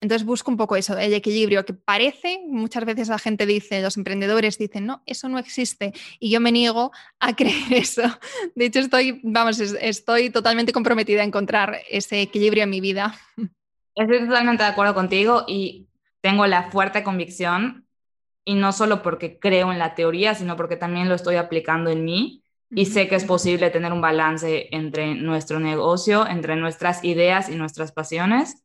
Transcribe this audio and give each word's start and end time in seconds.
Entonces 0.00 0.24
busco 0.24 0.50
un 0.50 0.56
poco 0.56 0.76
eso, 0.76 0.96
el 0.96 1.12
equilibrio 1.12 1.64
que 1.64 1.74
parece, 1.74 2.40
muchas 2.46 2.84
veces 2.84 3.08
la 3.08 3.18
gente 3.18 3.46
dice, 3.46 3.82
los 3.82 3.96
emprendedores 3.96 4.56
dicen, 4.56 4.86
no, 4.86 5.02
eso 5.06 5.28
no 5.28 5.38
existe 5.38 5.92
y 6.20 6.30
yo 6.30 6.40
me 6.40 6.52
niego 6.52 6.92
a 7.18 7.34
creer 7.36 7.72
eso. 7.72 8.02
De 8.54 8.66
hecho, 8.66 8.78
estoy, 8.80 9.20
vamos, 9.24 9.58
estoy 9.60 10.30
totalmente 10.30 10.72
comprometida 10.72 11.22
a 11.22 11.24
encontrar 11.24 11.78
ese 11.90 12.22
equilibrio 12.22 12.62
en 12.62 12.70
mi 12.70 12.80
vida. 12.80 13.14
Estoy 13.94 14.28
totalmente 14.28 14.62
de 14.62 14.68
acuerdo 14.68 14.94
contigo 14.94 15.44
y 15.48 15.88
tengo 16.20 16.46
la 16.46 16.70
fuerte 16.70 17.02
convicción, 17.02 17.88
y 18.48 18.54
no 18.54 18.72
solo 18.72 19.02
porque 19.02 19.38
creo 19.38 19.72
en 19.72 19.78
la 19.78 19.94
teoría, 19.94 20.34
sino 20.34 20.56
porque 20.56 20.76
también 20.76 21.06
lo 21.06 21.14
estoy 21.14 21.36
aplicando 21.36 21.90
en 21.90 22.06
mí 22.06 22.42
y 22.70 22.86
sé 22.86 23.06
que 23.06 23.16
es 23.16 23.24
posible 23.24 23.68
tener 23.68 23.92
un 23.92 24.00
balance 24.00 24.68
entre 24.74 25.14
nuestro 25.16 25.60
negocio, 25.60 26.26
entre 26.26 26.56
nuestras 26.56 27.04
ideas 27.04 27.50
y 27.50 27.56
nuestras 27.56 27.92
pasiones 27.92 28.64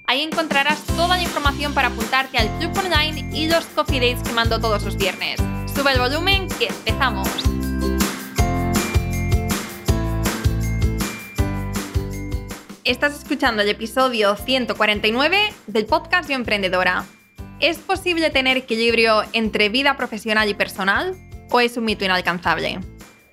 Ahí 0.11 0.23
encontrarás 0.23 0.83
toda 0.87 1.15
la 1.15 1.23
información 1.23 1.73
para 1.73 1.87
apuntarte 1.87 2.37
al 2.37 2.49
club 2.57 2.77
online 2.79 3.29
y 3.33 3.47
los 3.47 3.63
coffee 3.67 4.01
dates 4.01 4.21
que 4.27 4.33
mando 4.33 4.59
todos 4.59 4.83
los 4.83 4.97
viernes. 4.97 5.39
Sube 5.73 5.93
el 5.93 5.99
volumen 5.99 6.49
que 6.49 6.67
empezamos. 6.67 7.29
Estás 12.83 13.19
escuchando 13.19 13.61
el 13.61 13.69
episodio 13.69 14.35
149 14.35 15.53
del 15.67 15.85
podcast 15.85 16.29
Yo 16.29 16.35
Emprendedora. 16.35 17.05
¿Es 17.61 17.77
posible 17.77 18.29
tener 18.31 18.57
equilibrio 18.57 19.23
entre 19.31 19.69
vida 19.69 19.95
profesional 19.95 20.49
y 20.49 20.53
personal 20.53 21.15
o 21.51 21.61
es 21.61 21.77
un 21.77 21.85
mito 21.85 22.03
inalcanzable? 22.03 22.81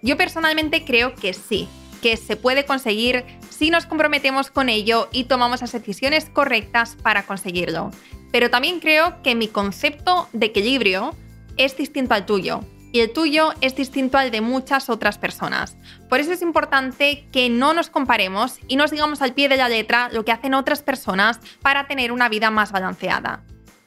Yo 0.00 0.16
personalmente 0.16 0.84
creo 0.84 1.16
que 1.16 1.34
sí, 1.34 1.68
que 2.00 2.16
se 2.16 2.36
puede 2.36 2.64
conseguir 2.64 3.24
si 3.58 3.70
nos 3.70 3.86
comprometemos 3.86 4.52
con 4.52 4.68
ello 4.68 5.08
y 5.10 5.24
tomamos 5.24 5.62
las 5.62 5.72
decisiones 5.72 6.30
correctas 6.30 6.96
para 7.02 7.24
conseguirlo. 7.24 7.90
Pero 8.30 8.50
también 8.50 8.78
creo 8.78 9.20
que 9.22 9.34
mi 9.34 9.48
concepto 9.48 10.28
de 10.32 10.46
equilibrio 10.46 11.12
es 11.56 11.76
distinto 11.76 12.14
al 12.14 12.24
tuyo 12.24 12.60
y 12.92 13.00
el 13.00 13.12
tuyo 13.12 13.52
es 13.60 13.74
distinto 13.74 14.16
al 14.16 14.30
de 14.30 14.42
muchas 14.42 14.88
otras 14.88 15.18
personas. 15.18 15.76
Por 16.08 16.20
eso 16.20 16.30
es 16.30 16.40
importante 16.40 17.26
que 17.32 17.50
no 17.50 17.74
nos 17.74 17.90
comparemos 17.90 18.60
y 18.68 18.76
nos 18.76 18.92
digamos 18.92 19.22
al 19.22 19.34
pie 19.34 19.48
de 19.48 19.56
la 19.56 19.68
letra 19.68 20.08
lo 20.12 20.24
que 20.24 20.30
hacen 20.30 20.54
otras 20.54 20.82
personas 20.82 21.40
para 21.60 21.88
tener 21.88 22.12
una 22.12 22.28
vida 22.28 22.52
más 22.52 22.70
balanceada. 22.70 23.42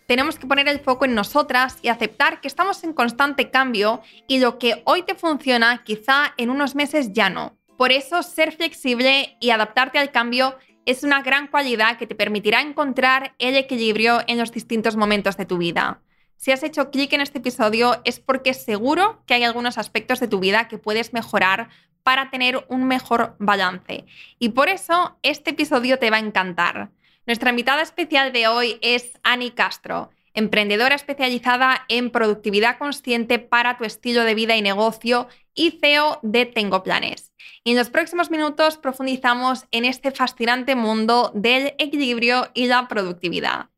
Tenemos 0.05 0.37
que 0.37 0.47
poner 0.47 0.67
el 0.67 0.81
foco 0.81 1.05
en 1.05 1.15
nosotras 1.15 1.77
y 1.81 1.87
aceptar 1.87 2.41
que 2.41 2.49
estamos 2.49 2.83
en 2.83 2.91
constante 2.91 3.49
cambio 3.49 4.01
y 4.27 4.39
lo 4.39 4.59
que 4.59 4.81
hoy 4.83 5.03
te 5.03 5.15
funciona 5.15 5.81
quizá 5.85 6.33
en 6.35 6.49
unos 6.49 6.75
meses 6.75 7.13
ya 7.13 7.29
no. 7.29 7.60
Por 7.81 7.91
eso, 7.91 8.21
ser 8.21 8.51
flexible 8.51 9.37
y 9.39 9.49
adaptarte 9.49 9.97
al 9.97 10.11
cambio 10.11 10.55
es 10.85 11.01
una 11.01 11.23
gran 11.23 11.47
cualidad 11.47 11.97
que 11.97 12.05
te 12.05 12.13
permitirá 12.13 12.61
encontrar 12.61 13.33
el 13.39 13.57
equilibrio 13.57 14.21
en 14.27 14.37
los 14.37 14.51
distintos 14.51 14.95
momentos 14.95 15.35
de 15.35 15.47
tu 15.47 15.57
vida. 15.57 15.99
Si 16.35 16.51
has 16.51 16.61
hecho 16.61 16.91
clic 16.91 17.11
en 17.13 17.21
este 17.21 17.39
episodio 17.39 17.99
es 18.03 18.19
porque 18.19 18.53
seguro 18.53 19.23
que 19.25 19.33
hay 19.33 19.43
algunos 19.45 19.79
aspectos 19.79 20.19
de 20.19 20.27
tu 20.27 20.39
vida 20.39 20.67
que 20.67 20.77
puedes 20.77 21.11
mejorar 21.11 21.69
para 22.03 22.29
tener 22.29 22.63
un 22.69 22.83
mejor 22.83 23.35
balance. 23.39 24.05
Y 24.37 24.49
por 24.49 24.69
eso 24.69 25.17
este 25.23 25.49
episodio 25.49 25.97
te 25.97 26.11
va 26.11 26.17
a 26.17 26.19
encantar. 26.19 26.91
Nuestra 27.25 27.49
invitada 27.49 27.81
especial 27.81 28.31
de 28.31 28.47
hoy 28.47 28.77
es 28.83 29.13
Ani 29.23 29.49
Castro 29.49 30.11
emprendedora 30.33 30.95
especializada 30.95 31.85
en 31.89 32.09
productividad 32.09 32.77
consciente 32.77 33.39
para 33.39 33.77
tu 33.77 33.83
estilo 33.83 34.23
de 34.23 34.35
vida 34.35 34.55
y 34.55 34.61
negocio 34.61 35.27
y 35.53 35.71
CEO 35.71 36.19
de 36.21 36.45
Tengo 36.45 36.83
Planes. 36.83 37.30
Y 37.63 37.71
en 37.71 37.77
los 37.77 37.89
próximos 37.89 38.31
minutos 38.31 38.77
profundizamos 38.77 39.65
en 39.71 39.85
este 39.85 40.11
fascinante 40.11 40.75
mundo 40.75 41.31
del 41.35 41.75
equilibrio 41.77 42.49
y 42.55 42.65
la 42.65 42.87
productividad. 42.87 43.69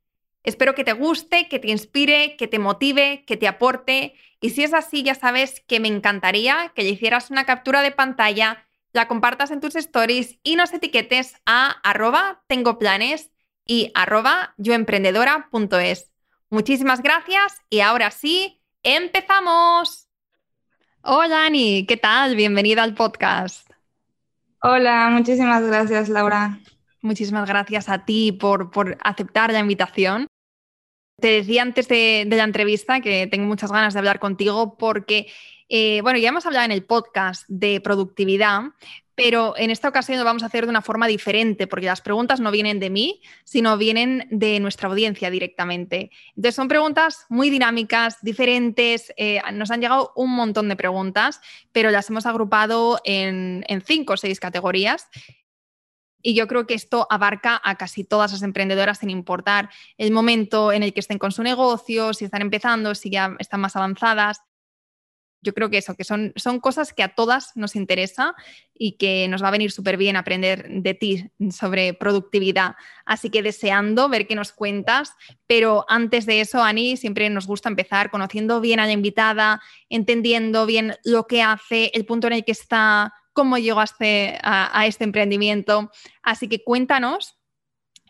Espero 0.43 0.73
que 0.75 0.83
te 0.83 0.93
guste, 0.93 1.47
que 1.49 1.59
te 1.59 1.69
inspire, 1.69 2.35
que 2.37 2.47
te 2.47 2.59
motive, 2.59 3.23
que 3.25 3.37
te 3.37 3.47
aporte. 3.47 4.13
Y 4.39 4.51
si 4.51 4.63
es 4.63 4.73
así, 4.73 5.03
ya 5.03 5.15
sabes 5.15 5.61
que 5.67 5.79
me 5.79 5.87
encantaría 5.87 6.71
que 6.75 6.83
le 6.83 6.89
hicieras 6.89 7.29
una 7.29 7.45
captura 7.45 7.81
de 7.81 7.91
pantalla, 7.91 8.65
la 8.93 9.07
compartas 9.07 9.51
en 9.51 9.59
tus 9.59 9.75
stories 9.75 10.37
y 10.43 10.55
nos 10.55 10.73
etiquetes 10.73 11.35
a 11.45 11.71
arroba 11.83 12.43
tengo 12.47 12.77
planes 12.77 13.31
y 13.65 13.91
arroba 13.95 14.53
yoemprendedora.es. 14.57 16.11
Muchísimas 16.49 17.01
gracias 17.01 17.61
y 17.69 17.79
ahora 17.79 18.11
sí, 18.11 18.61
empezamos. 18.83 20.07
Hola 21.01 21.45
Ani, 21.45 21.85
¿qué 21.85 21.97
tal? 21.97 22.35
Bienvenida 22.35 22.83
al 22.83 22.93
podcast. 22.93 23.72
Hola, 24.65 25.09
muchísimas 25.11 25.61
gracias 25.61 26.07
Laura. 26.07 26.57
Muchísimas 27.01 27.49
gracias 27.49 27.89
a 27.89 28.05
ti 28.05 28.31
por, 28.31 28.71
aceptar 29.03 29.51
la 29.51 29.59
invitación. 29.59 30.27
Te 31.19 31.27
decía 31.27 31.63
antes 31.63 31.89
de, 31.89 32.25
la 32.29 32.45
entrevista 32.45 33.01
que 33.01 33.27
tengo 33.27 33.45
muchas 33.45 33.73
ganas 33.73 33.93
de 33.93 33.99
hablar 33.99 34.19
contigo 34.19 34.77
porque, 34.77 35.27
eh, 35.67 35.99
bueno, 36.01 36.17
ya 36.17 36.29
hemos 36.29 36.45
hablado 36.45 36.63
en 36.63 36.71
el 36.71 36.85
podcast 36.85 37.43
de 37.49 37.81
productividad, 37.81 38.61
pero 39.15 39.55
en 39.57 39.69
esta 39.69 39.89
ocasión 39.89 40.17
lo 40.17 40.25
vamos 40.25 40.43
a 40.43 40.47
hacer 40.47 40.65
de 40.65 40.69
una 40.69 40.81
forma 40.81 41.07
diferente, 41.07 41.67
porque 41.67 41.85
las 41.85 42.01
preguntas 42.01 42.39
no 42.39 42.51
vienen 42.51 42.79
de 42.79 42.89
mí, 42.89 43.21
sino 43.43 43.77
vienen 43.77 44.27
de 44.31 44.59
nuestra 44.59 44.89
audiencia 44.89 45.29
directamente. 45.29 46.11
Entonces 46.35 46.55
son 46.55 46.67
preguntas 46.67 47.25
muy 47.29 47.49
dinámicas, 47.49 48.17
diferentes, 48.21 49.13
eh, 49.17 49.41
nos 49.53 49.71
han 49.71 49.81
llegado 49.81 50.13
un 50.15 50.31
montón 50.31 50.69
de 50.69 50.75
preguntas, 50.75 51.41
pero 51.71 51.91
las 51.91 52.09
hemos 52.09 52.25
agrupado 52.25 52.99
en, 53.03 53.63
en 53.67 53.81
cinco 53.81 54.13
o 54.13 54.17
seis 54.17 54.39
categorías. 54.39 55.07
Y 56.25 56.35
yo 56.35 56.47
creo 56.47 56.65
que 56.65 56.73
esto 56.73 57.05
abarca 57.09 57.61
a 57.63 57.75
casi 57.75 58.05
todas 58.05 58.31
las 58.31 58.43
emprendedoras 58.43 58.99
sin 58.99 59.09
importar 59.09 59.69
el 59.97 60.11
momento 60.11 60.71
en 60.71 60.81
el 60.81 60.93
que 60.93 61.01
estén 61.01 61.19
con 61.19 61.33
su 61.33 61.43
negocio, 61.43 62.13
si 62.13 62.25
están 62.25 62.41
empezando, 62.41 62.95
si 62.95 63.09
ya 63.09 63.35
están 63.39 63.59
más 63.59 63.75
avanzadas 63.75 64.41
yo 65.43 65.53
creo 65.53 65.69
que 65.69 65.77
eso, 65.77 65.95
que 65.95 66.03
son, 66.03 66.33
son 66.35 66.59
cosas 66.59 66.93
que 66.93 67.03
a 67.03 67.13
todas 67.13 67.51
nos 67.55 67.75
interesa 67.75 68.33
y 68.73 68.93
que 68.93 69.27
nos 69.27 69.43
va 69.43 69.49
a 69.49 69.51
venir 69.51 69.71
súper 69.71 69.97
bien 69.97 70.15
aprender 70.15 70.67
de 70.69 70.93
ti 70.93 71.29
sobre 71.51 71.93
productividad. 71.93 72.75
Así 73.05 73.29
que 73.29 73.43
deseando 73.43 74.09
ver 74.09 74.25
qué 74.25 74.35
nos 74.35 74.53
cuentas, 74.53 75.13
pero 75.45 75.85
antes 75.89 76.25
de 76.25 76.41
eso, 76.41 76.63
Ani, 76.63 76.97
siempre 76.97 77.29
nos 77.29 77.45
gusta 77.45 77.69
empezar 77.69 78.09
conociendo 78.09 78.61
bien 78.61 78.79
a 78.79 78.85
la 78.85 78.93
invitada, 78.93 79.61
entendiendo 79.89 80.65
bien 80.65 80.95
lo 81.03 81.27
que 81.27 81.43
hace, 81.43 81.91
el 81.93 82.05
punto 82.05 82.27
en 82.27 82.33
el 82.33 82.45
que 82.45 82.53
está, 82.53 83.13
cómo 83.33 83.57
llegaste 83.57 84.39
a, 84.41 84.85
este 84.87 85.03
emprendimiento. 85.03 85.91
Así 86.21 86.47
que 86.47 86.63
cuéntanos 86.63 87.37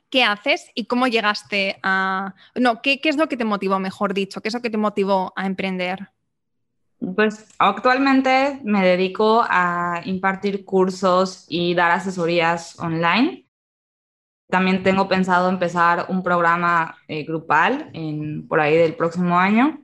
qué 0.09 0.23
haces 0.23 0.69
y 0.75 0.85
cómo 0.85 1.07
llegaste 1.07 1.79
a... 1.81 2.35
No, 2.55 2.81
¿qué, 2.81 3.01
¿qué, 3.01 3.09
es 3.09 3.17
lo 3.17 3.27
que 3.27 3.37
te 3.37 3.45
motivó, 3.45 3.79
mejor 3.79 4.13
dicho? 4.13 4.41
¿Qué 4.41 4.49
es 4.49 4.53
lo 4.53 4.61
que 4.61 4.69
te 4.69 4.77
motivó 4.77 5.33
a 5.35 5.47
emprender? 5.47 6.09
Pues 7.15 7.45
actualmente 7.59 8.61
me 8.63 8.81
dedico 8.85 9.43
a 9.47 10.01
impartir 10.05 10.63
cursos 10.63 11.45
y 11.49 11.75
dar 11.75 11.91
asesorías 11.91 12.79
online. 12.79 13.45
También 14.49 14.83
tengo 14.83 15.07
pensado 15.07 15.49
empezar 15.49 16.05
un 16.09 16.23
programa 16.23 16.95
eh, 17.07 17.23
grupal 17.25 17.91
por 18.47 18.59
ahí 18.59 18.77
del 18.77 18.95
próximo 18.95 19.37
año, 19.37 19.81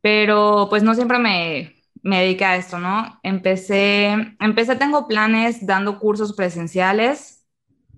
pero 0.00 0.66
pues 0.70 0.82
no 0.82 0.94
siempre 0.94 1.18
me, 1.18 1.74
me 2.02 2.20
dediqué 2.20 2.44
a 2.44 2.56
esto, 2.56 2.78
¿no? 2.78 3.18
Empecé, 3.22 4.36
empecé, 4.40 4.76
tengo 4.76 5.08
planes 5.08 5.66
dando 5.66 5.98
cursos 5.98 6.34
presenciales 6.34 7.33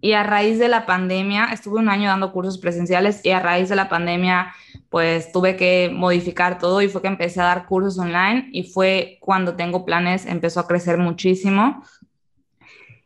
y 0.07 0.13
a 0.13 0.23
raíz 0.23 0.61
de 0.61 0.69
la 0.69 0.87
pandemia, 0.87 1.47
estuve 1.47 1.81
un 1.81 1.89
año 1.89 2.09
dando 2.09 2.31
cursos 2.31 2.59
presenciales 2.59 3.25
y 3.25 3.31
a 3.33 3.41
raíz 3.41 3.69
de 3.69 3.75
la 3.75 3.89
pandemia 3.89 4.55
pues 4.89 5.33
tuve 5.33 5.57
que 5.57 5.91
modificar 5.93 6.61
todo 6.61 6.81
y 6.81 6.87
fue 6.89 7.03
que 7.03 7.09
empecé 7.09 7.41
a 7.41 7.47
dar 7.47 7.67
cursos 7.67 7.99
online 7.99 8.49
y 8.53 8.63
fue 8.63 9.19
cuando 9.21 9.57
tengo 9.57 9.85
planes, 9.85 10.25
empezó 10.25 10.61
a 10.61 10.69
crecer 10.69 10.97
muchísimo. 10.97 11.83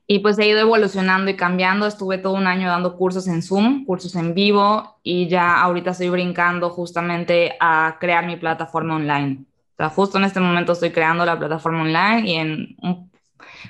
Y 0.06 0.18
pues 0.18 0.38
he 0.38 0.46
ido 0.46 0.60
evolucionando 0.60 1.30
y 1.30 1.36
cambiando. 1.36 1.86
Estuve 1.86 2.18
todo 2.18 2.34
un 2.34 2.46
año 2.46 2.68
dando 2.68 2.98
cursos 2.98 3.26
en 3.28 3.42
Zoom, 3.42 3.86
cursos 3.86 4.14
en 4.16 4.34
vivo, 4.34 4.98
y 5.02 5.26
ya 5.28 5.58
ahorita 5.62 5.92
estoy 5.92 6.10
brincando 6.10 6.68
justamente 6.68 7.54
a 7.60 7.96
crear 7.98 8.26
mi 8.26 8.36
plataforma 8.36 8.96
online. 8.96 9.44
O 9.72 9.76
sea, 9.78 9.88
justo 9.88 10.18
en 10.18 10.24
este 10.24 10.40
momento 10.40 10.72
estoy 10.72 10.90
creando 10.90 11.24
la 11.24 11.38
plataforma 11.38 11.80
online 11.80 12.28
y 12.28 12.34
en 12.34 13.09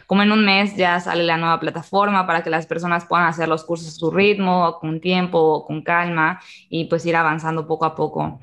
como 0.07 0.23
en 0.23 0.33
un 0.33 0.45
mes 0.45 0.77
ya 0.77 1.01
sale 1.01 1.25
la 1.25 1.37
nueva 1.37 1.61
plataforma 1.61 2.27
para 2.27 2.43
que 2.43 2.51
las 2.51 2.67
personas 2.67 3.05
puedan 3.07 3.27
hacer 3.27 3.49
los 3.49 3.65
cursos 3.65 3.89
a 3.89 3.99
su 3.99 4.11
ritmo, 4.11 4.79
con 4.81 5.01
tiempo, 5.01 5.65
con 5.67 5.83
calma 5.83 6.41
y 6.69 6.85
pues 6.87 7.05
ir 7.07 7.17
avanzando 7.17 7.67
poco 7.67 7.85
a 7.85 7.95
poco. 7.95 8.41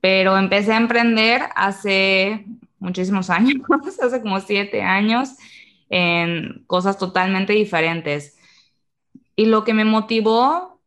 Pero 0.00 0.36
empecé 0.38 0.72
a 0.72 0.76
emprender 0.76 1.42
hace 1.54 2.44
muchísimos 2.78 3.30
años, 3.30 3.56
hace 4.02 4.20
como 4.20 4.40
siete 4.40 4.82
años 4.82 5.30
en 5.88 6.64
cosas 6.66 6.98
totalmente 6.98 7.52
diferentes. 7.52 8.36
Y 9.36 9.46
lo 9.46 9.64
que 9.64 9.74
me 9.74 9.84
motivó 9.84 10.80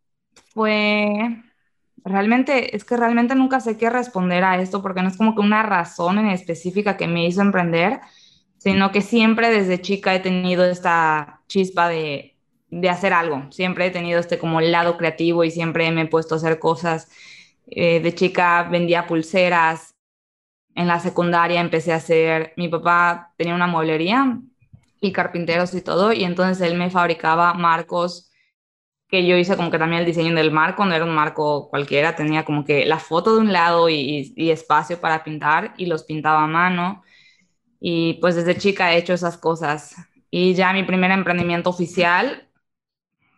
fue, 0.54 1.44
realmente, 2.04 2.75
es 2.75 2.84
que 2.84 2.98
realmente 2.98 3.36
nunca 3.36 3.60
sé 3.60 3.78
qué 3.78 3.90
responder 3.90 4.44
a 4.44 4.60
esto 4.62 4.82
porque 4.82 5.02
no 5.02 5.10
es 5.10 5.18
como 5.18 5.36
que 5.36 5.42
una 5.42 5.64
razón 5.64 6.18
en 6.18 6.28
específica 6.28 6.98
que 6.98 7.08
me 7.08 7.25
hizo 7.28 7.42
emprender, 7.42 8.02
sino 8.60 8.92
que 8.92 9.02
siempre 9.02 9.50
desde 9.50 9.82
chica 9.82 10.14
he 10.14 10.20
tenido 10.20 10.64
esta 10.66 11.42
chispa 11.48 11.90
de, 11.90 12.36
de 12.70 12.90
hacer 12.90 13.14
algo, 13.14 13.52
siempre 13.52 13.88
he 13.88 13.92
tenido 13.92 14.20
este 14.20 14.38
como 14.38 14.62
lado 14.62 14.98
creativo 14.98 15.44
y 15.44 15.50
siempre 15.50 15.90
me 15.92 16.04
he 16.04 16.06
puesto 16.06 16.36
a 16.36 16.38
hacer 16.38 16.60
cosas. 16.60 17.10
Eh, 17.72 18.00
de 18.00 18.14
chica 18.14 18.64
vendía 18.64 19.08
pulseras, 19.08 19.96
en 20.76 20.88
la 20.88 21.00
secundaria 21.00 21.60
empecé 21.60 21.94
a 21.94 21.98
hacer, 21.98 22.54
mi 22.58 22.70
papá 22.70 23.34
tenía 23.38 23.56
una 23.56 23.68
mueblería 23.68 24.40
y 25.02 25.12
carpinteros 25.12 25.74
y 25.74 25.82
todo, 25.82 26.14
y 26.14 26.24
entonces 26.24 26.66
él 26.68 26.78
me 26.78 26.90
fabricaba 26.90 27.54
marcos 27.54 28.30
que 29.10 29.26
yo 29.26 29.36
hice 29.38 29.58
como 29.58 29.72
que 29.72 29.80
también 29.80 30.02
el 30.02 30.06
diseño 30.06 30.36
del 30.36 30.52
marco, 30.52 30.86
no 30.86 30.94
era 30.94 31.04
un 31.04 31.16
marco 31.16 31.68
cualquiera, 31.70 32.16
tenía 32.16 32.46
como 32.46 32.64
que 32.64 32.86
la 32.86 33.00
foto 33.00 33.34
de 33.36 33.42
un 33.42 33.52
lado 33.52 33.90
y, 33.90 34.34
espacio 34.38 35.02
para 35.02 35.24
pintar 35.24 35.74
y 35.78 35.88
los 35.88 36.04
pintaba 36.04 36.44
a 36.44 36.48
mano. 36.48 37.04
Y 37.80 38.16
pues 38.16 38.36
desde 38.36 38.58
chica 38.58 38.94
he 38.94 38.98
hecho 38.98 39.14
esas 39.14 39.38
cosas. 39.38 39.96
Y 40.31 40.54
ya 40.54 40.74
mi 40.74 40.84
primer 40.84 41.12
emprendimiento 41.12 41.70
oficial, 41.70 42.48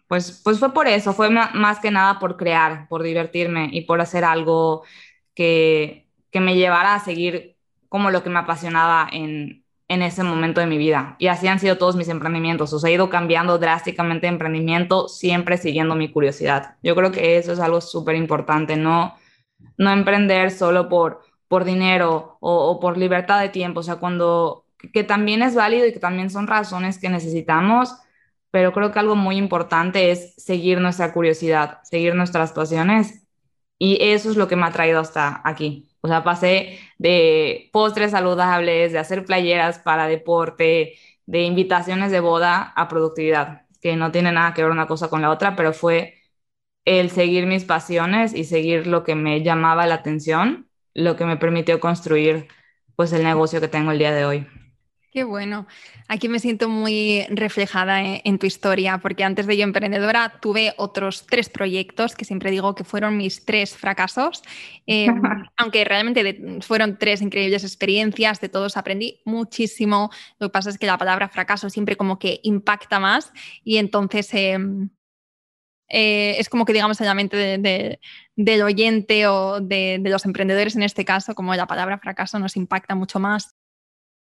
pues, 0.08 0.42
pues 0.44 0.60
fue 0.60 0.74
por 0.74 0.88
eso, 0.88 1.14
fue 1.14 1.30
más 1.30 1.80
que 1.80 1.92
nada 1.92 2.20
por 2.20 2.38
crear, 2.38 2.88
por 2.90 3.04
divertirme 3.04 3.70
y 3.72 3.82
por 3.82 4.02
hacer 4.02 4.26
algo 4.26 4.84
que, 5.34 6.10
que 6.32 6.40
me 6.42 6.56
llevara 6.56 6.96
a 6.96 7.00
seguir 7.00 7.58
como 7.88 8.12
lo 8.12 8.24
que 8.24 8.30
me 8.30 8.40
apasionaba 8.40 9.08
en, 9.12 9.62
en 9.92 10.02
ese 10.02 10.24
momento 10.24 10.62
de 10.62 10.68
mi 10.68 10.78
vida. 10.78 11.18
Y 11.20 11.28
así 11.28 11.48
han 11.48 11.60
sido 11.60 11.78
todos 11.78 11.98
mis 11.98 12.08
emprendimientos. 12.08 12.72
O 12.72 12.80
sea, 12.80 12.90
he 12.90 12.94
ido 12.94 13.10
cambiando 13.10 13.58
drásticamente 13.58 14.26
de 14.26 14.32
emprendimiento, 14.32 15.10
siempre 15.10 15.58
siguiendo 15.58 15.96
mi 15.96 16.10
curiosidad. 16.10 16.78
Yo 16.82 16.96
creo 16.96 17.12
que 17.12 17.38
eso 17.38 17.52
es 17.52 17.60
algo 17.60 17.82
súper 17.82 18.16
importante, 18.16 18.78
no, 18.78 19.16
no 19.78 19.92
emprender 19.92 20.52
solo 20.52 20.88
por, 20.88 21.24
por 21.51 21.65
dinero 21.65 22.38
o, 22.39 22.80
por 22.80 22.98
libertad 22.98 23.42
de 23.42 23.50
tiempo. 23.50 23.81
O 23.81 23.83
sea, 23.83 23.98
cuando, 23.98 24.65
que 24.94 25.03
también 25.03 25.44
es 25.44 25.53
válido 25.53 25.86
y 25.86 25.92
que 25.92 26.00
también 26.00 26.30
son 26.30 26.48
razones 26.48 26.98
que 26.98 27.09
necesitamos, 27.09 27.94
pero 28.51 28.71
creo 28.71 28.94
que 28.94 29.00
algo 29.00 29.18
muy 29.18 29.36
importante 29.36 30.12
es 30.12 30.33
seguir 30.38 30.80
nuestra 30.80 31.12
curiosidad, 31.13 31.80
seguir 31.83 32.15
nuestras 32.15 32.53
pasiones. 32.53 33.27
Y 33.77 33.98
eso 34.01 34.30
es 34.31 34.38
lo 34.38 34.48
que 34.48 34.56
me 34.56 34.65
ha 34.65 34.71
traído 34.71 35.01
hasta 35.01 35.42
aquí. 35.44 35.89
O 36.01 36.07
sea, 36.07 36.24
pasé 36.24 36.80
de 36.98 37.69
postres 37.74 38.12
saludables, 38.12 38.94
de 38.94 39.00
hacer 39.00 39.25
playeras 39.25 39.80
para 39.80 40.07
deporte, 40.07 40.94
de 41.25 41.44
invitaciones 41.44 42.12
de 42.12 42.21
boda 42.21 42.71
a 42.77 42.88
productividad, 42.88 43.63
que 43.81 43.98
no 43.98 44.12
tiene 44.12 44.31
nada 44.31 44.53
que 44.53 44.63
ver 44.63 44.71
una 44.71 44.88
cosa 44.88 45.09
con 45.09 45.21
la 45.21 45.31
otra, 45.31 45.56
pero 45.57 45.74
fue 45.74 46.15
el 46.86 47.12
seguir 47.12 47.45
mis 47.45 47.65
pasiones 47.65 48.33
y 48.33 48.45
seguir 48.45 48.88
lo 48.88 49.03
que 49.03 49.15
me 49.15 49.44
llamaba 49.44 49.86
la 49.86 49.95
atención, 49.95 50.71
lo 50.94 51.16
que 51.16 51.26
me 51.26 51.38
permitió 51.38 51.80
construir 51.80 52.48
pues 52.96 53.14
el 53.14 53.24
negocio 53.24 53.62
que 53.62 53.68
tengo 53.68 53.92
el 53.92 54.00
día 54.00 54.14
de 54.14 54.26
hoy. 54.26 54.48
Qué 55.12 55.26
bueno. 55.26 55.68
Aquí 56.08 56.30
me 56.30 56.40
siento 56.40 56.70
muy 56.70 57.26
reflejada 57.30 58.02
en, 58.02 58.40
tu 58.40 58.46
historia, 58.46 59.00
porque 59.00 59.26
antes 59.26 59.46
de 59.46 59.58
yo 59.58 59.64
emprendedora 59.64 60.40
tuve 60.42 60.74
otros 60.78 61.28
tres 61.28 61.50
proyectos 61.50 62.16
que 62.16 62.24
siempre 62.24 62.50
digo 62.50 62.76
que 62.76 62.86
fueron 62.86 63.18
mis 63.18 63.44
tres 63.44 63.76
fracasos, 63.76 64.42
em, 64.86 65.22
aunque 65.58 65.84
realmente 65.84 66.62
fueron 66.62 66.98
tres 66.98 67.22
increíbles 67.22 67.66
experiencias, 67.66 68.40
de 68.40 68.48
todos 68.48 68.78
aprendí 68.78 69.20
muchísimo. 69.26 70.12
Lo 70.40 70.48
que 70.48 70.54
pasa 70.54 70.70
es 70.70 70.78
que 70.78 70.86
la 70.86 70.98
palabra 70.98 71.28
fracaso 71.28 71.70
siempre 71.70 71.98
como 71.98 72.18
que 72.18 72.40
impacta 72.44 73.02
más 73.02 73.34
y 73.66 73.78
entonces... 73.78 74.34
Em, 74.34 74.90
eh, 75.92 76.36
es 76.40 76.50
como 76.50 76.66
que 76.66 76.74
digamos 76.74 77.00
en 77.02 77.08
la 77.08 77.14
mente 77.14 78.00
del 78.36 78.62
oyente 78.62 79.28
o 79.28 79.60
de, 79.60 80.00
de, 80.02 80.10
los 80.10 80.26
emprendedores 80.26 80.76
en 80.76 80.84
este 80.84 81.06
caso, 81.06 81.36
como 81.36 81.54
la 81.56 81.68
palabra 81.68 82.00
fracaso 82.00 82.40
nos 82.40 82.56
impacta 82.56 82.96
mucho 82.96 83.20
más 83.20 83.56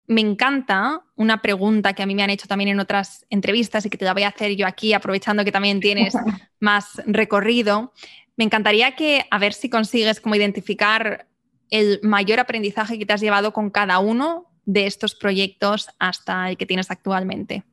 me 0.08 0.22
encanta 0.22 1.02
una 1.16 1.42
pregunta 1.42 1.92
que 1.92 2.02
a 2.02 2.06
mí 2.06 2.14
me 2.14 2.22
han 2.22 2.30
hecho 2.30 2.48
también 2.48 2.70
en 2.70 2.80
otras 2.80 3.26
entrevistas 3.28 3.84
y 3.84 3.90
que 3.90 3.98
te 3.98 4.06
la 4.06 4.14
voy 4.14 4.22
a 4.22 4.28
hacer 4.28 4.56
yo 4.56 4.66
aquí, 4.66 4.94
aprovechando 4.94 5.44
que 5.44 5.52
también 5.52 5.80
tienes 5.80 6.14
más 6.60 7.00
recorrido. 7.06 7.92
Me 8.36 8.44
encantaría 8.44 8.96
que 8.96 9.26
a 9.30 9.38
ver 9.38 9.52
si 9.52 9.68
consigues 9.68 10.20
como 10.20 10.34
identificar 10.34 11.28
el 11.70 12.00
mayor 12.02 12.40
aprendizaje 12.40 12.98
que 12.98 13.04
te 13.04 13.12
has 13.12 13.20
llevado 13.20 13.52
con 13.52 13.68
cada 13.68 13.98
uno 13.98 14.46
de 14.64 14.86
estos 14.86 15.14
proyectos 15.14 15.88
hasta 15.98 16.48
el 16.48 16.56
que 16.56 16.64
tienes 16.64 16.90
actualmente. 16.90 17.64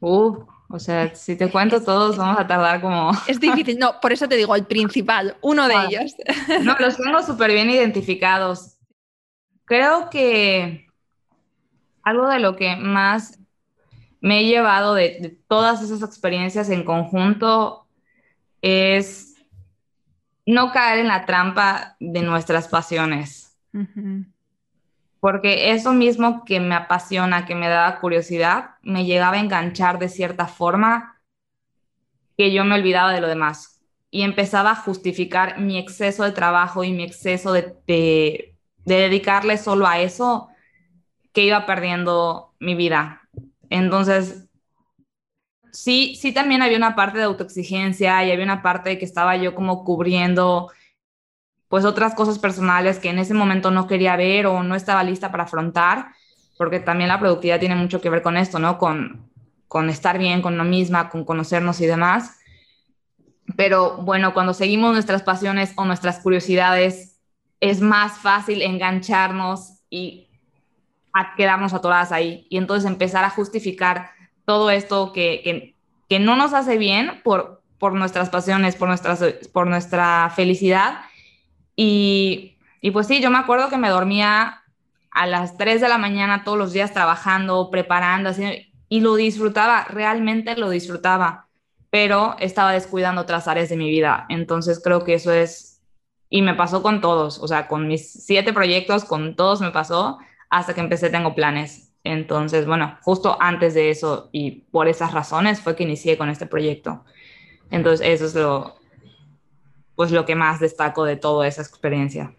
Uh, 0.00 0.38
o 0.70 0.78
sea, 0.78 1.14
si 1.14 1.34
te 1.36 1.50
cuento 1.50 1.82
todos, 1.82 2.18
vamos 2.18 2.38
a 2.38 2.46
tardar 2.46 2.80
como... 2.82 3.10
Es 3.26 3.40
difícil, 3.40 3.78
no, 3.78 4.00
por 4.00 4.12
eso 4.12 4.28
te 4.28 4.36
digo, 4.36 4.54
el 4.54 4.66
principal, 4.66 5.36
uno 5.40 5.66
de 5.66 5.74
ellos. 5.86 6.14
No, 6.62 6.76
los 6.78 6.96
tengo 6.98 7.22
súper 7.22 7.52
bien 7.52 7.70
identificados. 7.70 8.76
Creo 9.64 10.10
que 10.10 10.86
algo 12.02 12.28
de 12.28 12.38
lo 12.38 12.56
que 12.56 12.76
más 12.76 13.38
me 14.20 14.40
he 14.40 14.44
llevado 14.46 14.94
de, 14.94 15.38
todas 15.48 15.82
esas 15.82 16.02
experiencias 16.02 16.68
en 16.68 16.84
conjunto 16.84 17.86
es 18.60 19.36
no 20.44 20.72
caer 20.72 20.98
en 20.98 21.08
la 21.08 21.24
trampa 21.24 21.96
de 21.98 22.22
nuestras 22.22 22.68
pasiones. 22.68 23.56
Porque 25.20 25.72
eso 25.72 25.92
mismo 25.92 26.44
que 26.44 26.60
me 26.60 26.74
apasiona, 26.74 27.44
que 27.44 27.54
me 27.54 27.68
da 27.68 27.98
curiosidad, 28.00 28.76
me 28.82 29.04
llegaba 29.04 29.36
a 29.36 29.40
enganchar 29.40 29.98
de 29.98 30.08
cierta 30.08 30.46
forma 30.46 31.20
que 32.36 32.52
yo 32.52 32.64
me 32.64 32.76
olvidaba 32.76 33.12
de 33.12 33.20
lo 33.20 33.26
demás 33.26 33.80
y 34.10 34.22
empezaba 34.22 34.70
a 34.70 34.76
justificar 34.76 35.58
mi 35.58 35.76
exceso 35.76 36.24
de 36.24 36.32
trabajo 36.32 36.84
y 36.84 36.92
mi 36.92 37.02
exceso 37.02 37.52
de, 37.52 37.74
de 37.86 38.54
dedicarle 38.84 39.58
solo 39.58 39.86
a 39.86 39.98
eso 40.00 40.48
que 41.32 41.44
iba 41.44 41.66
perdiendo 41.66 42.54
mi 42.60 42.74
vida. 42.74 43.22
Entonces, 43.70 44.48
sí, 45.72 46.16
sí 46.16 46.32
también 46.32 46.62
había 46.62 46.76
una 46.76 46.96
parte 46.96 47.18
de 47.18 47.24
autoexigencia 47.24 48.24
y 48.24 48.30
había 48.30 48.44
una 48.44 48.62
parte 48.62 48.90
de 48.90 48.98
que 48.98 49.04
estaba 49.04 49.36
yo 49.36 49.54
como 49.54 49.84
cubriendo 49.84 50.70
pues 51.68 51.84
otras 51.84 52.14
cosas 52.14 52.38
personales 52.38 52.98
que 52.98 53.10
en 53.10 53.18
ese 53.18 53.34
momento 53.34 53.70
no 53.70 53.86
quería 53.86 54.16
ver 54.16 54.46
o 54.46 54.62
no 54.62 54.74
estaba 54.74 55.02
lista 55.04 55.30
para 55.30 55.44
afrontar, 55.44 56.12
porque 56.56 56.80
también 56.80 57.08
la 57.08 57.20
productividad 57.20 57.60
tiene 57.60 57.76
mucho 57.76 58.00
que 58.00 58.10
ver 58.10 58.22
con 58.22 58.36
esto, 58.36 58.58
¿no? 58.58 58.78
Con, 58.78 59.30
con 59.68 59.90
estar 59.90 60.18
bien 60.18 60.42
con 60.42 60.54
uno 60.54 60.64
misma, 60.64 61.10
con 61.10 61.24
conocernos 61.24 61.80
y 61.80 61.86
demás. 61.86 62.38
Pero 63.56 63.98
bueno, 63.98 64.34
cuando 64.34 64.54
seguimos 64.54 64.92
nuestras 64.92 65.22
pasiones 65.22 65.72
o 65.76 65.84
nuestras 65.84 66.20
curiosidades, 66.20 67.20
es 67.60 67.80
más 67.80 68.18
fácil 68.18 68.62
engancharnos 68.62 69.80
y 69.90 70.28
a 71.12 71.34
quedarnos 71.34 71.74
atoradas 71.74 72.12
ahí 72.12 72.46
y 72.50 72.56
entonces 72.56 72.88
empezar 72.88 73.24
a 73.24 73.30
justificar 73.30 74.10
todo 74.44 74.70
esto 74.70 75.12
que, 75.12 75.40
que, 75.42 75.76
que 76.08 76.18
no 76.18 76.36
nos 76.36 76.54
hace 76.54 76.78
bien 76.78 77.20
por, 77.24 77.62
por 77.78 77.94
nuestras 77.94 78.30
pasiones, 78.30 78.76
por, 78.76 78.88
nuestras, 78.88 79.22
por 79.52 79.66
nuestra 79.66 80.32
felicidad. 80.34 81.00
Y, 81.80 82.56
y 82.80 82.90
pues 82.90 83.06
sí, 83.06 83.20
yo 83.20 83.30
me 83.30 83.38
acuerdo 83.38 83.70
que 83.70 83.76
me 83.76 83.88
dormía 83.88 84.64
a 85.12 85.26
las 85.28 85.56
3 85.56 85.80
de 85.80 85.88
la 85.88 85.96
mañana 85.96 86.42
todos 86.42 86.58
los 86.58 86.72
días 86.72 86.92
trabajando, 86.92 87.70
preparando, 87.70 88.30
así, 88.30 88.72
y 88.88 89.00
lo 89.00 89.14
disfrutaba, 89.14 89.84
realmente 89.84 90.56
lo 90.56 90.70
disfrutaba, 90.70 91.46
pero 91.88 92.34
estaba 92.40 92.72
descuidando 92.72 93.20
otras 93.20 93.46
áreas 93.46 93.68
de 93.68 93.76
mi 93.76 93.88
vida. 93.90 94.26
Entonces 94.28 94.80
creo 94.82 95.04
que 95.04 95.14
eso 95.14 95.32
es, 95.32 95.80
y 96.28 96.42
me 96.42 96.54
pasó 96.54 96.82
con 96.82 97.00
todos, 97.00 97.38
o 97.38 97.46
sea, 97.46 97.68
con 97.68 97.86
mis 97.86 98.10
siete 98.24 98.52
proyectos, 98.52 99.04
con 99.04 99.36
todos 99.36 99.60
me 99.60 99.70
pasó, 99.70 100.18
hasta 100.50 100.74
que 100.74 100.80
empecé 100.80 101.10
Tengo 101.10 101.36
Planes. 101.36 101.92
Entonces, 102.02 102.66
bueno, 102.66 102.98
justo 103.02 103.36
antes 103.38 103.74
de 103.74 103.90
eso 103.90 104.30
y 104.32 104.62
por 104.72 104.88
esas 104.88 105.12
razones 105.12 105.60
fue 105.60 105.76
que 105.76 105.84
inicié 105.84 106.18
con 106.18 106.28
este 106.28 106.46
proyecto. 106.46 107.04
Entonces, 107.70 108.04
eso 108.04 108.26
es 108.26 108.34
lo, 108.34 108.77
pues 109.98 110.12
lo 110.12 110.24
que 110.24 110.36
más 110.36 110.60
destaco 110.60 111.04
de 111.04 111.16
toda 111.16 111.48
esa 111.48 111.60
experiencia. 111.60 112.32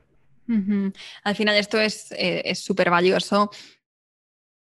Al 1.25 1.35
final 1.35 1.57
esto 1.57 1.77
es 1.77 2.07
eh, 2.17 2.55
súper 2.55 2.89
valioso 2.89 3.51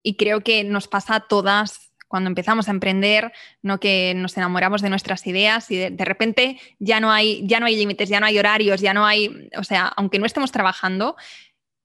y 0.02 0.16
creo 0.16 0.40
que 0.40 0.64
nos 0.64 0.88
pasa 0.88 1.16
a 1.16 1.20
todas 1.20 1.92
cuando 2.08 2.28
empezamos 2.28 2.68
a 2.68 2.70
emprender, 2.70 3.34
¿no? 3.60 3.78
que 3.80 4.14
nos 4.16 4.38
enamoramos 4.38 4.80
de 4.80 4.88
nuestras 4.88 5.26
ideas 5.26 5.70
y 5.70 5.76
de, 5.76 6.04
repente 6.06 6.58
ya 6.78 6.98
no, 6.98 7.12
hay, 7.12 7.46
ya 7.46 7.60
no 7.60 7.66
hay 7.66 7.76
límites, 7.76 8.08
ya 8.08 8.18
no 8.18 8.24
hay 8.24 8.38
horarios, 8.38 8.80
ya 8.80 8.94
no 8.94 9.04
hay, 9.04 9.50
o 9.58 9.62
sea, 9.62 9.88
aunque 9.88 10.18
no 10.18 10.24
estemos 10.24 10.50
trabajando, 10.50 11.16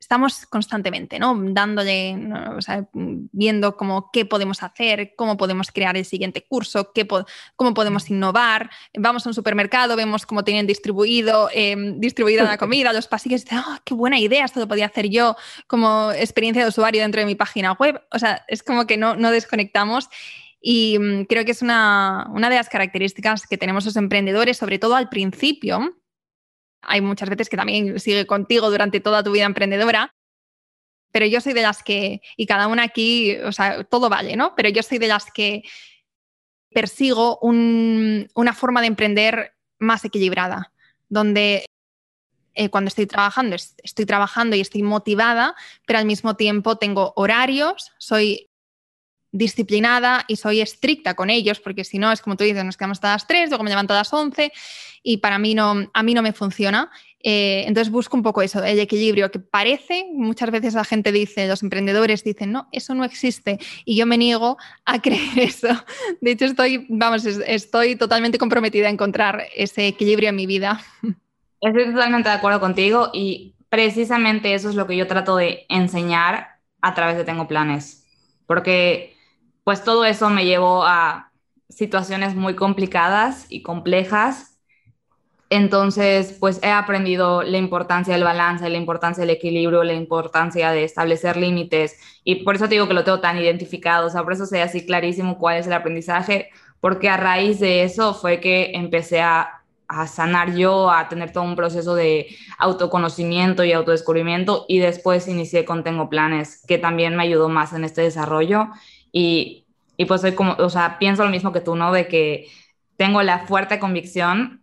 estamos 0.02 0.48
constantemente, 0.48 1.20
¿no? 1.20 1.40
Dándole, 1.40 2.18
o 2.58 2.62
sea, 2.62 2.88
viendo 2.92 3.78
cómo 3.78 4.10
qué 4.12 4.26
podemos 4.26 4.64
hacer, 4.64 5.14
cómo 5.16 5.38
podemos 5.38 5.72
crear 5.72 5.96
el 5.96 6.06
siguiente 6.06 6.44
curso, 6.44 6.92
qué 6.92 7.08
cómo 7.56 7.74
podemos 7.76 8.10
innovar. 8.10 8.72
Vamos 8.98 9.26
a 9.26 9.30
un 9.30 9.36
supermercado, 9.36 9.96
vemos 9.96 10.26
cómo 10.26 10.44
tienen 10.44 10.66
distribuido, 10.66 11.50
eh, 11.54 11.76
distribuida 11.98 12.44
la 12.44 12.58
comida, 12.58 12.92
los 12.94 13.08
pasillos, 13.08 13.42
y 13.42 13.44
dicen, 13.44 13.60
oh, 13.60 13.78
qué 13.86 13.94
buena 13.94 14.20
idea, 14.20 14.44
esto 14.44 14.60
lo 14.60 14.68
podía 14.68 14.88
hacer 14.88 15.08
yo 15.08 15.36
como 15.68 16.12
experiencia 16.12 16.64
de 16.64 16.70
usuario 16.70 17.04
dentro 17.04 17.22
de 17.22 17.28
mi 17.28 17.36
página 17.36 17.74
web. 17.74 18.02
O 18.12 18.18
sea, 18.18 18.44
es 18.48 18.64
como 18.64 18.88
que 18.88 18.98
no, 18.98 19.16
no 19.16 19.30
desconectamos. 19.30 20.10
Y 20.60 20.98
mm, 20.98 21.26
creo 21.26 21.46
que 21.46 21.52
es 21.52 21.62
una, 21.62 22.28
una 22.34 22.50
de 22.50 22.56
las 22.56 22.70
características 22.70 23.46
que 23.46 23.60
tenemos 23.60 23.86
los 23.86 23.96
emprendedores, 23.98 24.58
sobre 24.58 24.80
todo 24.80 24.96
al 24.96 25.10
principio, 25.10 25.96
hay 26.82 27.02
muchas 27.02 27.30
veces 27.30 27.50
que 27.50 27.58
también 27.58 28.00
sigue 28.00 28.26
contigo 28.26 28.70
durante 28.70 29.00
toda 29.00 29.24
tu 29.24 29.32
vida 29.32 29.46
emprendedora, 29.46 30.14
pero 31.12 31.26
yo 31.26 31.42
soy 31.42 31.54
de 31.54 31.62
las 31.62 31.84
que, 31.84 32.22
y 32.38 32.46
cada 32.46 32.68
una 32.68 32.84
aquí, 32.84 33.36
o 33.38 33.52
sea, 33.52 33.84
todo 33.84 34.10
vale, 34.10 34.36
¿no? 34.36 34.54
Pero 34.56 34.70
yo 34.70 34.82
soy 34.82 34.98
de 34.98 35.08
las 35.08 35.32
que 35.32 35.64
persigo 36.72 37.38
una 37.42 38.54
forma 38.54 38.82
de 38.82 38.88
emprender 38.88 39.54
más 39.78 40.06
equilibrada, 40.06 40.72
donde 41.10 41.66
eh, 42.54 42.70
cuando 42.70 42.88
estoy 42.88 43.08
trabajando, 43.08 43.56
estoy 43.56 44.06
trabajando 44.06 44.56
y 44.56 44.62
estoy 44.62 44.84
motivada, 44.84 45.56
pero 45.86 46.00
al 46.00 46.06
mismo 46.06 46.36
tiempo 46.36 46.78
tengo 46.78 47.14
horarios, 47.16 47.92
soy 47.98 48.51
disciplinada 49.32 50.26
y 50.28 50.36
soy 50.36 50.62
estricta 50.62 51.14
con 51.14 51.30
ellos, 51.30 51.60
porque 51.60 51.84
si 51.84 51.98
no, 51.98 52.12
es 52.12 52.22
como 52.22 52.36
tú 52.36 52.44
dices, 52.44 52.66
nos 52.66 52.78
quedamos 52.78 52.98
hasta 52.98 53.14
las 53.14 53.28
3, 53.28 53.50
luego 53.50 53.64
me 53.64 53.70
levanto 53.70 53.94
a 53.94 53.98
las 53.98 54.14
11 54.14 54.52
y 55.04 55.18
para 55.18 55.40
mí 55.40 55.56
no, 55.56 55.90
a 55.94 56.04
mí 56.04 56.14
no 56.14 56.22
me 56.22 56.34
funciona. 56.34 56.92
Eh, 57.24 57.66
entonces 57.68 57.92
busco 57.92 58.18
un 58.18 58.24
poco 58.24 58.42
eso, 58.42 58.64
el 58.64 58.80
equilibrio 58.80 59.30
que 59.30 59.40
parece, 59.40 60.06
muchas 60.12 60.50
veces 60.50 60.74
la 60.74 60.84
gente 60.84 61.12
dice, 61.12 61.48
los 61.48 61.62
emprendedores 61.62 62.24
dicen, 62.24 62.52
no, 62.52 62.68
eso 62.72 62.96
no 62.96 63.04
existe 63.04 63.60
y 63.86 63.96
yo 63.96 64.08
me 64.08 64.18
niego 64.18 64.58
a 64.86 65.00
creer 65.02 65.40
eso. 65.40 65.68
De 66.20 66.32
hecho, 66.32 66.46
estoy, 66.46 66.88
vamos, 66.90 67.26
estoy 67.26 67.96
totalmente 67.96 68.38
comprometida 68.38 68.88
a 68.88 68.92
encontrar 68.92 69.44
ese 69.56 69.88
equilibrio 69.88 70.30
en 70.30 70.36
mi 70.36 70.48
vida. 70.48 70.82
Estoy 71.62 71.92
totalmente 71.92 72.30
de 72.30 72.36
acuerdo 72.36 72.60
contigo 72.60 73.12
y 73.14 73.56
precisamente 73.70 74.56
eso 74.56 74.70
es 74.70 74.76
lo 74.76 74.88
que 74.88 74.98
yo 74.98 75.06
trato 75.08 75.36
de 75.36 75.66
enseñar 75.70 76.60
a 76.82 76.96
través 76.96 77.18
de 77.18 77.24
Tengo 77.24 77.48
Planes, 77.48 78.04
porque 78.48 79.16
pues 79.64 79.84
todo 79.84 80.06
eso 80.06 80.30
me 80.30 80.46
llevó 80.46 80.84
a 80.84 81.32
situaciones 81.70 82.36
muy 82.36 82.56
complicadas 82.56 83.46
y 83.50 83.62
complejas. 83.62 84.60
Entonces, 85.50 86.38
pues 86.40 86.60
he 86.64 86.70
aprendido 86.70 87.44
la 87.44 87.58
importancia 87.58 88.14
del 88.14 88.24
balance, 88.24 88.70
la 88.70 88.78
importancia 88.78 89.22
del 89.22 89.36
equilibrio, 89.36 89.84
la 89.84 89.94
importancia 89.94 90.72
de 90.72 90.86
establecer 90.86 91.36
límites. 91.36 92.00
Y 92.24 92.44
por 92.44 92.56
eso 92.56 92.70
te 92.70 92.76
digo 92.76 92.88
que 92.88 92.94
lo 92.94 93.04
tengo 93.04 93.20
tan 93.20 93.38
identificado, 93.38 94.08
o 94.08 94.10
sea, 94.10 94.24
por 94.24 94.34
eso 94.34 94.46
sé 94.46 94.62
así 94.62 94.86
clarísimo 94.86 95.38
cuál 95.38 95.58
es 95.58 95.68
el 95.68 95.74
aprendizaje, 95.74 96.50
porque 96.80 97.10
a 97.10 97.18
raíz 97.18 97.60
de 97.60 97.84
eso 97.84 98.14
fue 98.14 98.40
que 98.40 98.72
empecé 98.76 99.22
a, 99.22 99.62
a 99.90 100.08
sanar 100.08 100.56
yo, 100.56 100.90
a 100.90 101.10
tener 101.10 101.34
todo 101.34 101.44
un 101.44 101.58
proceso 101.58 101.96
de 101.96 102.28
autoconocimiento 102.58 103.66
y 103.66 103.74
autodescubrimiento 103.74 104.66
y 104.70 104.80
después 104.80 105.28
inicié 105.28 105.66
con 105.66 105.84
Tengo 105.84 106.10
Planes, 106.10 106.64
que 106.66 106.78
también 106.78 107.18
me 107.18 107.24
ayudó 107.24 107.50
más 107.50 107.74
en 107.74 107.84
este 107.84 108.02
desarrollo 108.02 108.70
y, 109.12 109.66
y 109.98 110.06
pues 110.06 110.22
soy 110.22 110.34
como, 110.34 110.54
o 110.54 110.70
sea, 110.70 110.98
pienso 111.00 111.24
lo 111.24 111.30
mismo 111.30 111.52
que 111.52 111.62
tú, 111.62 111.76
¿no? 111.76 111.92
De 111.92 112.08
que 112.08 112.48
tengo 112.98 113.24
la 113.24 113.40
fuerte 113.48 113.80
convicción 113.80 114.62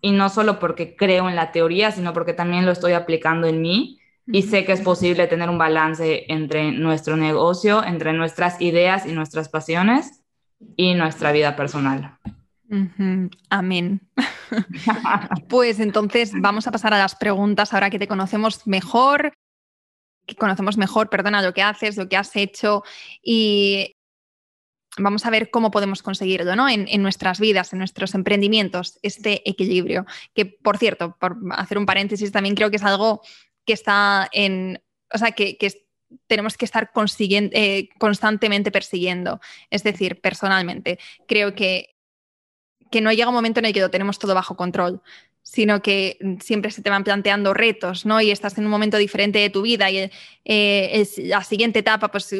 y 0.00 0.12
no 0.12 0.28
solo 0.28 0.58
porque 0.58 0.96
creo 0.96 1.28
en 1.28 1.36
la 1.36 1.52
teoría, 1.52 1.90
sino 1.90 2.12
porque 2.12 2.32
también 2.32 2.66
lo 2.66 2.72
estoy 2.72 2.92
aplicando 2.92 3.46
en 3.46 3.62
mí 3.62 3.98
y 4.26 4.42
sé 4.42 4.64
que 4.64 4.72
es 4.72 4.80
posible 4.80 5.26
tener 5.26 5.48
un 5.48 5.58
balance 5.58 6.24
entre 6.28 6.72
nuestro 6.72 7.16
negocio, 7.16 7.84
entre 7.84 8.12
nuestras 8.12 8.60
ideas 8.60 9.06
y 9.06 9.12
nuestras 9.12 9.48
pasiones 9.48 10.22
y 10.76 10.94
nuestra 10.94 11.32
vida 11.32 11.56
personal. 11.56 12.18
Amén. 13.50 14.00
pues 15.48 15.78
entonces 15.80 16.32
vamos 16.34 16.66
a 16.66 16.72
pasar 16.72 16.94
a 16.94 16.98
las 16.98 17.14
preguntas 17.14 17.74
ahora 17.74 17.90
que 17.90 17.98
te 17.98 18.08
conocemos 18.08 18.66
mejor 18.66 19.34
que 20.26 20.36
conocemos 20.36 20.76
mejor, 20.76 21.10
perdona, 21.10 21.42
lo 21.42 21.54
que 21.54 21.62
haces, 21.62 21.96
lo 21.96 22.08
que 22.08 22.16
has 22.16 22.34
hecho 22.36 22.82
y 23.22 23.96
vamos 24.98 25.24
a 25.24 25.30
ver 25.30 25.50
cómo 25.50 25.70
podemos 25.70 26.02
conseguirlo 26.02 26.54
¿no? 26.54 26.68
en, 26.68 27.02
nuestras 27.02 27.40
vidas, 27.40 27.72
en 27.72 27.78
nuestros 27.78 28.14
emprendimientos, 28.14 28.98
este 29.02 29.48
equilibrio. 29.48 30.06
Que, 30.34 30.46
por 30.46 30.78
cierto, 30.78 31.16
por 31.18 31.38
hacer 31.52 31.78
un 31.78 31.86
paréntesis, 31.86 32.30
también 32.30 32.54
creo 32.54 32.70
que 32.70 32.76
es 32.76 32.82
algo 32.82 33.22
que 33.64 33.72
está 33.72 34.28
en, 34.32 34.82
o 35.12 35.18
sea, 35.18 35.32
que, 35.32 35.56
tenemos 36.26 36.58
que 36.58 36.66
estar 36.66 36.90
eh, 36.94 37.88
constantemente 37.98 38.70
persiguiendo. 38.70 39.40
Es 39.70 39.82
decir, 39.82 40.20
personalmente, 40.20 40.98
creo 41.26 41.54
que, 41.54 41.96
que 42.90 43.00
no 43.00 43.12
llega 43.12 43.30
un 43.30 43.34
momento 43.34 43.60
en 43.60 43.66
el 43.66 43.72
que 43.72 43.80
lo 43.80 43.90
tenemos 43.90 44.18
todo 44.18 44.34
bajo 44.34 44.54
control 44.54 45.02
sino 45.42 45.82
que 45.82 46.18
siempre 46.40 46.70
se 46.70 46.82
te 46.82 46.90
van 46.90 47.04
planteando 47.04 47.52
retos, 47.52 48.06
¿no? 48.06 48.20
Y 48.20 48.30
estás 48.30 48.56
en 48.58 48.64
un 48.64 48.70
momento 48.70 48.96
diferente 48.96 49.38
de 49.38 49.50
tu 49.50 49.62
vida 49.62 49.90
y 49.90 50.10
eh, 50.44 51.06
la 51.18 51.42
siguiente 51.44 51.80
etapa, 51.80 52.08
pues, 52.08 52.34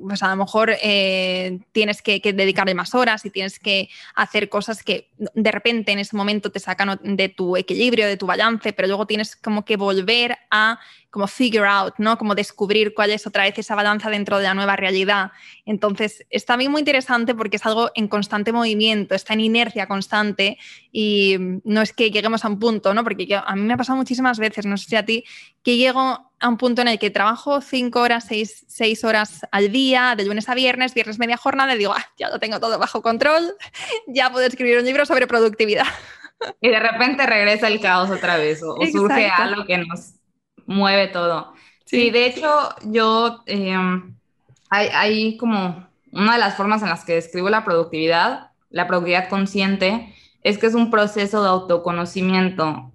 pues 0.00 0.22
a 0.22 0.28
lo 0.28 0.36
mejor 0.36 0.72
eh, 0.82 1.58
tienes 1.72 2.02
que, 2.02 2.20
que, 2.20 2.32
dedicarle 2.32 2.74
más 2.74 2.94
horas 2.94 3.24
y 3.24 3.30
tienes 3.30 3.58
que 3.58 3.88
hacer 4.14 4.48
cosas 4.48 4.82
que 4.82 5.10
de 5.16 5.50
repente 5.50 5.92
en 5.92 5.98
ese 5.98 6.16
momento 6.16 6.52
te 6.52 6.60
sacan 6.60 7.00
de 7.02 7.28
tu 7.28 7.56
equilibrio, 7.56 8.06
de 8.06 8.16
tu 8.16 8.26
balance, 8.26 8.72
pero 8.72 8.88
luego 8.88 9.06
tienes 9.06 9.34
como 9.34 9.64
que 9.64 9.76
volver 9.76 10.36
a 10.50 10.78
como 11.10 11.26
figure 11.26 11.66
out, 11.66 11.94
¿no? 11.98 12.18
Como 12.18 12.34
descubrir 12.34 12.92
cuál 12.92 13.10
es 13.10 13.26
otra 13.26 13.44
vez 13.44 13.58
esa 13.58 13.74
balanza 13.74 14.10
dentro 14.10 14.36
de 14.36 14.44
la 14.44 14.54
nueva 14.54 14.76
realidad. 14.76 15.32
Entonces, 15.64 16.26
está 16.28 16.56
bien 16.56 16.70
muy 16.70 16.80
interesante 16.80 17.34
porque 17.34 17.56
es 17.56 17.64
algo 17.64 17.90
en 17.94 18.08
constante 18.08 18.52
movimiento, 18.52 19.14
está 19.14 19.32
en 19.32 19.40
inercia 19.40 19.86
constante 19.86 20.58
y 20.92 21.36
no 21.64 21.80
es 21.80 21.92
que 21.92 22.10
lleguemos 22.18 22.44
a 22.44 22.48
un 22.48 22.58
punto, 22.58 22.92
¿no? 22.94 23.02
Porque 23.02 23.26
a 23.34 23.56
mí 23.56 23.62
me 23.62 23.74
ha 23.74 23.76
pasado 23.76 23.96
muchísimas 23.96 24.38
veces, 24.38 24.66
no 24.66 24.76
sé 24.76 24.88
si 24.88 24.96
a 24.96 25.04
ti, 25.04 25.24
que 25.62 25.76
llego 25.76 26.30
a 26.40 26.48
un 26.48 26.56
punto 26.56 26.82
en 26.82 26.88
el 26.88 26.98
que 26.98 27.10
trabajo 27.10 27.60
cinco 27.60 28.00
horas, 28.00 28.26
seis, 28.28 28.64
seis 28.68 29.04
horas 29.04 29.40
al 29.50 29.72
día, 29.72 30.14
de 30.16 30.24
lunes 30.24 30.48
a 30.48 30.54
viernes, 30.54 30.94
viernes 30.94 31.18
media 31.18 31.36
jornada, 31.36 31.74
y 31.74 31.78
digo, 31.78 31.94
ah, 31.96 32.04
ya 32.16 32.28
lo 32.28 32.38
tengo 32.38 32.60
todo 32.60 32.78
bajo 32.78 33.02
control, 33.02 33.54
ya 34.06 34.30
puedo 34.30 34.46
escribir 34.46 34.78
un 34.78 34.84
libro 34.84 35.06
sobre 35.06 35.26
productividad. 35.26 35.86
Y 36.60 36.68
de 36.68 36.78
repente 36.78 37.26
regresa 37.26 37.66
el 37.66 37.80
caos 37.80 38.10
otra 38.10 38.36
vez 38.36 38.62
o, 38.62 38.76
surge 38.86 39.28
algo 39.28 39.64
que 39.64 39.78
nos 39.78 40.14
mueve 40.66 41.08
todo. 41.08 41.52
Sí, 41.84 42.10
de 42.10 42.26
hecho, 42.26 42.74
yo, 42.84 43.42
em, 43.46 44.14
hay, 44.70 44.88
hay, 44.92 45.36
como 45.36 45.88
una 46.12 46.34
de 46.34 46.38
las 46.38 46.56
formas 46.56 46.82
en 46.82 46.90
las 46.90 47.04
que 47.04 47.14
describo 47.14 47.48
la 47.48 47.64
productividad, 47.64 48.50
la 48.70 48.86
productividad 48.86 49.28
consciente, 49.28 50.14
es 50.42 50.58
que 50.58 50.66
es 50.66 50.74
un 50.74 50.90
proceso 50.90 51.42
de 51.42 51.48
autoconocimiento, 51.48 52.92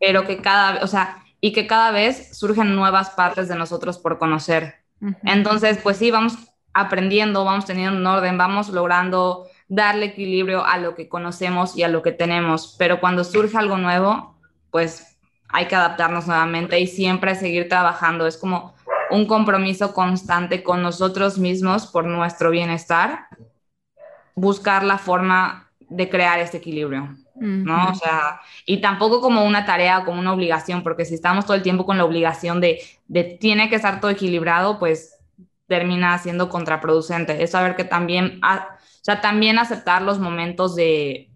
pero 0.00 0.26
que 0.26 0.40
cada, 0.40 0.82
o 0.82 0.86
sea, 0.86 1.22
y 1.40 1.52
que 1.52 1.66
cada 1.66 1.90
vez 1.90 2.36
surgen 2.38 2.74
nuevas 2.74 3.10
partes 3.10 3.48
de 3.48 3.56
nosotros 3.56 3.98
por 3.98 4.18
conocer. 4.18 4.76
Entonces, 5.24 5.78
pues 5.82 5.96
sí, 5.96 6.10
vamos 6.10 6.38
aprendiendo, 6.72 7.44
vamos 7.44 7.66
teniendo 7.66 7.98
un 7.98 8.06
orden, 8.06 8.38
vamos 8.38 8.68
logrando 8.68 9.46
darle 9.68 10.06
equilibrio 10.06 10.64
a 10.64 10.78
lo 10.78 10.94
que 10.94 11.08
conocemos 11.08 11.76
y 11.76 11.82
a 11.82 11.88
lo 11.88 12.02
que 12.02 12.12
tenemos, 12.12 12.76
pero 12.78 13.00
cuando 13.00 13.24
surge 13.24 13.56
algo 13.56 13.76
nuevo, 13.78 14.38
pues 14.70 15.18
hay 15.48 15.66
que 15.66 15.76
adaptarnos 15.76 16.26
nuevamente 16.26 16.78
y 16.78 16.86
siempre 16.86 17.34
seguir 17.34 17.68
trabajando. 17.68 18.26
Es 18.26 18.38
como 18.38 18.74
un 19.10 19.26
compromiso 19.26 19.92
constante 19.92 20.62
con 20.62 20.82
nosotros 20.82 21.38
mismos 21.38 21.86
por 21.86 22.04
nuestro 22.04 22.50
bienestar, 22.50 23.26
buscar 24.34 24.84
la 24.84 24.98
forma 24.98 25.71
de 25.94 26.08
crear 26.08 26.38
este 26.38 26.58
equilibrio, 26.58 27.16
¿no? 27.34 27.90
O 27.90 27.94
sea, 27.94 28.40
y 28.66 28.80
tampoco 28.80 29.20
como 29.20 29.44
una 29.44 29.64
tarea 29.64 29.98
o 29.98 30.04
como 30.04 30.20
una 30.20 30.32
obligación, 30.32 30.82
porque 30.82 31.04
si 31.04 31.14
estamos 31.14 31.44
todo 31.44 31.56
el 31.56 31.62
tiempo 31.62 31.84
con 31.84 31.98
la 31.98 32.04
obligación 32.04 32.60
de, 32.60 32.80
de 33.08 33.24
tiene 33.24 33.68
que 33.68 33.76
estar 33.76 34.00
todo 34.00 34.10
equilibrado, 34.10 34.78
pues 34.78 35.18
termina 35.66 36.18
siendo 36.18 36.48
contraproducente. 36.48 37.42
Es 37.42 37.50
saber 37.50 37.76
que 37.76 37.84
también, 37.84 38.40
o 38.42 39.02
sea, 39.02 39.20
también 39.20 39.58
aceptar 39.58 40.02
los 40.02 40.18
momentos 40.18 40.74
de, 40.76 41.32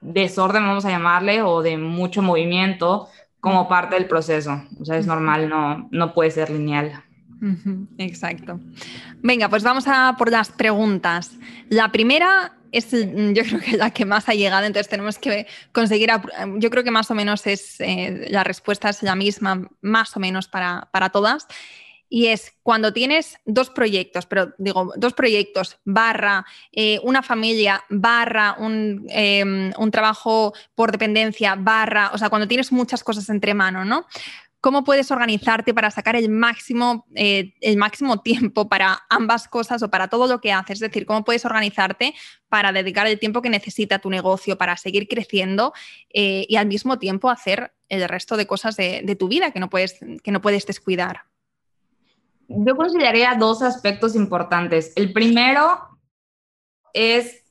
desorden, 0.00 0.66
vamos 0.66 0.84
a 0.84 0.90
llamarle, 0.90 1.42
o 1.42 1.62
de 1.62 1.76
mucho 1.76 2.22
movimiento 2.22 3.08
como 3.40 3.68
parte 3.68 3.94
del 3.94 4.06
proceso. 4.06 4.62
O 4.80 4.84
sea, 4.84 4.96
es 4.96 5.06
normal, 5.06 5.48
no, 5.48 5.88
no 5.90 6.14
puede 6.14 6.30
ser 6.30 6.50
lineal. 6.50 7.04
Exacto. 7.98 8.58
Venga, 9.22 9.48
pues 9.48 9.62
vamos 9.62 9.86
a 9.86 10.16
por 10.18 10.30
las 10.30 10.50
preguntas. 10.50 11.38
La 11.68 11.92
primera 11.92 12.57
es, 12.72 12.90
yo 12.90 13.42
creo 13.44 13.60
que 13.60 13.76
la 13.76 13.90
que 13.90 14.04
más 14.04 14.28
ha 14.28 14.34
llegado, 14.34 14.66
entonces 14.66 14.88
tenemos 14.88 15.18
que 15.18 15.46
conseguir, 15.72 16.10
yo 16.58 16.70
creo 16.70 16.84
que 16.84 16.90
más 16.90 17.10
o 17.10 17.14
menos 17.14 17.46
es, 17.46 17.80
eh, 17.80 18.26
la 18.30 18.44
respuesta 18.44 18.88
es 18.88 19.02
la 19.02 19.14
misma, 19.14 19.68
más 19.80 20.16
o 20.16 20.20
menos 20.20 20.48
para, 20.48 20.88
para 20.92 21.10
todas. 21.10 21.46
y 22.10 22.28
es 22.28 22.54
cuando 22.62 22.94
tienes 22.94 23.38
dos 23.44 23.68
proyectos, 23.68 24.24
pero 24.24 24.54
digo, 24.56 24.94
dos 24.96 25.12
proyectos, 25.12 25.76
barra, 25.84 26.46
eh, 26.72 26.98
una 27.02 27.22
familia, 27.22 27.84
barra, 27.90 28.56
em, 28.58 29.72
un, 29.76 29.90
trabajo 29.90 30.54
por 30.74 30.90
dependencia, 30.90 31.54
barra, 31.54 32.10
o 32.14 32.18
sea, 32.18 32.30
cuando 32.30 32.48
tienes 32.48 32.72
muchas 32.72 33.04
cosas 33.04 33.28
entre 33.28 33.52
manos, 33.52 33.84
¿no? 33.84 34.06
¿Cómo 34.60 34.82
puedes 34.84 35.10
organizarte 35.10 35.72
para 35.72 35.90
sacar 35.90 36.16
el 36.16 36.28
máximo, 36.28 37.06
eh, 37.14 37.54
el 37.60 37.76
máximo 37.76 38.20
tiempo 38.22 38.68
para 38.68 39.00
ambas 39.08 39.46
cosas 39.48 39.82
o 39.82 39.90
para 39.90 40.08
todo 40.08 40.26
lo 40.26 40.40
que 40.40 40.52
haces? 40.52 40.76
Es 40.76 40.80
decir, 40.80 41.06
¿cómo 41.06 41.24
puedes 41.24 41.44
organizarte 41.44 42.14
para 42.48 42.72
dedicar 42.72 43.06
el 43.06 43.18
tiempo 43.18 43.42
que 43.42 43.50
necesita 43.50 43.98
tu 43.98 44.10
negocio, 44.10 44.58
para 44.58 44.76
seguir 44.76 45.06
creciendo 45.08 45.72
eh, 46.12 46.46
y 46.48 46.56
al 46.56 46.66
mismo 46.66 46.98
tiempo 46.98 47.30
hacer 47.30 47.72
el 47.88 48.08
resto 48.08 48.36
de 48.36 48.46
cosas 48.46 48.76
de, 48.76 49.02
de 49.04 49.16
tu 49.16 49.28
vida 49.28 49.50
que 49.52 49.60
no, 49.60 49.70
puedes, 49.70 49.98
que 50.22 50.30
no 50.30 50.40
puedes 50.40 50.66
descuidar? 50.66 51.22
yo 52.48 52.76
consideraría 52.76 53.34
dos 53.38 53.62
aspectos 53.62 54.16
importantes. 54.16 54.92
El 54.96 55.12
primero 55.12 55.98
es 56.94 57.44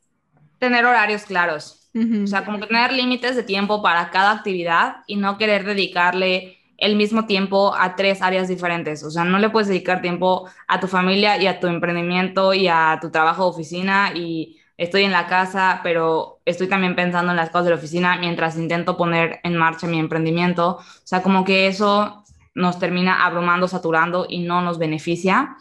tener 0.58 0.86
horarios 0.86 1.24
claros. 1.24 1.84
O 2.24 2.28
sea, 2.28 2.46
como 2.46 2.60
tener 2.60 2.94
límites 2.94 3.36
de 3.36 3.42
tiempo 3.42 3.82
para 3.82 4.12
cada 4.12 4.32
actividad 4.32 4.98
y 5.08 5.16
no 5.16 5.40
querer 5.40 5.66
dedicarle 5.66 6.57
el 6.78 6.96
mismo 6.96 7.26
tiempo 7.26 7.76
a 7.76 7.96
tres 7.96 8.22
áreas 8.22 8.48
diferentes. 8.48 9.04
O 9.04 9.12
sea, 9.12 9.24
no 9.24 9.40
le 9.40 9.50
puedes 9.50 9.68
dedicar 9.68 10.02
tiempo 10.02 10.48
a 10.68 10.80
tu 10.80 10.88
familia 10.88 11.42
y 11.42 11.48
a 11.48 11.60
tu 11.60 11.68
emprendimiento 11.68 12.54
y 12.54 12.68
a 12.68 13.00
tu 13.02 13.10
trabajo 13.10 13.44
de 13.44 13.50
oficina 13.50 14.12
y 14.16 14.60
estoy 14.78 15.04
en 15.04 15.12
la 15.12 15.28
casa, 15.28 15.82
pero 15.84 16.40
estoy 16.46 16.68
también 16.68 16.96
pensando 16.96 17.32
en 17.32 17.38
las 17.38 17.50
cosas 17.50 17.66
de 17.66 17.72
la 17.72 17.78
oficina 17.78 18.18
mientras 18.18 18.58
intento 18.58 18.96
poner 18.96 19.40
en 19.44 19.56
marcha 19.58 19.88
mi 19.88 20.00
emprendimiento. 20.00 20.78
O 20.78 20.84
sea, 21.04 21.24
como 21.24 21.44
que 21.44 21.68
eso 21.68 22.24
nos 22.54 22.80
termina 22.80 23.26
abrumando, 23.26 23.68
saturando 23.68 24.28
y 24.30 24.40
no 24.40 24.62
nos 24.62 24.78
beneficia. 24.78 25.58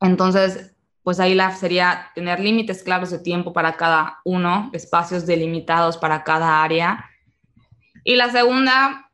Entonces, 0.00 0.74
pues 1.02 1.20
ahí 1.20 1.34
la 1.34 1.50
sería 1.52 2.10
tener 2.14 2.38
límites 2.38 2.82
claros 2.82 3.10
de 3.10 3.18
tiempo 3.18 3.52
para 3.52 3.76
cada 3.76 4.18
uno, 4.24 4.70
espacios 4.72 5.26
delimitados 5.26 5.96
para 5.96 6.22
cada 6.22 6.62
área. 6.62 7.06
Y 8.04 8.16
la 8.16 8.30
segunda, 8.30 9.10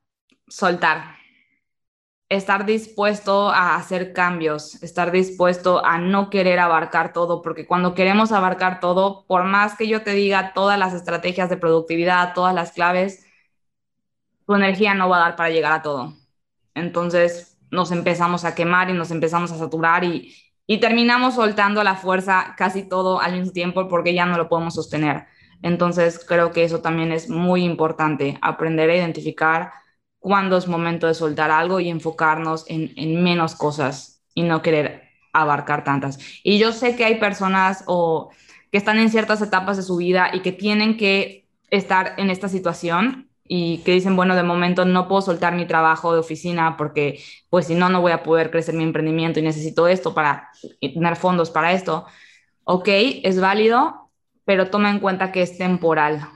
soltar. 0.48 1.13
Estar 2.34 2.66
dispuesto 2.66 3.48
a 3.50 3.76
hacer 3.76 4.12
cambios, 4.12 4.82
estar 4.82 5.12
dispuesto 5.12 5.84
a 5.84 5.98
no 5.98 6.30
querer 6.30 6.58
abarcar 6.58 7.12
todo, 7.12 7.42
porque 7.42 7.64
cuando 7.64 7.94
queremos 7.94 8.32
abarcar 8.32 8.80
todo, 8.80 9.24
por 9.28 9.44
más 9.44 9.76
que 9.76 9.86
yo 9.86 10.02
te 10.02 10.14
diga 10.14 10.52
todas 10.52 10.76
las 10.76 10.94
estrategias 10.94 11.48
de 11.48 11.56
productividad, 11.56 12.34
todas 12.34 12.52
las 12.52 12.72
claves, 12.72 13.24
tu 14.46 14.54
energía 14.56 14.94
no 14.94 15.08
va 15.08 15.18
a 15.18 15.20
dar 15.20 15.36
para 15.36 15.50
llegar 15.50 15.72
a 15.74 15.82
todo. 15.82 16.14
Entonces 16.74 17.56
nos 17.70 17.92
empezamos 17.92 18.44
a 18.44 18.56
quemar 18.56 18.90
y 18.90 18.94
nos 18.94 19.12
empezamos 19.12 19.52
a 19.52 19.58
saturar 19.58 20.02
y, 20.02 20.34
terminamos 20.80 21.36
soltando 21.36 21.84
la 21.84 21.94
fuerza 21.94 22.56
casi 22.56 22.82
todo 22.82 23.20
al 23.20 23.34
mismo 23.38 23.52
tiempo 23.52 23.86
porque 23.88 24.12
ya 24.12 24.26
no 24.26 24.36
lo 24.36 24.48
podemos 24.48 24.74
sostener. 24.74 25.26
Entonces 25.62 26.24
creo 26.26 26.50
que 26.50 26.64
eso 26.64 26.80
también 26.80 27.12
es 27.12 27.28
muy 27.28 27.62
importante, 27.62 28.38
aprender 28.42 28.90
a 28.90 28.96
identificar 28.96 29.83
cuándo 30.24 30.56
es 30.56 30.68
momento 30.68 31.06
de 31.06 31.12
soltar 31.12 31.50
algo 31.50 31.80
y 31.80 31.90
enfocarnos 31.90 32.64
en, 32.70 32.94
en 32.96 33.22
menos 33.22 33.54
cosas 33.54 34.22
y 34.34 34.42
no 34.42 34.62
querer 34.62 35.02
abarcar 35.34 35.84
tantas. 35.84 36.18
Y 36.42 36.56
yo 36.58 36.72
sé 36.72 36.96
que 36.96 37.04
hay 37.04 37.16
personas 37.16 37.84
o 37.86 38.30
que 38.72 38.78
están 38.78 38.98
en 38.98 39.10
ciertas 39.10 39.42
etapas 39.42 39.76
de 39.76 39.82
su 39.82 39.98
vida 39.98 40.30
y 40.32 40.40
que 40.40 40.50
tienen 40.50 40.96
que 40.96 41.46
estar 41.68 42.14
en 42.16 42.30
esta 42.30 42.48
situación 42.48 43.28
y 43.46 43.82
que 43.84 43.92
dicen, 43.92 44.16
bueno, 44.16 44.34
de 44.34 44.44
momento 44.44 44.86
no 44.86 45.08
puedo 45.08 45.20
soltar 45.20 45.54
mi 45.54 45.66
trabajo 45.66 46.14
de 46.14 46.20
oficina 46.20 46.78
porque 46.78 47.20
pues 47.50 47.66
si 47.66 47.74
no, 47.74 47.90
no 47.90 48.00
voy 48.00 48.12
a 48.12 48.22
poder 48.22 48.50
crecer 48.50 48.74
mi 48.74 48.82
emprendimiento 48.82 49.40
y 49.40 49.42
necesito 49.42 49.88
esto 49.88 50.14
para 50.14 50.48
tener 50.80 51.16
fondos 51.16 51.50
para 51.50 51.72
esto. 51.72 52.06
Ok, 52.64 52.88
es 52.88 53.38
válido, 53.38 54.10
pero 54.46 54.70
toma 54.70 54.88
en 54.88 55.00
cuenta 55.00 55.32
que 55.32 55.42
es 55.42 55.58
temporal. 55.58 56.26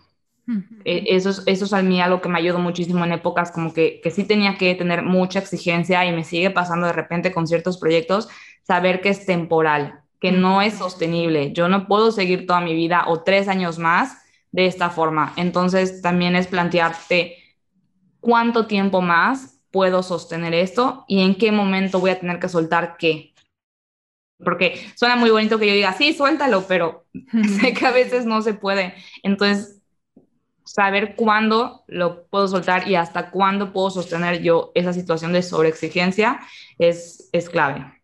E, 0.85 1.05
eso, 1.15 1.31
es, 1.31 1.43
eso 1.47 1.65
es 1.67 1.73
a 1.73 1.83
mí 1.83 2.01
algo 2.01 2.21
que 2.21 2.29
me 2.29 2.39
ayudó 2.39 2.59
muchísimo 2.59 3.05
en 3.05 3.13
épocas 3.13 3.53
como 3.53 3.75
que, 3.75 4.01
que 4.03 4.11
sí 4.11 4.25
tenía 4.25 4.57
que 4.57 4.75
tener 4.75 5.03
mucha 5.03 5.39
exigencia 5.39 6.05
y 6.07 6.13
me 6.13 6.25
sigue 6.25 6.51
pasando 6.51 6.87
de 6.87 6.93
repente 6.93 7.33
con 7.33 7.47
ciertos 7.47 7.79
proyectos, 7.79 8.29
saber 8.63 9.01
que 9.01 9.11
es 9.11 9.27
temporal, 9.27 10.01
que 10.21 10.33
no 10.33 10.63
es 10.63 10.75
sostenible. 10.75 11.53
Yo 11.53 11.69
no 11.69 11.87
puedo 11.87 12.13
seguir 12.13 12.47
toda 12.47 12.61
mi 12.61 12.75
vida 12.75 13.05
o 13.09 13.23
tres 13.23 13.49
años 13.49 13.79
más 13.79 14.19
de 14.53 14.67
esta 14.67 14.91
forma. 14.91 15.35
Entonces 15.37 16.01
también 16.01 16.35
es 16.35 16.47
plantearte 16.47 17.37
cuánto 18.21 18.67
tiempo 18.67 19.03
más 19.03 19.61
puedo 19.71 20.03
sostener 20.03 20.55
esto 20.55 21.05
y 21.09 21.23
en 21.23 21.35
qué 21.35 21.53
momento 21.53 22.01
voy 22.01 22.11
a 22.11 22.21
tener 22.21 22.39
que 22.39 22.49
soltar 22.49 22.97
qué. 22.99 23.35
Porque 24.43 24.81
suena 24.95 25.17
muy 25.17 25.31
bonito 25.31 25.59
que 25.59 25.67
yo 25.67 25.75
diga, 25.75 25.93
sí, 25.93 26.15
suéltalo, 26.15 26.65
pero 26.67 27.05
sé 27.61 27.75
que 27.75 27.87
a 27.87 27.91
veces 27.91 28.25
no 28.25 28.41
se 28.41 28.55
puede. 28.55 28.95
Entonces, 29.23 29.78
saber 30.79 31.17
cuándo 31.17 31.83
lo 31.89 32.23
puedo 32.27 32.47
soltar 32.47 32.87
y 32.87 32.95
hasta 32.95 33.31
cuándo 33.31 33.73
puedo 33.73 33.91
sostener 33.91 34.43
yo 34.43 34.71
esa 34.77 34.93
situación 34.93 35.33
de 35.33 35.43
sobreexigencia 35.43 36.39
es, 36.79 37.29
es 37.33 37.51
clave 37.51 37.99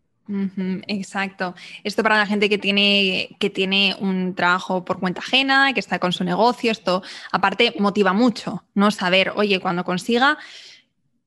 exacto. 0.87 1.55
Esto 1.83 2.03
para 2.03 2.17
la 2.17 2.27
gente 2.27 2.49
que 2.49 2.59
tiene, 2.59 3.37
que 3.39 3.51
tiene 3.51 3.95
un 4.01 4.35
trabajo 4.35 4.85
por 4.85 4.99
cuenta 4.99 5.21
ajena, 5.21 5.73
que 5.75 5.81
está 5.81 5.99
con 5.99 6.13
su 6.13 6.25
negocio, 6.25 6.73
esto 6.73 7.03
aparte 7.31 7.75
motiva 7.79 8.13
mucho, 8.13 8.65
¿no? 8.75 8.91
Saber, 8.91 9.33
oye, 9.37 9.61
cuando 9.61 9.85
consiga, 9.85 10.39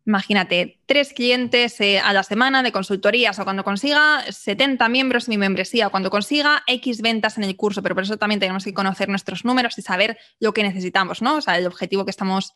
imagínate, 0.08 0.80
tres 0.86 1.14
clientes 1.14 1.80
eh, 1.82 2.00
a 2.00 2.14
la 2.14 2.24
semana 2.24 2.64
de 2.64 2.72
consultorías 2.72 3.38
o 3.40 3.44
cuando 3.44 3.66
consiga 3.66 4.24
70 4.32 4.88
miembros 4.88 5.28
en 5.28 5.32
mi 5.32 5.38
membresía 5.38 5.88
o 5.88 5.92
cuando 5.92 6.10
consiga 6.10 6.64
X 6.66 7.02
ventas 7.02 7.38
en 7.38 7.44
el 7.44 7.58
curso, 7.58 7.84
pero 7.84 7.94
por 7.94 8.06
eso 8.06 8.18
también 8.18 8.40
tenemos 8.40 8.64
que 8.64 8.74
conocer 8.74 9.10
nuestros 9.10 9.44
números 9.44 9.78
y 9.78 9.82
saber 9.82 10.18
lo 10.40 10.54
que 10.54 10.64
necesitamos, 10.64 11.22
¿no? 11.22 11.36
O 11.36 11.42
sea, 11.42 11.58
el 11.58 11.68
objetivo 11.68 12.06
que 12.06 12.12
estamos, 12.12 12.56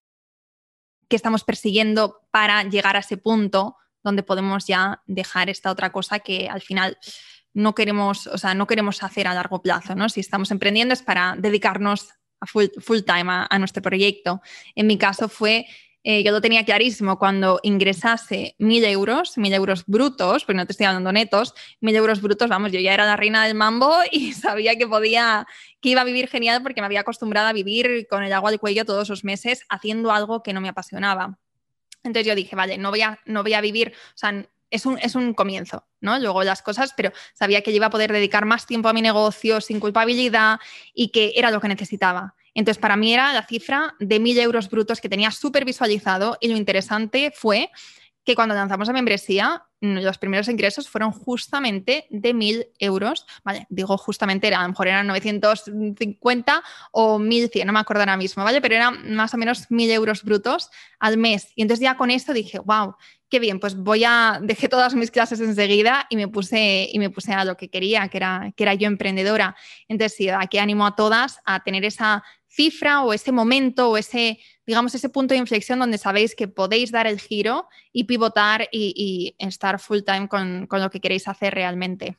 que 1.10 1.18
estamos 1.18 1.44
persiguiendo 1.44 2.22
para 2.32 2.64
llegar 2.64 2.96
a 2.96 3.00
ese 3.00 3.18
punto 3.18 3.76
donde 4.02 4.24
podemos 4.24 4.66
ya 4.66 5.04
dejar 5.06 5.50
esta 5.50 5.72
otra 5.72 5.92
cosa 5.92 6.20
que 6.20 6.48
al 6.48 6.62
final 6.62 6.98
no 7.54 7.76
queremos, 7.76 8.28
o 8.28 8.38
sea, 8.38 8.54
no 8.54 8.66
queremos 8.66 9.04
hacer 9.04 9.28
a 9.28 9.34
largo 9.34 9.62
plazo, 9.62 9.94
¿no? 9.94 10.08
Si 10.08 10.22
estamos 10.22 10.52
emprendiendo 10.52 10.94
es 10.94 11.02
para 11.02 11.36
dedicarnos 11.38 12.12
a 12.40 12.46
full, 12.48 13.02
time 13.06 13.46
a, 13.50 13.60
nuestro 13.60 13.84
proyecto. 13.84 14.42
En 14.74 14.88
mi 14.88 14.98
caso 14.98 15.30
fue, 15.30 15.68
eh, 16.04 16.24
yo 16.24 16.32
lo 16.32 16.42
tenía 16.42 16.66
clarísimo, 16.66 17.20
cuando 17.20 17.60
ingresase 17.62 18.56
mil 18.58 18.84
euros, 18.86 19.38
mil 19.38 19.54
euros 19.54 19.84
brutos, 19.86 20.46
porque 20.46 20.58
no 20.58 20.66
te 20.66 20.72
estoy 20.72 20.88
hablando 20.88 21.12
netos, 21.12 21.54
mil 21.80 21.96
euros 21.96 22.22
brutos, 22.22 22.50
vamos, 22.50 22.72
yo 22.72 22.80
ya 22.80 22.94
era 22.94 23.06
la 23.06 23.16
reina 23.16 23.46
del 23.46 23.56
mambo 23.56 23.94
y 24.12 24.34
sabía 24.34 24.76
que 24.76 24.88
podía, 24.88 25.46
que 25.80 25.90
iba 25.90 26.02
a 26.02 26.06
vivir 26.06 26.28
genial 26.28 26.64
porque 26.64 26.82
me 26.82 26.86
había 26.86 27.02
acostumbrado 27.02 27.48
a 27.48 27.54
vivir 27.54 28.08
con 28.10 28.24
el 28.24 28.34
agua 28.34 28.50
al 28.50 28.60
cuello 28.60 28.84
todos 28.86 29.10
los 29.10 29.24
meses 29.24 29.64
haciendo 29.70 30.12
algo 30.12 30.42
que 30.42 30.54
no 30.54 30.62
me 30.62 30.70
apasionaba. 30.70 31.38
Entonces 32.04 32.26
yo 32.26 32.36
dije, 32.36 32.56
vale, 32.56 32.80
no 32.80 32.90
voy 32.90 33.02
a, 33.02 33.20
no 33.26 33.44
voy 33.44 33.54
a 33.54 33.62
vivir, 33.62 33.94
o 34.16 34.18
sea, 34.18 34.44
es 34.72 34.86
un, 34.88 34.98
es 35.00 35.14
un 35.14 35.34
comienzo, 35.36 35.86
¿no? 36.00 36.18
Luego 36.18 36.44
las 36.44 36.64
cosas, 36.64 36.94
pero 36.96 37.12
sabía 37.34 37.62
que 37.62 37.72
iba 37.72 37.88
a 37.88 37.90
poder 37.92 38.12
dedicar 38.12 38.46
más 38.46 38.66
tiempo 38.66 38.90
a 38.90 38.94
mi 38.94 39.02
negocio 39.02 39.62
sin 39.62 39.80
culpabilidad 39.80 40.60
y 40.96 41.10
que 41.10 41.34
era 41.36 41.52
lo 41.52 41.62
que 41.62 41.68
necesitaba. 41.68 42.34
Entonces, 42.54 42.82
para 42.82 42.98
mí 42.98 43.14
era 43.14 43.34
la 43.34 43.46
cifra 43.46 43.96
de 44.00 44.20
mil 44.20 44.38
euros 44.40 44.70
brutos 44.70 45.00
que 45.02 45.10
tenía 45.10 45.32
súper 45.32 45.66
visualizado 45.66 46.38
y 46.42 46.50
lo 46.50 46.58
interesante 46.58 47.32
fue 47.36 47.70
que 48.24 48.36
cuando 48.36 48.54
lanzamos 48.54 48.88
la 48.88 48.94
membresía, 48.94 49.66
los 49.80 50.20
primeros 50.20 50.48
ingresos 50.48 50.88
fueron 50.88 51.12
justamente 51.12 52.06
de 52.12 52.36
1.000 52.36 52.68
euros. 52.78 53.26
Digo 53.70 53.98
justamente, 53.98 54.54
a 54.54 54.62
lo 54.62 54.70
mejor 54.70 54.88
eran 54.88 55.08
950 55.08 56.64
o 56.92 57.18
1.100, 57.18 57.66
no 57.66 57.74
me 57.74 57.80
acuerdo 57.80 58.04
ahora 58.04 58.18
mismo, 58.18 58.44
¿vale? 58.44 58.62
Pero 58.62 58.76
eran 58.76 59.16
más 59.16 59.34
o 59.34 59.38
menos 59.38 59.70
1.000 59.72 59.90
euros 59.92 60.24
brutos 60.24 60.70
al 61.00 61.18
mes. 61.18 61.52
Y 61.56 61.64
entonces 61.64 61.82
ya 61.82 61.98
con 61.98 62.12
esto 62.12 62.32
dije, 62.32 62.60
wow, 62.60 62.96
qué 63.28 63.40
bien, 63.40 63.60
pues 63.60 63.76
voy 63.76 64.04
a, 64.04 64.40
dejé 64.44 64.70
todas 64.70 64.94
mis 64.94 65.10
clases 65.10 65.40
enseguida 65.40 66.06
y 66.12 66.16
me 66.16 66.28
puse, 66.28 66.88
y 66.92 67.00
me 67.00 67.10
puse 67.10 67.34
a 67.34 67.44
lo 67.44 67.58
que 67.58 67.70
quería, 67.70 68.08
que 68.10 68.18
era, 68.18 68.54
que 68.56 68.64
era 68.64 68.76
yo 68.76 68.86
emprendedora. 68.86 69.56
Entonces 69.88 70.16
sí, 70.16 70.30
aquí 70.30 70.60
animo 70.60 70.86
a 70.86 70.96
todas 70.96 71.40
a 71.44 71.64
tener 71.64 71.86
esa 71.86 72.24
cifra 72.52 73.04
o 73.04 73.14
ese 73.14 73.32
momento 73.32 73.90
o 73.90 73.98
ese, 73.98 74.40
digamos, 74.68 74.94
ese 74.94 75.10
punto 75.10 75.34
de 75.34 75.40
inflexión 75.40 75.80
donde 75.80 75.98
sabéis 75.98 76.36
que 76.36 76.48
podéis 76.48 76.92
dar 76.92 77.08
el 77.08 77.20
giro 77.20 77.68
y 77.94 78.04
pivotar 78.04 78.68
y, 78.72 79.36
estar 79.40 79.80
full 79.80 80.00
time 80.06 80.28
con, 80.28 80.68
lo 80.70 80.90
que 80.90 81.00
queréis 81.00 81.28
hacer 81.28 81.54
realmente. 81.54 82.18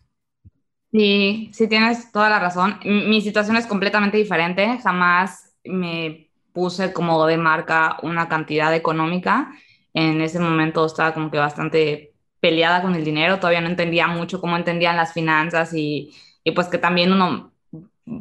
Sí, 0.91 1.51
sí 1.53 1.69
tienes 1.69 2.11
toda 2.13 2.31
la 2.31 2.39
razón. 2.39 2.81
Mi 2.85 3.21
situación 3.21 3.57
es 3.57 3.67
completamente 3.67 4.17
diferente. 4.17 4.79
Jamás 4.83 5.55
me 5.65 6.29
puse 6.53 6.93
como 6.93 7.27
de 7.27 7.37
marca 7.37 7.99
una 8.03 8.29
cantidad 8.29 8.75
económica. 8.75 9.53
En 9.95 10.21
ese 10.21 10.39
momento 10.39 10.85
estaba 10.85 11.15
como 11.15 11.31
que 11.31 11.39
bastante 11.39 12.15
peleada 12.41 12.83
con 12.83 12.95
el 12.95 13.05
dinero. 13.05 13.37
Todavía 13.37 13.61
no 13.61 13.69
entendía 13.69 14.07
mucho 14.07 14.41
cómo 14.41 14.57
entendían 14.57 14.97
las 14.97 15.13
finanzas 15.13 15.73
y, 15.75 16.13
y 16.45 16.53
pues 16.53 16.69
que 16.69 16.79
también 16.79 17.13
uno 17.13 17.52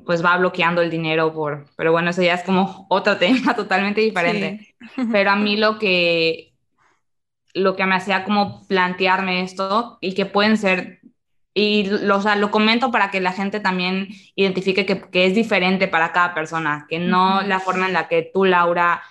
pues 0.05 0.23
va 0.23 0.37
bloqueando 0.37 0.81
el 0.81 0.89
dinero 0.89 1.33
por, 1.33 1.65
pero 1.75 1.91
bueno, 1.91 2.11
eso 2.11 2.21
ya 2.21 2.35
es 2.35 2.43
como 2.43 2.85
otro 2.89 3.17
tema 3.17 3.55
totalmente 3.55 4.01
diferente. 4.01 4.75
Pero 5.11 5.31
a 5.31 5.35
mí 5.37 5.57
lo 5.57 5.79
que, 5.79 6.53
lo 7.53 7.75
que 7.75 7.85
me 7.85 7.95
hacía 7.95 8.23
como 8.23 8.67
plantearme 8.67 9.41
esto 9.41 9.97
y 10.01 10.13
que 10.13 10.25
pueden 10.25 10.57
ser, 10.57 11.01
y 11.53 11.85
lo, 11.85 12.17
o 12.17 12.21
sea, 12.21 12.35
lo 12.35 12.51
comento 12.51 12.91
para 12.91 13.11
que 13.11 13.19
la 13.19 13.33
gente 13.33 13.59
también 13.59 14.09
identifique 14.35 14.85
que, 14.85 15.01
que 15.01 15.25
es 15.25 15.35
diferente 15.35 15.87
para 15.87 16.11
cada 16.11 16.33
persona, 16.33 16.85
que 16.89 16.99
no 16.99 17.41
la 17.41 17.59
forma 17.59 17.87
en 17.87 17.93
la 17.93 18.07
que 18.07 18.29
tú, 18.33 18.45
Laura, 18.45 19.01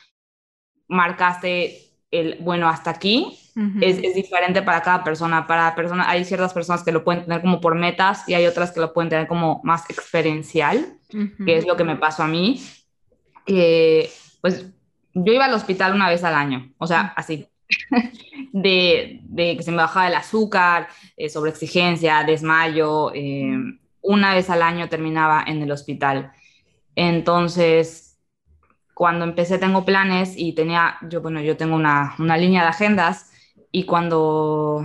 marcaste 0.88 1.89
el, 2.10 2.38
bueno, 2.40 2.68
hasta 2.68 2.90
aquí, 2.90 3.38
es, 3.80 3.98
es, 3.98 4.14
diferente 4.14 4.62
para 4.62 4.80
cada 4.80 5.04
persona. 5.04 5.46
Para 5.46 5.74
persona, 5.74 6.08
hay 6.08 6.24
ciertas 6.24 6.52
personas 6.54 6.82
que 6.82 6.92
lo 6.92 7.04
pueden 7.04 7.24
tener 7.24 7.40
como 7.40 7.60
por 7.60 7.74
metas 7.74 8.28
y 8.28 8.34
hay 8.34 8.46
otras 8.46 8.72
que 8.72 8.80
lo 8.80 8.92
pueden 8.92 9.10
tener 9.10 9.26
como 9.26 9.60
más 9.64 9.88
experiencial, 9.90 10.98
que 11.08 11.56
es 11.56 11.66
lo 11.66 11.76
que 11.76 11.84
me 11.84 11.96
pasó 11.96 12.22
a 12.22 12.28
mí. 12.28 12.62
Que, 13.44 14.10
pues 14.40 14.66
yo 15.14 15.32
iba 15.32 15.44
al 15.44 15.54
hospital 15.54 15.94
una 15.94 16.08
vez 16.08 16.24
al 16.24 16.34
año, 16.34 16.72
o 16.78 16.86
sea, 16.86 17.12
así, 17.16 17.48
de, 18.52 19.20
de, 19.24 19.56
que 19.56 19.62
se 19.62 19.70
me 19.70 19.78
bajaba 19.78 20.08
el 20.08 20.14
azúcar, 20.14 20.88
eh, 21.16 21.28
sobre 21.28 21.50
exigencia, 21.50 22.24
desmayo, 22.24 23.12
eh, 23.14 23.56
una 24.00 24.34
vez 24.34 24.50
al 24.50 24.62
año 24.62 24.88
terminaba 24.88 25.44
en 25.46 25.62
el 25.62 25.70
hospital. 25.70 26.32
Entonces, 26.94 28.09
cuando 29.00 29.24
empecé 29.24 29.56
tengo 29.56 29.86
planes 29.86 30.34
y 30.36 30.52
tenía, 30.52 30.98
yo, 31.08 31.22
bueno, 31.22 31.40
yo 31.40 31.56
tengo 31.56 31.74
una, 31.74 32.14
una 32.18 32.36
línea 32.36 32.60
de 32.60 32.68
agendas 32.68 33.32
y 33.72 33.84
cuando 33.84 34.84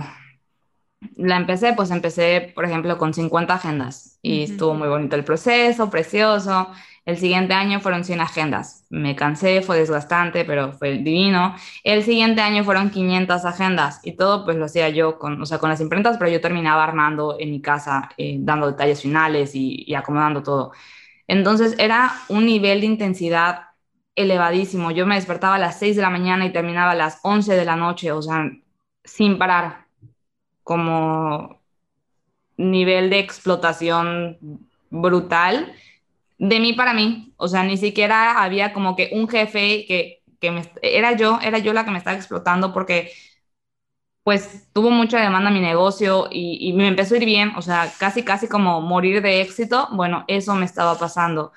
la 1.16 1.36
empecé, 1.36 1.74
pues 1.74 1.90
empecé, 1.90 2.50
por 2.54 2.64
ejemplo, 2.64 2.96
con 2.96 3.12
50 3.12 3.52
agendas 3.52 4.18
y 4.22 4.44
estuvo 4.44 4.72
muy 4.72 4.88
bonito 4.88 5.16
el 5.16 5.24
proceso, 5.24 5.90
precioso. 5.90 6.70
El 7.04 7.18
siguiente 7.18 7.52
año 7.52 7.78
fueron 7.78 8.04
100 8.04 8.22
agendas. 8.22 8.86
Me 8.88 9.14
cansé, 9.14 9.60
fue 9.60 9.76
desgastante, 9.76 10.46
pero 10.46 10.72
fue 10.72 10.92
divino. 10.92 11.54
El 11.84 12.02
siguiente 12.02 12.40
año 12.40 12.64
fueron 12.64 12.88
500 12.88 13.44
agendas 13.44 14.00
y 14.02 14.12
todo 14.12 14.46
pues 14.46 14.56
lo 14.56 14.64
hacía 14.64 14.88
yo 14.88 15.18
con, 15.18 15.42
o 15.42 15.44
sea, 15.44 15.58
con 15.58 15.68
las 15.68 15.82
imprentas, 15.82 16.16
pero 16.16 16.30
yo 16.30 16.40
terminaba 16.40 16.84
armando 16.84 17.36
en 17.38 17.50
mi 17.50 17.60
casa, 17.60 18.08
eh, 18.16 18.38
dando 18.40 18.68
detalles 18.68 19.02
finales 19.02 19.54
y, 19.54 19.84
y 19.86 19.94
acomodando 19.94 20.42
todo. 20.42 20.72
Entonces 21.26 21.74
era 21.78 22.14
un 22.30 22.46
nivel 22.46 22.80
de 22.80 22.86
intensidad 22.86 23.65
elevadísimo. 24.16 24.90
Yo 24.90 25.06
me 25.06 25.14
despertaba 25.14 25.56
a 25.56 25.58
las 25.58 25.78
6 25.78 25.96
de 25.96 26.02
la 26.02 26.10
mañana 26.10 26.46
y 26.46 26.52
terminaba 26.52 26.92
a 26.92 26.94
las 26.96 27.20
11 27.22 27.54
de 27.54 27.64
la 27.64 27.76
noche, 27.76 28.12
o 28.12 28.22
sea, 28.22 28.50
sin 29.04 29.38
parar, 29.38 29.86
como 30.64 31.60
nivel 32.56 33.10
de 33.10 33.18
explotación 33.20 34.38
brutal 34.90 35.74
de 36.38 36.60
mí 36.60 36.72
para 36.72 36.94
mí. 36.94 37.34
O 37.36 37.48
sea, 37.48 37.62
ni 37.64 37.76
siquiera 37.76 38.42
había 38.42 38.72
como 38.72 38.96
que 38.96 39.10
un 39.12 39.28
jefe 39.28 39.84
que, 39.86 40.22
que 40.40 40.62
era 40.82 41.12
yo, 41.16 41.38
era 41.42 41.58
yo 41.58 41.72
la 41.72 41.84
que 41.84 41.90
me 41.90 41.98
estaba 41.98 42.16
explotando 42.16 42.72
porque 42.72 43.12
pues 44.22 44.68
tuvo 44.72 44.90
mucha 44.90 45.20
demanda 45.20 45.50
mi 45.50 45.60
negocio 45.60 46.26
y, 46.32 46.58
y, 46.68 46.72
me 46.72 46.88
empezó 46.88 47.14
a 47.14 47.18
ir 47.18 47.24
bien, 47.24 47.52
o 47.56 47.62
sea, 47.62 47.92
casi, 48.00 48.24
casi 48.24 48.48
como 48.48 48.80
morir 48.80 49.22
de 49.22 49.40
éxito. 49.40 49.88
Bueno, 49.92 50.24
eso 50.26 50.54
me 50.56 50.64
estaba 50.64 50.98
pasando. 50.98 51.52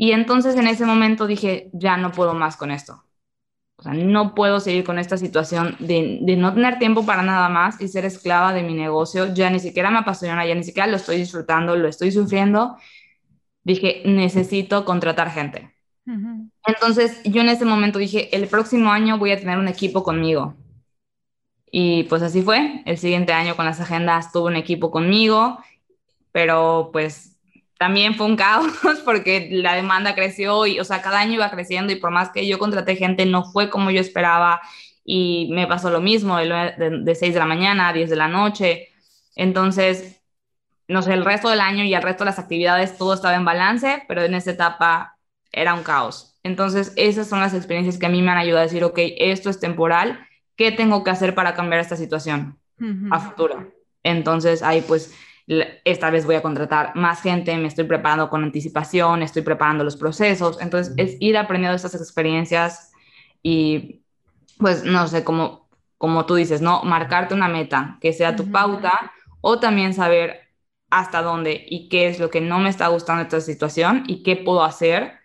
Y 0.00 0.12
entonces 0.12 0.56
en 0.56 0.66
ese 0.66 0.86
momento 0.86 1.26
dije, 1.26 1.68
ya 1.74 1.96
no 1.98 2.12
puedo 2.12 2.32
más 2.32 2.56
con 2.56 2.70
esto. 2.70 3.04
O 3.76 3.82
sea, 3.82 3.92
no 3.92 4.34
puedo 4.34 4.60
seguir 4.60 4.84
con 4.84 4.98
esta 4.98 5.16
situación 5.16 5.76
de, 5.78 6.20
de, 6.22 6.36
no 6.36 6.54
tener 6.54 6.78
tiempo 6.78 7.04
para 7.04 7.22
nada 7.22 7.48
más 7.48 7.80
y 7.80 7.88
ser 7.88 8.04
esclava 8.04 8.52
de 8.52 8.62
mi 8.62 8.74
negocio. 8.74 9.34
Ya 9.34 9.50
ni 9.50 9.58
siquiera 9.58 9.90
me 9.90 9.98
apasiona, 9.98 10.46
ya 10.46 10.54
ni 10.54 10.64
siquiera 10.64 10.86
lo 10.86 10.96
estoy 10.96 11.16
disfrutando, 11.18 11.76
lo 11.76 11.88
estoy 11.88 12.12
sufriendo 12.12 12.76
dije, 13.62 14.02
necesito 14.04 14.84
contratar 14.84 15.30
gente. 15.30 15.74
Entonces 16.66 17.22
yo 17.24 17.40
en 17.42 17.48
ese 17.48 17.64
momento 17.64 17.98
dije, 17.98 18.34
el 18.36 18.48
próximo 18.48 18.90
año 18.90 19.18
voy 19.18 19.30
a 19.30 19.38
tener 19.38 19.58
un 19.58 19.68
equipo 19.68 20.02
conmigo. 20.02 20.56
Y 21.70 22.04
pues 22.04 22.22
así 22.22 22.42
fue. 22.42 22.82
El 22.84 22.98
siguiente 22.98 23.32
año 23.32 23.54
con 23.54 23.64
las 23.64 23.80
agendas 23.80 24.32
tuve 24.32 24.48
un 24.48 24.56
equipo 24.56 24.90
conmigo, 24.90 25.58
pero 26.32 26.90
pues 26.92 27.29
también 27.80 28.14
fue 28.14 28.26
un 28.26 28.36
caos 28.36 28.66
porque 29.06 29.48
la 29.50 29.74
demanda 29.74 30.14
creció 30.14 30.66
y, 30.66 30.78
o 30.80 30.84
sea, 30.84 31.00
cada 31.00 31.18
año 31.18 31.32
iba 31.32 31.50
creciendo 31.50 31.94
y 31.94 31.96
por 31.96 32.10
más 32.10 32.28
que 32.28 32.46
yo 32.46 32.58
contraté 32.58 32.94
gente, 32.94 33.24
no 33.24 33.42
fue 33.42 33.70
como 33.70 33.90
yo 33.90 34.02
esperaba 34.02 34.60
y 35.02 35.48
me 35.50 35.66
pasó 35.66 35.88
lo 35.88 36.02
mismo 36.02 36.36
de, 36.36 36.74
de, 36.76 36.98
de 37.02 37.14
6 37.14 37.32
de 37.32 37.40
la 37.40 37.46
mañana 37.46 37.88
a 37.88 37.94
10 37.94 38.10
de 38.10 38.16
la 38.16 38.28
noche. 38.28 38.90
Entonces, 39.34 40.20
no 40.88 41.00
sé, 41.00 41.14
el 41.14 41.24
resto 41.24 41.48
del 41.48 41.62
año 41.62 41.82
y 41.82 41.94
el 41.94 42.02
resto 42.02 42.24
de 42.24 42.30
las 42.30 42.38
actividades 42.38 42.98
todo 42.98 43.14
estaba 43.14 43.34
en 43.34 43.46
balance, 43.46 44.04
pero 44.06 44.24
en 44.24 44.34
esa 44.34 44.50
etapa 44.50 45.16
era 45.50 45.72
un 45.72 45.82
caos. 45.82 46.38
Entonces, 46.42 46.92
esas 46.96 47.30
son 47.30 47.40
las 47.40 47.54
experiencias 47.54 47.96
que 47.96 48.04
a 48.04 48.10
mí 48.10 48.20
me 48.20 48.30
han 48.30 48.36
ayudado 48.36 48.60
a 48.60 48.64
decir, 48.64 48.84
ok, 48.84 48.98
esto 49.16 49.48
es 49.48 49.58
temporal, 49.58 50.20
¿qué 50.54 50.70
tengo 50.70 51.02
que 51.02 51.12
hacer 51.12 51.34
para 51.34 51.54
cambiar 51.54 51.80
esta 51.80 51.96
situación 51.96 52.58
a 53.10 53.20
futuro? 53.20 53.72
Entonces, 54.02 54.62
ahí 54.62 54.82
pues 54.82 55.14
esta 55.46 56.10
vez 56.10 56.26
voy 56.26 56.36
a 56.36 56.42
contratar 56.42 56.94
más 56.94 57.22
gente, 57.22 57.56
me 57.56 57.68
estoy 57.68 57.84
preparando 57.84 58.30
con 58.30 58.44
anticipación, 58.44 59.22
estoy 59.22 59.42
preparando 59.42 59.82
los 59.82 59.96
procesos, 59.96 60.60
entonces 60.60 60.94
es 60.96 61.16
ir 61.20 61.36
aprendiendo 61.36 61.74
estas 61.74 61.94
experiencias 61.94 62.92
y 63.42 64.02
pues 64.58 64.84
no 64.84 65.08
sé, 65.08 65.24
como, 65.24 65.68
como 65.98 66.26
tú 66.26 66.34
dices, 66.34 66.60
¿no? 66.60 66.82
Marcarte 66.82 67.34
una 67.34 67.48
meta 67.48 67.98
que 68.00 68.12
sea 68.12 68.36
tu 68.36 68.50
pauta 68.50 69.12
o 69.40 69.58
también 69.58 69.94
saber 69.94 70.50
hasta 70.90 71.22
dónde 71.22 71.64
y 71.68 71.88
qué 71.88 72.08
es 72.08 72.18
lo 72.20 72.30
que 72.30 72.40
no 72.40 72.58
me 72.58 72.68
está 72.68 72.88
gustando 72.88 73.22
de 73.22 73.28
esta 73.28 73.40
situación 73.40 74.04
y 74.06 74.22
qué 74.22 74.36
puedo 74.36 74.62
hacer 74.62 75.20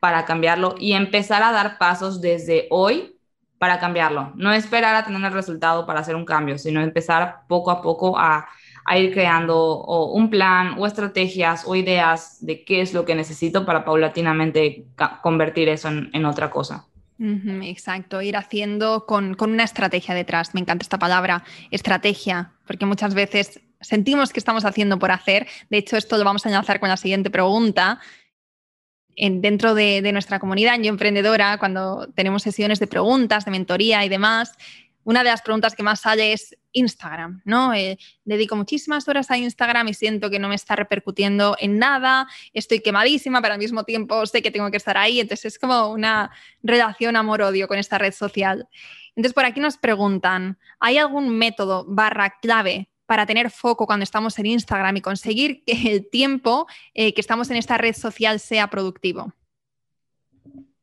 para 0.00 0.24
cambiarlo 0.24 0.74
y 0.78 0.92
empezar 0.92 1.42
a 1.42 1.52
dar 1.52 1.78
pasos 1.78 2.20
desde 2.20 2.66
hoy 2.70 3.18
para 3.58 3.78
cambiarlo. 3.78 4.32
No 4.34 4.52
esperar 4.52 4.94
a 4.96 5.04
tener 5.04 5.22
el 5.24 5.32
resultado 5.32 5.86
para 5.86 6.00
hacer 6.00 6.16
un 6.16 6.24
cambio, 6.24 6.58
sino 6.58 6.80
empezar 6.80 7.42
poco 7.48 7.70
a 7.70 7.80
poco 7.80 8.18
a, 8.18 8.48
a 8.92 8.98
ir 8.98 9.12
creando 9.12 9.84
un 9.84 10.30
plan 10.30 10.76
o 10.78 10.86
estrategias 10.86 11.64
o 11.66 11.74
ideas 11.74 12.44
de 12.44 12.64
qué 12.64 12.80
es 12.80 12.92
lo 12.92 13.04
que 13.04 13.14
necesito 13.14 13.64
para 13.64 13.84
paulatinamente 13.84 14.84
convertir 15.22 15.68
eso 15.68 15.88
en, 15.88 16.24
otra 16.24 16.50
cosa. 16.50 16.86
Exacto, 17.18 18.20
ir 18.20 18.36
haciendo 18.36 19.06
con, 19.06 19.34
con, 19.34 19.52
una 19.52 19.64
estrategia 19.64 20.14
detrás. 20.14 20.54
Me 20.54 20.60
encanta 20.60 20.82
esta 20.82 20.98
palabra, 20.98 21.44
estrategia, 21.70 22.52
porque 22.66 22.84
muchas 22.84 23.14
veces 23.14 23.60
sentimos 23.82 24.32
que 24.32 24.40
estamos 24.40 24.64
haciendo 24.64 24.98
por 24.98 25.10
hacer. 25.10 25.46
De 25.70 25.78
hecho, 25.78 25.96
esto 25.96 26.16
lo 26.16 26.24
vamos 26.24 26.46
a 26.46 26.48
enlazar 26.48 26.80
con 26.80 26.88
la 26.88 26.96
siguiente 26.96 27.30
pregunta. 27.30 28.00
En, 29.14 29.42
dentro 29.42 29.74
de, 29.74 30.10
nuestra 30.12 30.38
comunidad 30.38 30.78
Yo 30.80 30.88
Emprendedora, 30.88 31.58
cuando 31.58 32.08
tenemos 32.14 32.42
sesiones 32.42 32.78
de 32.80 32.86
preguntas, 32.86 33.44
de 33.44 33.50
mentoría 33.50 34.04
y 34.04 34.08
demás, 34.08 34.52
una 35.04 35.22
de 35.22 35.30
las 35.30 35.42
preguntas 35.42 35.74
que 35.74 35.82
más 35.82 36.00
sale 36.00 36.32
es 36.32 36.56
Instagram, 36.72 37.42
¿no? 37.44 37.74
Eh, 37.74 37.98
dedico 38.24 38.56
muchísimas 38.56 39.06
horas 39.08 39.30
a 39.30 39.38
Instagram 39.38 39.88
y 39.88 39.94
siento 39.94 40.30
que 40.30 40.38
no 40.38 40.48
me 40.48 40.54
está 40.54 40.76
repercutiendo 40.76 41.56
en 41.58 41.78
nada, 41.78 42.26
estoy 42.52 42.80
quemadísima, 42.80 43.42
pero 43.42 43.54
al 43.54 43.60
mismo 43.60 43.84
tiempo 43.84 44.24
sé 44.26 44.42
que 44.42 44.50
tengo 44.50 44.70
que 44.70 44.76
estar 44.76 44.96
ahí, 44.96 45.20
entonces 45.20 45.54
es 45.54 45.58
como 45.58 45.88
una 45.88 46.30
relación 46.62 47.16
amor-odio 47.16 47.68
con 47.68 47.78
esta 47.78 47.98
red 47.98 48.12
social. 48.12 48.68
Entonces 49.14 49.34
por 49.34 49.44
aquí 49.44 49.60
nos 49.60 49.76
preguntan, 49.76 50.58
¿hay 50.80 50.98
algún 50.98 51.36
método 51.36 51.84
barra 51.86 52.38
clave 52.40 52.88
para 53.06 53.26
tener 53.26 53.50
foco 53.50 53.86
cuando 53.86 54.04
estamos 54.04 54.38
en 54.38 54.46
Instagram 54.46 54.96
y 54.96 55.00
conseguir 55.02 55.64
que 55.64 55.92
el 55.92 56.08
tiempo 56.08 56.66
eh, 56.94 57.12
que 57.12 57.20
estamos 57.20 57.50
en 57.50 57.56
esta 57.56 57.76
red 57.76 57.94
social 57.94 58.40
sea 58.40 58.68
productivo? 58.68 59.34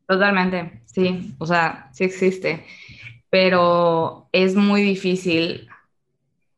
Totalmente, 0.07 0.81
sí, 0.85 1.35
o 1.37 1.45
sea, 1.45 1.89
sí 1.93 2.03
existe, 2.03 2.65
pero 3.29 4.29
es 4.31 4.55
muy 4.55 4.81
difícil, 4.81 5.69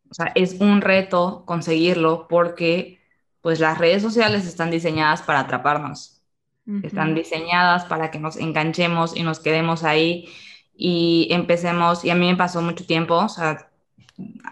o 0.10 0.14
sea, 0.14 0.32
es 0.36 0.60
un 0.60 0.82
reto 0.82 1.44
conseguirlo 1.46 2.28
porque 2.28 3.00
pues 3.42 3.60
las 3.60 3.78
redes 3.78 4.02
sociales 4.02 4.46
están 4.46 4.72
diseñadas 4.72 5.22
para 5.22 5.42
atraparnos, 5.42 6.22
uh 6.68 6.74
-huh. 6.74 6.86
están 6.86 7.16
diseñadas 7.16 7.86
para 7.86 8.12
que 8.12 8.20
nos 8.20 8.38
enganchemos 8.38 9.16
y 9.16 9.24
nos 9.24 9.40
quedemos 9.40 9.84
ahí 9.84 10.30
y 10.76 11.28
empecemos, 11.32 12.06
y 12.06 12.10
a 12.10 12.16
mí 12.16 12.28
me 12.28 12.38
pasó 12.38 12.62
mucho 12.62 12.86
tiempo, 12.86 13.16
o 13.16 13.30
sea, 13.30 13.70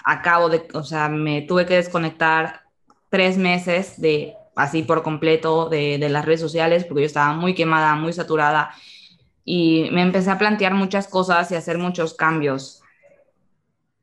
acabo 0.03 0.49
de, 0.49 0.67
o 0.73 0.83
sea, 0.83 1.09
me 1.09 1.41
tuve 1.41 1.65
que 1.65 1.75
desconectar 1.75 2.61
tres 3.09 3.37
meses 3.37 3.99
de 3.99 4.35
así 4.55 4.83
por 4.83 5.03
completo 5.03 5.69
de, 5.69 5.97
de, 5.97 6.09
las 6.09 6.25
redes 6.25 6.41
sociales 6.41 6.83
porque 6.83 7.01
yo 7.01 7.07
estaba 7.07 7.33
muy 7.33 7.53
quemada, 7.53 7.95
muy 7.95 8.13
saturada 8.13 8.71
y 9.45 9.89
me 9.91 10.01
empecé 10.01 10.31
a 10.31 10.37
plantear 10.37 10.73
muchas 10.73 11.07
cosas 11.07 11.51
y 11.51 11.55
hacer 11.55 11.77
muchos 11.77 12.13
cambios. 12.13 12.81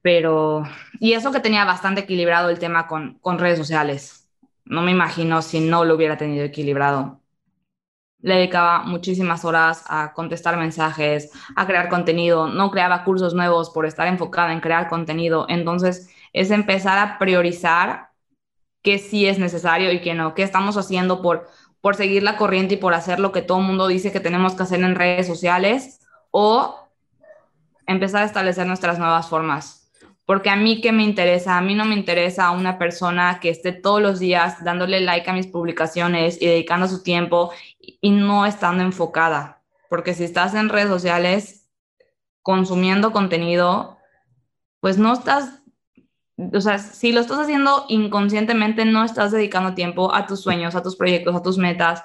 Pero, 0.03 0.64
y 1.01 1.14
eso 1.14 1.33
que 1.33 1.40
tenía 1.40 1.64
bastante 1.64 2.03
equilibrado 2.03 2.49
el 2.51 2.59
tema 2.59 2.87
con, 2.87 3.18
con 3.20 3.38
redes 3.38 3.59
sociales. 3.59 4.29
No 4.64 4.83
me 4.83 4.92
imagino 4.92 5.42
si 5.42 5.61
no 5.61 5.85
lo 5.85 5.94
hubiera 5.94 6.16
tenido 6.16 6.44
equilibrado 6.44 7.20
le 8.27 8.35
dedicaba 8.35 8.83
muchísimas 8.83 9.44
horas 9.44 9.85
a 9.87 10.12
contestar 10.12 10.57
mensajes, 10.57 11.31
a 11.55 11.64
crear 11.64 11.88
contenido, 11.88 12.49
no 12.49 12.72
creaba 12.72 13.05
cursos 13.05 13.35
nuevos 13.35 13.70
por 13.70 13.87
estar 13.87 14.09
enfocada 14.09 14.53
en 14.53 14.59
crear 14.61 14.88
contenido. 14.88 15.46
Entonces, 15.49 16.11
es 16.33 16.51
empezar 16.51 16.99
a 16.99 17.18
priorizar 17.18 18.11
qué 18.83 18.99
sí 18.99 19.27
es 19.27 19.38
necesario 19.38 19.92
y 19.92 20.01
qué 20.01 20.14
no, 20.14 20.35
qué 20.35 20.42
estamos 20.42 20.77
haciendo 20.77 21.22
por, 21.22 21.49
por 21.87 21.94
seguir 21.94 22.25
la 22.25 22.37
corriente 22.37 22.75
y 22.75 22.79
por 22.79 22.94
hacer 22.94 23.20
lo 23.20 23.31
que 23.31 23.42
todo 23.42 23.61
el 23.61 23.64
mundo 23.64 23.87
dice 23.87 24.11
que 24.11 24.18
tenemos 24.18 24.57
que 24.57 24.64
hacer 24.64 24.81
en 24.81 24.96
redes 24.96 25.25
sociales 25.25 26.01
o 26.33 26.75
empezar 27.87 28.25
a 28.25 28.27
establecer 28.27 28.66
nuestras 28.66 28.99
nuevas 28.99 29.29
formas. 29.29 29.88
Porque 30.25 30.51
a 30.51 30.57
mí, 30.57 30.81
¿qué 30.81 30.90
me 30.90 31.05
interesa? 31.05 31.57
A 31.57 31.61
mí 31.61 31.77
no 31.77 31.85
me 31.85 31.94
interesa 31.94 32.51
una 32.51 32.77
persona 32.77 33.38
que 33.40 33.51
esté 33.51 33.70
todos 33.70 34.03
los 34.03 34.18
días 34.18 34.64
dándole 34.64 35.01
like 35.01 35.31
a 35.31 35.33
mis 35.33 35.46
publicaciones 35.46 36.42
y 36.42 36.46
dedicando 36.46 36.88
su 36.88 37.05
tiempo 37.05 37.53
y 37.79 38.11
no 38.11 38.46
estando 38.46 38.83
enfocada. 38.83 39.62
Porque 39.88 40.12
si 40.12 40.25
estás 40.25 40.55
en 40.55 40.70
redes 40.70 40.88
sociales 40.88 41.68
consumiendo 42.42 43.12
contenido, 43.12 43.96
pues 44.81 44.99
no 44.99 45.12
estás, 45.12 45.62
o 46.38 46.61
sea, 46.61 46.79
si 46.79 47.12
lo 47.12 47.20
estás 47.20 47.38
haciendo 47.38 47.87
inconscientemente, 47.88 48.85
no 48.85 49.05
estás 49.05 49.33
dedicando 49.33 49.75
tiempo 49.75 50.14
a 50.14 50.27
tus 50.27 50.40
sueños, 50.40 50.75
a 50.75 50.83
tus 50.83 50.96
proyectos, 50.96 51.35
a 51.35 51.42
tus 51.42 51.59
metas. 51.59 52.03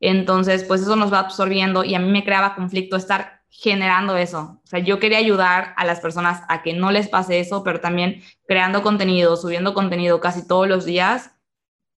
Entonces, 0.00 0.64
pues 0.64 0.82
eso 0.82 0.96
nos 0.96 1.12
va 1.12 1.20
absorbiendo 1.20 1.84
y 1.84 1.94
a 1.94 1.98
mí 1.98 2.10
me 2.10 2.24
creaba 2.24 2.54
conflicto 2.54 2.96
estar 2.96 3.42
generando 3.48 4.16
eso. 4.16 4.60
O 4.64 4.66
sea, 4.66 4.80
yo 4.80 4.98
quería 4.98 5.18
ayudar 5.18 5.74
a 5.76 5.84
las 5.84 6.00
personas 6.00 6.42
a 6.48 6.62
que 6.62 6.72
no 6.72 6.90
les 6.90 7.08
pase 7.08 7.40
eso, 7.40 7.62
pero 7.64 7.80
también 7.80 8.22
creando 8.46 8.82
contenido, 8.82 9.36
subiendo 9.36 9.74
contenido 9.74 10.20
casi 10.20 10.46
todos 10.46 10.68
los 10.68 10.84
días, 10.84 11.32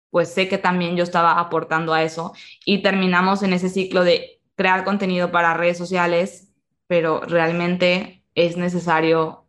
pues 0.09 0.33
sé 0.33 0.47
que 0.47 0.57
también 0.57 0.95
yo 0.95 1.03
estaba 1.03 1.39
aportando 1.39 1.93
a 1.93 2.03
eso 2.03 2.33
y 2.65 2.81
terminamos 2.81 3.43
en 3.43 3.53
ese 3.53 3.69
ciclo 3.69 4.03
de 4.03 4.41
crear 4.55 4.83
contenido 4.83 5.31
para 5.31 5.53
redes 5.53 5.77
sociales, 5.77 6.53
pero 6.87 7.21
realmente 7.21 8.23
es 8.35 8.57
necesario 8.57 9.42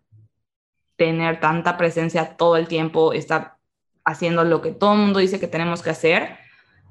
tener 0.96 1.40
tanta 1.40 1.76
presencia 1.76 2.36
todo 2.36 2.56
el 2.56 2.68
tiempo, 2.68 3.12
estar 3.12 3.56
haciendo 4.04 4.44
lo 4.44 4.60
que 4.60 4.70
todo 4.72 4.92
el 4.92 5.00
mundo 5.00 5.18
dice 5.18 5.40
que 5.40 5.48
tenemos 5.48 5.82
que 5.82 5.90
hacer 5.90 6.36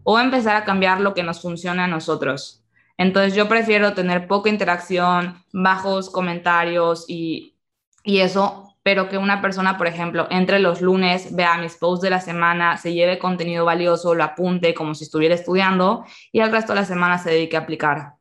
o 0.04 0.20
empezar 0.20 0.56
a 0.56 0.66
cambiar 0.66 1.00
lo 1.00 1.14
que 1.14 1.24
nos 1.24 1.42
funciona 1.42 1.86
a 1.86 1.88
nosotros. 1.88 2.64
Entonces 2.98 3.34
yo 3.36 3.48
prefiero 3.48 3.94
tener 3.94 4.28
poca 4.28 4.50
interacción, 4.50 5.44
bajos 5.52 6.10
comentarios 6.10 7.06
y, 7.08 7.58
y 8.04 8.20
eso, 8.20 8.76
pero 8.84 9.10
que 9.10 9.18
una 9.18 9.42
persona, 9.42 9.78
por 9.78 9.88
ejemplo, 9.88 10.28
entre 10.30 10.60
los 10.60 10.82
lunes, 10.82 11.36
vea 11.36 11.58
mis 11.58 11.76
posts 11.76 12.04
de 12.04 12.10
la 12.10 12.20
semana, 12.20 12.78
se 12.78 12.94
lleve 12.94 13.18
contenido 13.18 13.66
valioso, 13.66 14.14
lo 14.14 14.24
apunte 14.24 14.74
como 14.74 14.94
si 14.94 15.06
estuviera 15.06 15.36
estudiando 15.36 16.06
y 16.32 16.42
el 16.42 16.52
resto 16.52 16.74
de 16.74 16.82
la 16.82 16.86
semana 16.86 17.18
se 17.18 17.32
dedique 17.32 17.56
a 17.56 17.62
aplicar 17.62 18.16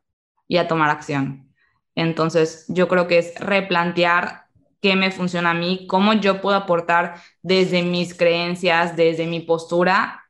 y 0.47 0.59
a 0.59 0.69
tomar 0.69 0.91
acción. 0.91 1.53
Entonces 1.95 2.65
yo 2.69 2.89
creo 2.89 3.07
que 3.07 3.19
es 3.19 3.39
replantear 3.39 4.42
qué 4.83 4.97
me 4.97 5.11
funciona 5.11 5.51
a 5.51 5.55
mí, 5.55 5.87
cómo 5.89 6.13
yo 6.15 6.43
puedo 6.43 6.57
aportar 6.57 7.15
desde 7.41 7.83
mis 7.83 8.15
creencias, 8.15 8.97
desde 8.97 9.27
mi 9.27 9.41
postura 9.41 10.25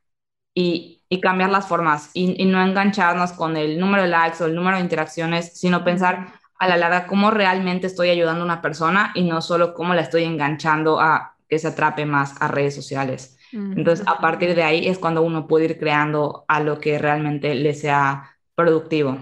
y, 0.54 1.02
y 1.12 1.20
cambiar 1.20 1.50
las 1.50 1.66
formas 1.66 2.10
y, 2.14 2.44
no 2.46 2.62
engancharnos 2.62 3.32
con 3.32 3.56
el 3.58 3.78
número 3.78 4.04
de 4.04 4.08
likes 4.08 4.42
o 4.42 4.46
el 4.46 4.54
número 4.54 4.78
de 4.78 4.82
interacciones, 4.82 5.58
sino 5.58 5.84
pensar 5.84 6.32
a 6.58 6.68
la 6.68 6.78
larga 6.78 7.06
cómo 7.06 7.30
realmente 7.30 7.86
estoy 7.86 8.08
ayudando 8.08 8.40
a 8.40 8.44
una 8.46 8.62
persona 8.62 9.12
y 9.14 9.24
no 9.24 9.42
solo 9.42 9.74
cómo 9.74 9.92
la 9.94 10.00
estoy 10.00 10.24
enganchando 10.24 11.00
a 11.00 11.36
que 11.48 11.58
se 11.58 11.68
atrape 11.68 12.06
más 12.06 12.40
a 12.40 12.48
redes 12.48 12.74
sociales. 12.74 13.36
Entonces, 13.52 14.06
a 14.08 14.20
partir 14.20 14.54
de 14.54 14.62
ahí 14.62 14.88
es 14.88 14.98
cuando 14.98 15.20
uno 15.20 15.46
puede 15.46 15.66
ir 15.66 15.78
creando 15.78 16.46
a 16.48 16.60
lo 16.60 16.80
que 16.80 16.98
realmente 16.98 17.54
le 17.54 17.74
sea 17.74 18.38
productivo. 18.54 19.18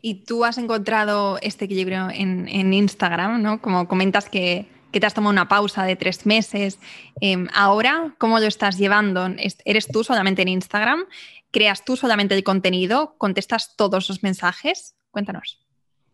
Y 0.00 0.24
tú 0.24 0.44
has 0.44 0.58
encontrado 0.58 1.38
este 1.42 1.66
equilibrio 1.66 2.08
en, 2.10 2.72
Instagram, 2.72 3.42
¿no? 3.42 3.60
Como 3.60 3.86
comentas 3.86 4.28
que 4.28 4.68
te 5.00 5.06
has 5.06 5.14
tomado 5.14 5.32
una 5.32 5.48
pausa 5.48 5.84
de 5.84 5.96
tres 5.96 6.26
meses. 6.26 6.78
Em, 7.20 7.48
ahora, 7.54 8.14
¿cómo 8.18 8.38
lo 8.38 8.46
estás 8.46 8.78
llevando? 8.78 9.28
¿Eres 9.64 9.88
tú 9.88 10.04
solamente 10.04 10.42
en 10.42 10.48
Instagram? 10.48 11.04
¿Creas 11.50 11.84
tú 11.84 11.96
solamente 11.96 12.34
el 12.34 12.44
contenido? 12.44 13.14
¿Contestas 13.18 13.74
todos 13.76 14.08
los 14.08 14.22
mensajes? 14.22 14.94
Cuéntanos. 15.10 15.60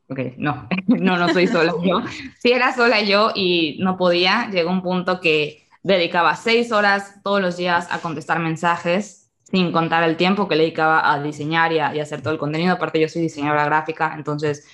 Ok, 0.09 0.21
no, 0.37 0.69
no, 0.87 1.17
no 1.17 1.29
soy 1.31 1.47
sola 1.47 1.73
yo. 1.83 2.03
Si 2.39 2.53
era 2.53 2.75
sola 2.75 3.01
yo 3.03 3.33
y 3.35 3.79
no 3.81 3.97
podía, 3.97 4.49
llegó 4.51 4.71
un 4.71 4.83
punto 4.83 5.21
que 5.21 5.67
dedicaba 5.83 6.37
seis 6.37 6.73
horas 6.73 7.21
todos 7.23 7.41
los 7.41 7.57
días 7.57 7.89
a 7.91 7.99
contestar 7.99 8.39
mensajes, 8.39 9.24
sin 9.45 9.73
contar 9.73 10.03
el 10.05 10.17
tiempo 10.17 10.49
que 10.49 10.57
le 10.57 10.65
dedicaba 10.65 11.13
a 11.13 11.23
diseñar 11.23 11.73
y 11.73 11.79
a, 11.79 11.95
y 11.95 12.01
a 12.01 12.03
hacer 12.03 12.23
todo 12.23 12.33
el 12.33 12.39
contenido. 12.39 12.75
Aparte, 12.75 13.01
yo 13.01 13.09
soy 13.09 13.23
diseñadora 13.23 13.65
gráfica, 13.67 14.15
entonces 14.17 14.67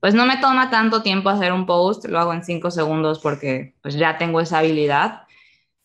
pues 0.00 0.14
no 0.14 0.26
me 0.26 0.36
toma 0.36 0.68
tanto 0.70 1.02
tiempo 1.02 1.30
hacer 1.30 1.52
un 1.52 1.64
post, 1.64 2.04
lo 2.06 2.18
hago 2.18 2.34
en 2.34 2.44
cinco 2.44 2.70
segundos 2.70 3.20
porque 3.20 3.74
pues 3.80 3.94
ya 3.94 4.18
tengo 4.18 4.38
esa 4.40 4.58
habilidad, 4.58 5.22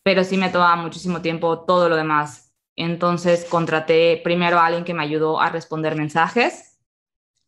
pero 0.02 0.24
sí 0.24 0.36
me 0.36 0.50
toma 0.50 0.76
muchísimo 0.76 1.22
tiempo 1.22 1.60
todo 1.64 1.88
lo 1.88 1.96
demás. 1.96 2.52
Entonces 2.76 3.46
contraté 3.46 4.20
primero 4.22 4.58
a 4.58 4.66
alguien 4.66 4.84
que 4.84 4.94
me 4.94 5.02
ayudó 5.04 5.40
a 5.40 5.50
responder 5.50 5.96
mensajes, 5.96 6.78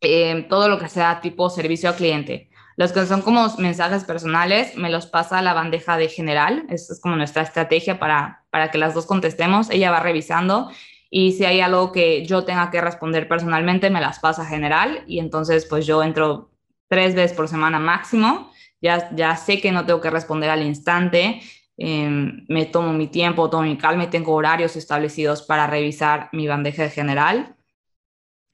eh, 0.00 0.46
todo 0.48 0.68
lo 0.68 0.78
que 0.78 0.88
sea 0.88 1.20
tipo 1.20 1.50
servicio 1.50 1.90
al 1.90 1.96
cliente. 1.96 2.51
Los 2.76 2.92
que 2.92 3.06
son 3.06 3.22
como 3.22 3.46
mensajes 3.58 4.04
personales 4.04 4.76
me 4.76 4.90
los 4.90 5.06
pasa 5.06 5.38
a 5.38 5.42
la 5.42 5.54
bandeja 5.54 5.96
de 5.96 6.08
general, 6.08 6.64
esa 6.68 6.92
es 6.92 7.00
como 7.00 7.16
nuestra 7.16 7.42
estrategia 7.42 7.98
para, 7.98 8.44
para 8.50 8.70
que 8.70 8.78
las 8.78 8.94
dos 8.94 9.06
contestemos, 9.06 9.70
ella 9.70 9.90
va 9.90 10.00
revisando 10.00 10.70
y 11.14 11.32
si 11.32 11.44
hay 11.44 11.60
algo 11.60 11.92
que 11.92 12.24
yo 12.24 12.44
tenga 12.44 12.70
que 12.70 12.80
responder 12.80 13.28
personalmente, 13.28 13.90
me 13.90 14.00
las 14.00 14.18
pasa 14.18 14.42
a 14.42 14.46
general 14.46 15.04
y 15.06 15.18
entonces 15.18 15.66
pues 15.66 15.84
yo 15.84 16.02
entro 16.02 16.50
tres 16.88 17.14
veces 17.14 17.36
por 17.36 17.48
semana 17.48 17.78
máximo. 17.78 18.50
Ya, 18.80 19.14
ya 19.14 19.36
sé 19.36 19.60
que 19.60 19.72
no 19.72 19.84
tengo 19.84 20.00
que 20.00 20.08
responder 20.08 20.48
al 20.48 20.62
instante. 20.62 21.42
Em, 21.76 22.46
me 22.48 22.64
tomo 22.64 22.94
mi 22.94 23.08
tiempo, 23.08 23.50
tomo 23.50 23.64
mi 23.64 23.76
calma 23.76 24.04
y 24.04 24.06
tengo 24.06 24.32
horarios 24.32 24.74
establecidos 24.74 25.42
para 25.42 25.66
revisar 25.66 26.30
mi 26.32 26.48
bandeja 26.48 26.84
de 26.84 26.90
general. 26.90 27.56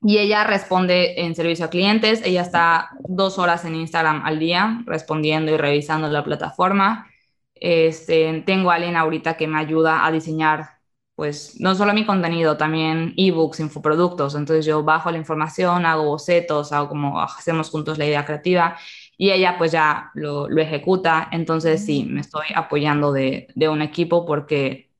Y 0.01 0.19
ella 0.19 0.45
responde 0.45 1.21
en 1.23 1.35
servicio 1.35 1.67
a 1.67 1.71
clientes. 1.71 2.23
Ella 2.25 2.43
está 2.43 2.91
dos 3.01 3.39
horas 3.39 3.65
en 3.65 3.75
Instagram 3.75 4.23
al 4.25 4.39
día 4.39 4.83
respondiendo 4.87 5.53
y 5.53 5.57
revisando 5.57 6.09
la 6.09 6.25
plataforma. 6.25 7.09
Este, 7.55 8.43
tengo 8.47 8.71
a 8.71 8.77
alguien 8.77 8.97
ahorita 8.97 9.37
que 9.37 9.49
me 9.49 9.59
ayuda 9.59 10.07
a 10.07 10.13
diseñar 10.13 10.79
pues 11.19 11.61
no 11.61 11.75
solo 11.75 11.93
mi 11.95 12.07
contenido, 12.07 12.57
también 12.57 13.13
ebooks, 13.17 13.59
infoproductos. 13.59 14.37
Entonces 14.37 14.65
yo 14.65 14.85
bajo 14.85 15.11
la 15.11 15.19
información, 15.19 15.85
hago 15.85 16.05
bocetos, 16.05 16.71
hago 16.73 16.89
como 16.89 17.21
hacemos 17.21 17.71
juntos 17.71 17.99
la 17.99 18.07
idea 18.07 18.25
creativa 18.25 18.77
y 19.17 19.33
ella 19.33 19.57
pues 19.59 19.73
ya 19.73 20.13
lo, 20.15 20.49
ejecuta. 20.59 21.29
Entonces 21.33 21.85
sí, 21.85 22.05
me 22.05 22.21
estoy 22.21 22.47
apoyando 22.55 23.13
de, 23.13 23.49
un 23.69 23.83
equipo 23.83 24.25
porque 24.27 24.93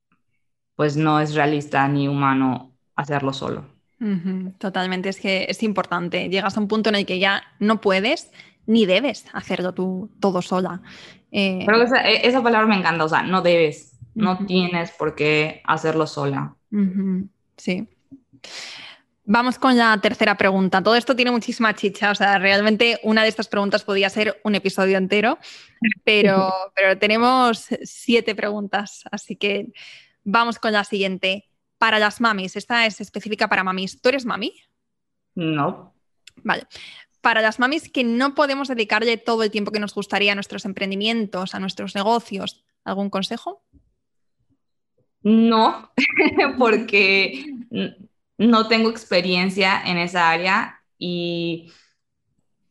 pues 0.77 0.97
no 0.97 1.21
es 1.21 1.35
realista 1.35 1.87
ni 1.89 2.09
humano 2.09 2.75
hacerlo 2.97 3.33
solo. 3.33 3.78
Totalmente, 4.59 5.09
es 5.09 5.21
que 5.21 5.47
es 5.49 5.63
importante. 5.63 6.29
Llegas 6.29 6.57
a 6.57 6.61
un 6.61 6.69
punto 6.69 6.89
en 6.89 6.95
el 6.95 7.07
que 7.07 7.19
ya 7.19 7.43
no 7.59 7.81
puedes 7.81 8.31
ni 8.67 8.87
debes 8.87 9.27
hacerlo 9.33 9.73
tú 9.73 10.11
todo 10.21 10.43
sola. 10.43 10.83
Eh... 11.33 11.65
Pero 11.67 11.83
esa, 11.83 12.09
e, 12.09 12.27
esa 12.29 12.43
palabra 12.43 12.69
me 12.69 12.77
encanta, 12.77 13.05
o 13.05 13.09
sea, 13.09 13.23
no 13.23 13.43
debes 13.43 13.99
no 14.19 14.45
tienes 14.47 14.91
por 14.91 15.15
qué 15.15 15.63
hacerlo 15.65 16.07
sola. 16.07 16.55
Sí. 17.57 17.89
Vamos 19.25 19.59
con 19.59 19.77
la 19.77 19.99
tercera 20.01 20.37
pregunta. 20.37 20.83
Todo 20.83 20.97
esto 20.97 21.15
tiene 21.15 21.31
muchísima 21.31 21.75
chicha, 21.75 22.11
o 22.11 22.15
sea, 22.15 22.39
realmente 22.39 22.99
una 23.03 23.23
de 23.23 23.29
estas 23.29 23.49
preguntas 23.49 23.85
podría 23.85 24.11
ser 24.11 24.41
un 24.43 24.55
episodio 24.55 24.99
entero, 24.99 25.39
pero, 26.03 26.53
pero 26.75 26.99
tenemos 26.99 27.67
siete 27.83 28.35
preguntas, 28.35 29.05
así 29.11 29.37
que 29.37 29.73
vamos 30.25 30.59
con 30.59 30.73
la 30.73 30.85
siguiente. 30.85 31.48
Para 31.79 31.99
las 31.99 32.21
mamis, 32.21 32.57
esta 32.57 32.87
es 32.87 33.01
específica 33.01 33.49
para 33.49 33.65
mamis. 33.65 34.01
¿Tú 34.01 34.09
eres 34.09 34.25
mami? 34.25 34.55
No. 35.35 35.95
Vale. 36.43 36.67
Para 37.21 37.41
las 37.43 37.59
mamis 37.59 37.89
que 37.91 38.05
no 38.05 38.35
podemos 38.35 38.69
dedicarle 38.69 39.17
todo 39.17 39.43
el 39.43 39.51
tiempo 39.51 39.73
que 39.73 39.81
nos 39.81 39.95
gustaría 39.95 40.33
a 40.33 40.35
nuestros 40.35 40.65
emprendimientos, 40.65 41.55
a 41.55 41.61
nuestros 41.61 41.95
negocios, 41.95 42.65
¿algún 42.85 43.11
consejo? 43.11 43.63
No, 45.23 45.93
porque 46.59 47.45
no 48.39 48.69
tengo 48.69 48.91
experiencia 48.91 49.83
en 49.85 49.99
esa 49.99 50.31
área 50.31 50.81
y 50.97 51.73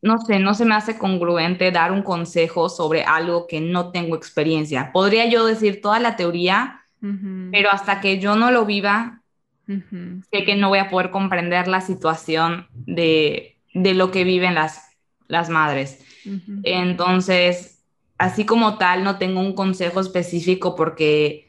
no 0.00 0.18
sé, 0.18 0.38
no 0.38 0.54
se 0.54 0.64
me 0.64 0.74
hace 0.74 0.96
congruente 0.96 1.72
dar 1.72 1.92
un 1.92 2.02
consejo 2.02 2.68
sobre 2.68 3.04
algo 3.04 3.46
que 3.46 3.60
no 3.60 3.90
tengo 3.90 4.16
experiencia. 4.16 4.92
Podría 4.92 5.26
yo 5.26 5.44
decir 5.44 5.80
toda 5.80 5.98
la 5.98 6.16
teoría, 6.16 6.77
pero 7.00 7.70
hasta 7.70 8.00
que 8.00 8.18
yo 8.18 8.36
no 8.36 8.50
lo 8.50 8.64
viva, 8.66 9.22
sé 9.66 10.44
que 10.44 10.56
no 10.56 10.68
voy 10.68 10.78
a 10.78 10.88
poder 10.88 11.10
comprender 11.10 11.68
la 11.68 11.80
situación 11.80 12.68
de, 12.72 13.56
lo 13.74 14.10
que 14.10 14.24
viven 14.24 14.54
las, 14.54 14.96
las 15.26 15.50
madres. 15.50 16.04
Entonces, 16.64 17.84
así 18.18 18.44
como 18.44 18.78
tal, 18.78 19.04
no 19.04 19.18
tengo 19.18 19.40
un 19.40 19.54
consejo 19.54 20.00
específico 20.00 20.74
porque 20.74 21.48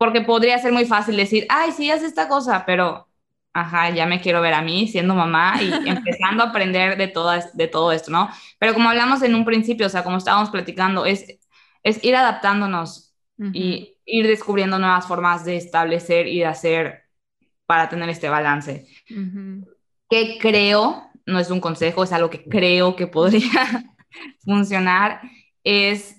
porque 0.00 0.22
podría 0.22 0.58
ser 0.58 0.72
muy 0.72 0.86
fácil 0.86 1.14
decir, 1.14 1.44
ay, 1.50 1.72
sí, 1.72 1.90
haz 1.90 2.02
esta 2.02 2.26
cosa, 2.26 2.64
pero, 2.64 3.06
ajá, 3.52 3.90
ya 3.90 4.06
me 4.06 4.22
quiero 4.22 4.40
ver 4.40 4.54
a 4.54 4.62
mí 4.62 4.88
siendo 4.88 5.14
mamá 5.14 5.62
y 5.62 5.70
empezando 5.86 6.42
a 6.42 6.46
aprender 6.46 6.96
de, 6.96 7.06
todas, 7.06 7.54
de 7.54 7.68
todo 7.68 7.92
esto, 7.92 8.10
¿no? 8.10 8.30
Pero 8.58 8.72
como 8.72 8.88
hablamos 8.88 9.20
en 9.20 9.34
un 9.34 9.44
principio, 9.44 9.86
o 9.86 9.90
sea, 9.90 10.02
como 10.02 10.16
estábamos 10.16 10.48
platicando, 10.48 11.04
es, 11.04 11.38
es 11.82 12.02
ir 12.02 12.16
adaptándonos 12.16 13.14
y 13.52 13.98
ir 14.10 14.26
descubriendo 14.26 14.78
nuevas 14.78 15.06
formas 15.06 15.44
de 15.44 15.56
establecer 15.56 16.26
y 16.26 16.40
de 16.40 16.46
hacer 16.46 17.04
para 17.66 17.88
tener 17.88 18.08
este 18.08 18.28
balance. 18.28 18.86
Que 20.08 20.38
creo, 20.40 21.10
no 21.26 21.38
es 21.38 21.50
un 21.50 21.60
consejo, 21.60 22.02
es 22.02 22.12
algo 22.12 22.30
que 22.30 22.44
creo 22.44 22.96
que 22.96 23.06
podría 23.06 23.86
funcionar 24.44 25.20
es 25.64 26.16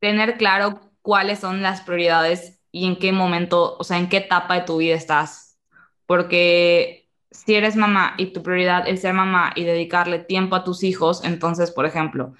tener 0.00 0.36
claro 0.36 0.80
cuáles 1.02 1.40
son 1.40 1.62
las 1.62 1.80
prioridades 1.80 2.60
y 2.70 2.86
en 2.86 2.98
qué 2.98 3.12
momento, 3.12 3.76
o 3.78 3.84
sea, 3.84 3.98
en 3.98 4.08
qué 4.08 4.18
etapa 4.18 4.54
de 4.54 4.66
tu 4.66 4.78
vida 4.78 4.94
estás. 4.94 5.58
Porque 6.06 7.08
si 7.30 7.54
eres 7.54 7.76
mamá 7.76 8.14
y 8.18 8.26
tu 8.26 8.42
prioridad 8.42 8.88
es 8.88 9.00
ser 9.00 9.14
mamá 9.14 9.52
y 9.54 9.64
dedicarle 9.64 10.18
tiempo 10.18 10.56
a 10.56 10.64
tus 10.64 10.82
hijos, 10.82 11.24
entonces, 11.24 11.70
por 11.70 11.86
ejemplo, 11.86 12.34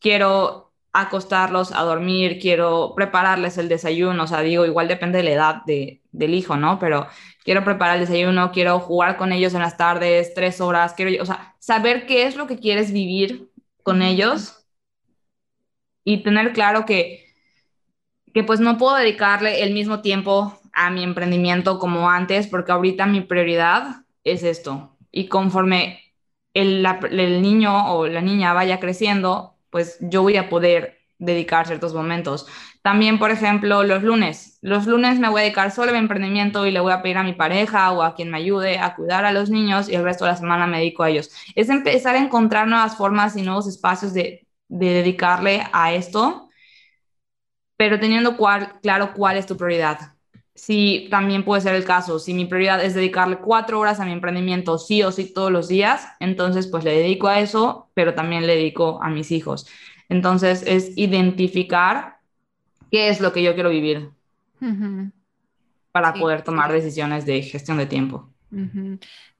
quiero 0.00 0.73
acostarlos 0.94 1.72
a 1.72 1.82
dormir, 1.82 2.38
quiero 2.40 2.94
prepararles 2.96 3.58
el 3.58 3.68
desayuno, 3.68 4.24
o 4.24 4.26
sea, 4.28 4.40
digo, 4.42 4.64
igual 4.66 4.88
depende 4.88 5.18
de 5.18 5.24
la 5.24 5.30
edad 5.32 5.62
de, 5.66 6.02
del 6.12 6.34
hijo, 6.34 6.56
¿no? 6.56 6.78
Pero 6.78 7.08
quiero 7.44 7.64
preparar 7.64 7.96
el 7.96 8.06
desayuno, 8.06 8.52
quiero 8.52 8.80
jugar 8.80 9.16
con 9.16 9.32
ellos 9.32 9.54
en 9.54 9.60
las 9.60 9.76
tardes, 9.76 10.34
tres 10.34 10.60
horas, 10.60 10.94
quiero, 10.94 11.22
o 11.22 11.26
sea, 11.26 11.56
saber 11.58 12.06
qué 12.06 12.26
es 12.26 12.36
lo 12.36 12.46
que 12.46 12.58
quieres 12.60 12.92
vivir 12.92 13.50
con 13.82 14.02
ellos 14.02 14.66
y 16.04 16.22
tener 16.22 16.52
claro 16.52 16.84
que, 16.86 17.24
que 18.32 18.44
pues 18.44 18.60
no 18.60 18.78
puedo 18.78 18.96
dedicarle 18.96 19.62
el 19.62 19.72
mismo 19.74 20.00
tiempo 20.00 20.58
a 20.72 20.90
mi 20.90 21.04
emprendimiento 21.04 21.78
como 21.78 22.10
antes, 22.10 22.46
porque 22.48 22.72
ahorita 22.72 23.06
mi 23.06 23.20
prioridad 23.20 24.04
es 24.24 24.42
esto. 24.42 24.96
Y 25.12 25.28
conforme 25.28 26.00
el, 26.54 26.84
el 27.10 27.42
niño 27.42 27.94
o 27.94 28.06
la 28.08 28.20
niña 28.22 28.52
vaya 28.52 28.80
creciendo, 28.80 29.53
pues 29.74 29.98
yo 29.98 30.22
voy 30.22 30.36
a 30.36 30.48
poder 30.48 31.00
dedicar 31.18 31.66
ciertos 31.66 31.94
momentos. 31.94 32.46
También, 32.80 33.18
por 33.18 33.32
ejemplo, 33.32 33.82
los 33.82 34.04
lunes. 34.04 34.60
Los 34.62 34.86
lunes 34.86 35.18
me 35.18 35.28
voy 35.28 35.40
a 35.40 35.42
dedicar 35.42 35.72
solo 35.72 35.90
a 35.90 35.94
mi 35.94 35.98
emprendimiento 35.98 36.64
y 36.64 36.70
le 36.70 36.78
voy 36.78 36.92
a 36.92 37.02
pedir 37.02 37.16
a 37.18 37.24
mi 37.24 37.32
pareja 37.32 37.90
o 37.90 38.04
a 38.04 38.14
quien 38.14 38.30
me 38.30 38.38
ayude 38.38 38.78
a 38.78 38.94
cuidar 38.94 39.24
a 39.24 39.32
los 39.32 39.50
niños 39.50 39.88
y 39.88 39.96
el 39.96 40.04
resto 40.04 40.26
de 40.26 40.30
la 40.30 40.36
semana 40.36 40.68
me 40.68 40.78
dedico 40.78 41.02
a 41.02 41.10
ellos. 41.10 41.28
Es 41.56 41.70
empezar 41.70 42.14
a 42.14 42.20
encontrar 42.20 42.68
nuevas 42.68 42.96
formas 42.96 43.36
y 43.36 43.42
nuevos 43.42 43.66
espacios 43.66 44.14
de, 44.14 44.46
dedicarle 44.68 45.66
a 45.72 45.92
esto, 45.92 46.48
pero 47.76 47.98
teniendo 47.98 48.36
claro 48.80 49.12
cuál 49.12 49.38
es 49.38 49.46
tu 49.46 49.56
prioridad. 49.56 50.13
Si 50.54 51.08
también 51.10 51.44
puede 51.44 51.62
ser 51.62 51.74
el 51.74 51.84
caso, 51.84 52.18
si 52.18 52.32
mi 52.32 52.44
prioridad 52.44 52.84
es 52.84 52.94
dedicarle 52.94 53.38
cuatro 53.38 53.80
horas 53.80 53.98
a 53.98 54.04
mi 54.04 54.12
emprendimiento 54.12 54.78
sí 54.78 55.02
o 55.02 55.10
sí 55.10 55.32
todos 55.32 55.50
los 55.50 55.66
días, 55.66 56.06
entonces 56.20 56.68
pues 56.68 56.84
le 56.84 56.92
dedico 56.92 57.26
a 57.26 57.40
eso, 57.40 57.88
pero 57.94 58.14
también 58.14 58.46
le 58.46 58.54
dedico 58.54 59.02
a 59.02 59.08
mis 59.08 59.32
hijos. 59.32 59.66
Entonces 60.08 60.62
es 60.66 60.96
identificar 60.96 62.18
qué 62.90 63.08
es 63.08 63.20
lo 63.20 63.32
que 63.32 63.42
yo 63.42 63.54
quiero 63.54 63.70
vivir 63.70 64.10
para 65.90 66.14
poder 66.14 66.42
tomar 66.42 66.72
decisiones 66.72 67.26
de 67.26 67.42
gestión 67.42 67.78
de 67.78 67.86
tiempo. 67.86 68.28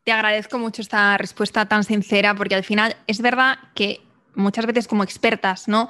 Te 0.03 0.12
agradezco 0.12 0.59
mucho 0.59 0.83
esta 0.83 1.16
respuesta 1.16 1.66
tan 1.66 1.85
sincera 1.85 2.35
porque 2.35 2.57
al 2.57 2.64
final 2.64 2.96
es 3.07 3.20
verdad 3.20 3.59
que 3.74 4.00
muchas 4.35 4.66
veces 4.66 4.88
como 4.88 5.05
expertas, 5.05 5.68
¿no? 5.68 5.88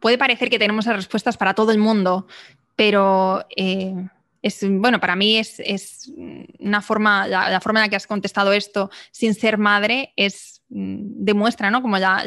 Puede 0.00 0.18
parecer 0.18 0.50
que 0.50 0.58
tenemos 0.58 0.86
las 0.86 0.96
respuestas 0.96 1.36
para 1.36 1.54
todo 1.54 1.72
el 1.72 1.78
mundo, 1.78 2.26
pero 2.78 3.44
eh, 3.56 3.92
es, 4.40 4.60
bueno, 4.62 5.00
para 5.00 5.16
mí 5.16 5.36
es, 5.36 6.12
una 6.60 6.80
forma, 6.80 7.26
la, 7.26 7.60
forma 7.60 7.80
en 7.80 7.86
la 7.86 7.88
que 7.88 7.96
has 7.96 8.06
contestado 8.06 8.52
esto 8.52 8.88
sin 9.10 9.34
ser 9.34 9.58
madre 9.58 10.12
es, 10.14 10.62
mm, 10.68 11.24
demuestra, 11.24 11.72
¿no? 11.72 11.82
Como 11.82 11.98
ya 11.98 12.24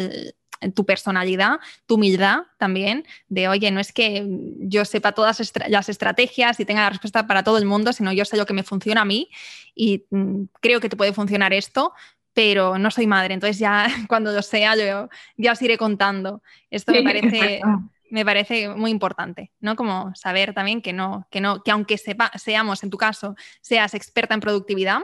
tu 0.76 0.86
personalidad, 0.86 1.62
tu 1.86 1.96
humildad 1.96 2.42
también, 2.58 3.06
de 3.30 3.48
oye, 3.48 3.72
no 3.72 3.80
es 3.80 3.94
que 3.94 4.28
yo 4.60 4.84
sepa 4.84 5.14
todas 5.14 5.54
las 5.70 5.88
estrategias 5.88 6.60
y 6.60 6.66
tenga 6.66 6.82
la 6.82 6.90
respuesta 6.90 7.26
para 7.28 7.44
todo 7.44 7.58
el 7.58 7.66
mundo, 7.66 7.94
sino 7.94 8.12
yo 8.12 8.26
sé 8.26 8.36
lo 8.36 8.46
que 8.46 8.54
me 8.54 8.64
funciona 8.64 9.02
a 9.02 9.06
mí 9.06 9.30
y 9.74 10.06
mm, 10.10 10.44
creo 10.60 10.82
que 10.82 10.90
te 10.90 10.98
puede 10.98 11.14
funcionar 11.14 11.54
esto, 11.54 11.94
pero 12.34 12.78
no 12.78 12.92
soy 12.92 13.08
madre, 13.08 13.36
entonces 13.36 13.58
ya 13.58 13.88
cuando 14.10 14.34
lo 14.34 14.42
sea 14.42 14.76
yo 14.76 15.08
ya 15.38 15.54
os 15.54 15.62
iré 15.62 15.78
contando. 15.78 16.44
Esto 16.70 16.92
me 16.92 17.04
parece 17.04 17.62
me 18.12 18.26
parece 18.26 18.70
muy 18.70 18.92
importante, 18.92 19.52
¿no? 19.60 19.76
Como 19.76 20.14
saber 20.16 20.54
también 20.54 20.82
que 20.82 20.94
no, 20.94 21.28
que 21.32 21.42
no, 21.42 21.64
que 21.64 21.72
aunque 21.72 21.98
sepa, 21.98 22.30
seamos, 22.38 22.84
en 22.84 22.90
tu 22.90 22.98
caso, 22.98 23.36
seas 23.62 23.94
experta 23.94 24.34
en 24.34 24.42
productividad, 24.42 25.00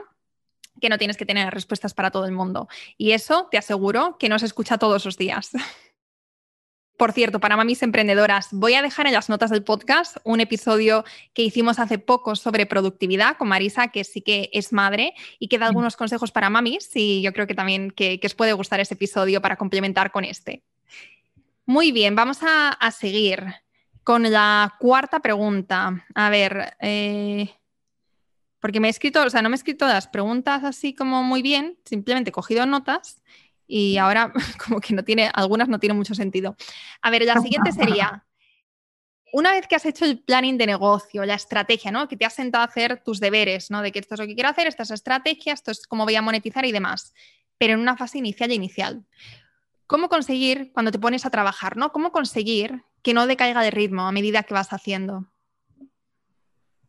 que 0.80 0.90
no 0.90 0.98
tienes 0.98 1.16
que 1.16 1.26
tener 1.26 1.52
respuestas 1.52 1.94
para 1.94 2.10
todo 2.10 2.26
el 2.26 2.32
mundo. 2.32 2.68
Y 2.96 3.12
eso 3.12 3.48
te 3.50 3.58
aseguro 3.58 4.16
que 4.18 4.28
no 4.28 4.38
se 4.38 4.46
escucha 4.46 4.78
todos 4.78 5.04
los 5.06 5.16
días. 5.16 5.50
Por 6.98 7.12
cierto, 7.12 7.40
para 7.40 7.56
mamis 7.56 7.82
emprendedoras, 7.82 8.48
voy 8.50 8.74
a 8.74 8.82
dejar 8.82 9.06
en 9.06 9.14
las 9.14 9.28
notas 9.28 9.50
del 9.50 9.62
podcast 9.62 10.16
un 10.24 10.40
episodio 10.40 11.04
que 11.32 11.42
hicimos 11.42 11.78
hace 11.78 11.98
poco 11.98 12.36
sobre 12.36 12.66
productividad 12.66 13.36
con 13.36 13.48
Marisa, 13.48 13.88
que 13.88 14.04
sí 14.04 14.20
que 14.20 14.50
es 14.52 14.72
madre 14.72 15.14
y 15.38 15.48
que 15.48 15.58
da 15.58 15.66
mm. 15.66 15.68
algunos 15.68 15.96
consejos 15.96 16.32
para 16.32 16.50
mamis 16.50 16.90
y 16.94 17.22
yo 17.22 17.32
creo 17.32 17.46
que 17.46 17.54
también 17.54 17.92
que, 17.92 18.20
que 18.20 18.26
os 18.26 18.34
puede 18.34 18.52
gustar 18.52 18.80
ese 18.80 18.94
episodio 18.94 19.40
para 19.40 19.56
complementar 19.56 20.10
con 20.10 20.24
este. 20.24 20.64
Muy 21.68 21.92
bien, 21.92 22.16
vamos 22.16 22.38
a, 22.40 22.90
seguir 22.92 23.44
con 24.02 24.22
la 24.32 24.74
cuarta 24.78 25.20
pregunta. 25.20 26.02
A 26.14 26.30
ver, 26.30 26.74
eh, 26.80 27.50
porque 28.58 28.80
me 28.80 28.88
he 28.88 28.90
escrito, 28.90 29.22
o 29.22 29.28
sea, 29.28 29.42
no 29.42 29.50
me 29.50 29.54
he 29.54 29.58
escrito 29.58 29.86
las 29.86 30.08
preguntas 30.08 30.64
así 30.64 30.94
como 30.94 31.22
muy 31.22 31.42
bien, 31.42 31.78
simplemente 31.84 32.30
he 32.30 32.32
cogido 32.32 32.64
notas 32.64 33.22
y 33.66 33.98
ahora 33.98 34.32
como 34.66 34.80
que 34.80 34.94
no 34.94 35.04
tiene, 35.04 35.30
algunas 35.34 35.68
no 35.68 35.78
tienen 35.78 35.98
mucho 35.98 36.14
sentido. 36.14 36.56
A 37.02 37.10
ver, 37.10 37.26
la 37.26 37.38
siguiente 37.38 37.70
sería, 37.72 38.24
una 39.34 39.52
vez 39.52 39.66
que 39.66 39.76
has 39.76 39.84
hecho 39.84 40.06
el 40.06 40.20
planning 40.20 40.56
de 40.56 40.64
negocio, 40.64 41.26
la 41.26 41.34
estrategia, 41.34 41.90
¿no? 41.90 42.08
Que 42.08 42.16
te 42.16 42.24
has 42.24 42.34
sentado 42.34 42.62
a 42.62 42.68
hacer 42.68 43.02
tus 43.04 43.20
deberes, 43.20 43.70
¿no? 43.70 43.82
De 43.82 43.92
que 43.92 43.98
esto 43.98 44.14
es 44.14 44.20
lo 44.20 44.26
que 44.26 44.34
quiero 44.34 44.48
hacer, 44.48 44.68
esta 44.68 44.84
es 44.84 44.88
la 44.88 44.94
estrategia, 44.94 45.52
esto 45.52 45.70
es 45.70 45.86
cómo 45.86 46.04
voy 46.04 46.16
a 46.16 46.22
monetizar 46.22 46.64
y 46.64 46.72
demás, 46.72 47.12
pero 47.58 47.74
en 47.74 47.80
una 47.80 47.94
fase 47.94 48.16
inicial 48.16 48.52
y 48.52 48.54
inicial 48.54 49.04
cómo 49.88 50.08
conseguir, 50.08 50.70
cuando 50.72 50.92
te 50.92 51.00
pones 51.00 51.26
a 51.26 51.30
trabajar, 51.30 51.76
¿no? 51.76 51.90
¿Cómo 51.90 52.12
conseguir 52.12 52.84
que 53.02 53.14
no 53.14 53.26
decaiga 53.26 53.62
de 53.62 53.72
ritmo 53.72 54.02
a 54.06 54.12
medida 54.12 54.44
que 54.44 54.54
vas 54.54 54.72
haciendo? 54.72 55.26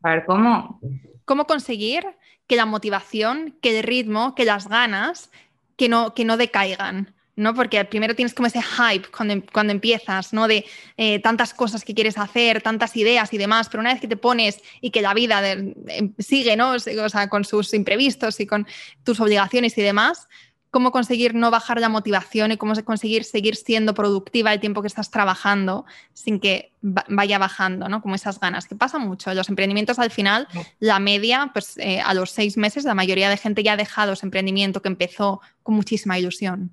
A 0.03 0.09
ver, 0.09 0.25
¿cómo? 0.25 0.79
¿Cómo 1.25 1.47
conseguir 1.47 2.05
que 2.45 2.55
la 2.55 2.67
motivación, 2.67 3.57
que 3.61 3.77
el 3.77 3.83
ritmo, 3.83 4.35
que 4.35 4.45
las 4.45 4.67
ganas, 4.67 5.31
que 5.77 5.89
no, 5.89 6.13
que 6.13 6.25
no 6.25 6.37
decaigan? 6.37 7.15
¿no? 7.39 7.53
Porque 7.53 7.85
primero 7.85 8.15
tienes 8.15 8.33
como 8.33 8.47
ese 8.47 8.61
hype 8.61 9.07
cuando, 9.15 9.41
cuando 9.53 9.71
empiezas, 9.71 10.33
¿no? 10.33 10.49
De 10.49 10.65
eh, 10.97 11.19
tantas 11.19 11.53
cosas 11.53 11.85
que 11.85 11.95
quieres 11.95 12.17
hacer, 12.17 12.61
tantas 12.61 12.97
ideas 12.97 13.33
y 13.33 13.37
demás, 13.37 13.69
pero 13.69 13.79
una 13.79 13.93
vez 13.93 14.01
que 14.01 14.09
te 14.09 14.17
pones 14.17 14.61
y 14.81 14.91
que 14.91 15.01
la 15.01 15.13
vida 15.13 15.53
em, 15.53 15.73
sigue, 16.19 16.57
¿no? 16.57 16.71
O 16.73 16.79
sea, 17.09 17.29
con 17.29 17.45
sus 17.45 17.73
imprevistos 17.73 18.41
y 18.41 18.45
con 18.45 18.67
tus 19.05 19.21
obligaciones 19.21 19.77
y 19.77 19.81
demás, 19.81 20.27
cómo 20.71 20.91
conseguir 20.91 21.33
no 21.33 21.49
bajar 21.51 21.79
la 21.79 21.89
motivación 21.89 22.51
y 22.51 22.57
cómo 22.57 22.73
conseguir 22.83 23.23
seguir 23.23 23.55
siendo 23.55 23.93
productiva 23.93 24.53
el 24.53 24.59
tiempo 24.59 24.81
que 24.81 24.87
estás 24.87 25.09
trabajando 25.09 25.85
sin 26.13 26.39
que 26.39 26.71
vaya 26.81 27.39
bajando, 27.39 27.89
¿no? 27.89 28.01
Como 28.01 28.15
esas 28.15 28.39
ganas, 28.39 28.67
que 28.67 28.75
pasa 28.75 28.99
mucho. 28.99 29.33
Los 29.33 29.49
emprendimientos 29.49 29.99
al 29.99 30.11
final, 30.11 30.47
la 30.79 30.99
media, 30.99 31.49
pues 31.53 31.77
eh, 31.77 32.01
a 32.01 32.13
los 32.13 32.31
seis 32.31 32.57
meses, 32.57 32.83
la 32.83 32.93
mayoría 32.93 33.29
de 33.29 33.37
gente 33.37 33.63
ya 33.63 33.73
ha 33.73 33.77
dejado 33.77 34.13
ese 34.13 34.25
emprendimiento 34.25 34.81
que 34.81 34.89
empezó 34.89 35.41
con 35.63 35.75
muchísima 35.75 36.19
ilusión. 36.19 36.71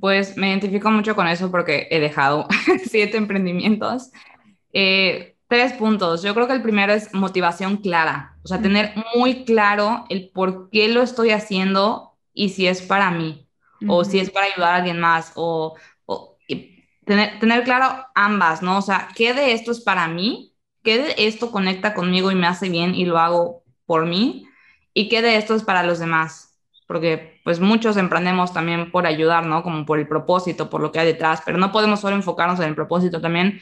pues 0.00 0.36
me 0.36 0.48
identifico 0.48 0.90
mucho 0.90 1.14
con 1.14 1.28
eso 1.28 1.50
porque 1.50 1.86
he 1.90 2.00
dejado 2.00 2.48
siete 2.86 3.16
emprendimientos. 3.16 4.10
Eh, 4.72 5.36
tres 5.48 5.72
puntos. 5.72 6.22
Yo 6.22 6.34
creo 6.34 6.46
que 6.46 6.52
el 6.52 6.62
primero 6.62 6.92
es 6.92 7.12
motivación 7.14 7.78
clara, 7.78 8.36
o 8.44 8.48
sea, 8.48 8.60
tener 8.60 8.92
muy 9.16 9.44
claro 9.44 10.04
el 10.08 10.28
por 10.28 10.70
qué 10.70 10.88
lo 10.88 11.02
estoy 11.02 11.30
haciendo 11.30 12.07
y 12.38 12.50
si 12.50 12.68
es 12.68 12.82
para 12.82 13.10
mí, 13.10 13.48
o 13.88 14.04
si 14.04 14.20
es 14.20 14.30
para 14.30 14.46
ayudar 14.46 14.72
a 14.72 14.76
alguien 14.76 15.00
más, 15.00 15.32
o, 15.34 15.74
tener, 17.04 17.40
tener, 17.40 17.64
claro 17.64 18.06
ambas, 18.14 18.62
¿no? 18.62 18.78
O 18.78 18.82
sea, 18.82 19.08
¿qué 19.16 19.34
de 19.34 19.52
esto 19.52 19.72
es 19.72 19.80
para 19.80 20.06
mí? 20.06 20.54
¿Qué 20.84 20.98
de 20.98 21.14
esto 21.26 21.50
conecta 21.50 21.94
conmigo 21.94 22.30
y 22.30 22.36
me 22.36 22.46
hace 22.46 22.68
bien 22.68 22.94
y 22.94 23.06
lo 23.06 23.18
hago 23.18 23.64
por 23.86 24.06
mí? 24.06 24.46
¿Y 24.94 25.08
qué 25.08 25.20
de 25.20 25.36
esto 25.36 25.56
es 25.56 25.64
para 25.64 25.82
los 25.82 25.98
demás? 25.98 26.60
Porque 26.86 27.40
pues 27.42 27.58
muchos 27.58 27.96
emprendemos 27.96 28.52
también 28.52 28.92
por 28.92 29.04
ayudar, 29.04 29.44
¿no? 29.44 29.64
Como 29.64 29.84
por 29.84 29.98
el 29.98 30.06
propósito, 30.06 30.70
por 30.70 30.80
lo 30.80 30.92
que 30.92 31.00
hay 31.00 31.06
detrás, 31.06 31.42
pero 31.44 31.58
no 31.58 31.72
podemos 31.72 31.98
solo 31.98 32.14
enfocarnos 32.14 32.60
en 32.60 32.66
el 32.66 32.76
propósito 32.76 33.20
también. 33.20 33.60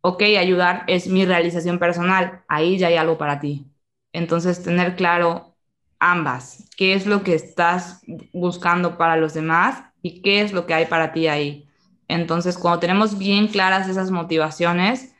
Ok, 0.00 0.22
ayudar 0.22 0.84
es 0.86 1.06
mi 1.06 1.26
realización 1.26 1.78
personal, 1.78 2.44
ahí 2.48 2.78
ya 2.78 2.86
hay 2.86 2.96
algo 2.96 3.18
para 3.18 3.40
ti. 3.40 3.66
Entonces, 4.12 4.62
tener 4.62 4.96
claro 4.96 5.55
ambas. 5.98 6.68
¿Qué 6.76 6.94
es 6.94 7.06
lo 7.06 7.22
que 7.22 7.34
estás 7.34 8.02
buscando 8.32 8.96
para 8.98 9.16
los 9.16 9.34
demás 9.34 9.82
y 10.02 10.22
qué 10.22 10.40
es 10.40 10.52
lo 10.52 10.66
que 10.66 10.74
hay 10.74 10.86
para 10.86 11.12
ti 11.12 11.28
ahí? 11.28 11.66
Entonces, 12.08 12.56
cuando 12.56 12.80
tenemos 12.80 13.18
bien 13.18 13.48
claras 13.48 13.88
esas 13.88 14.10
motivaciones, 14.10 15.14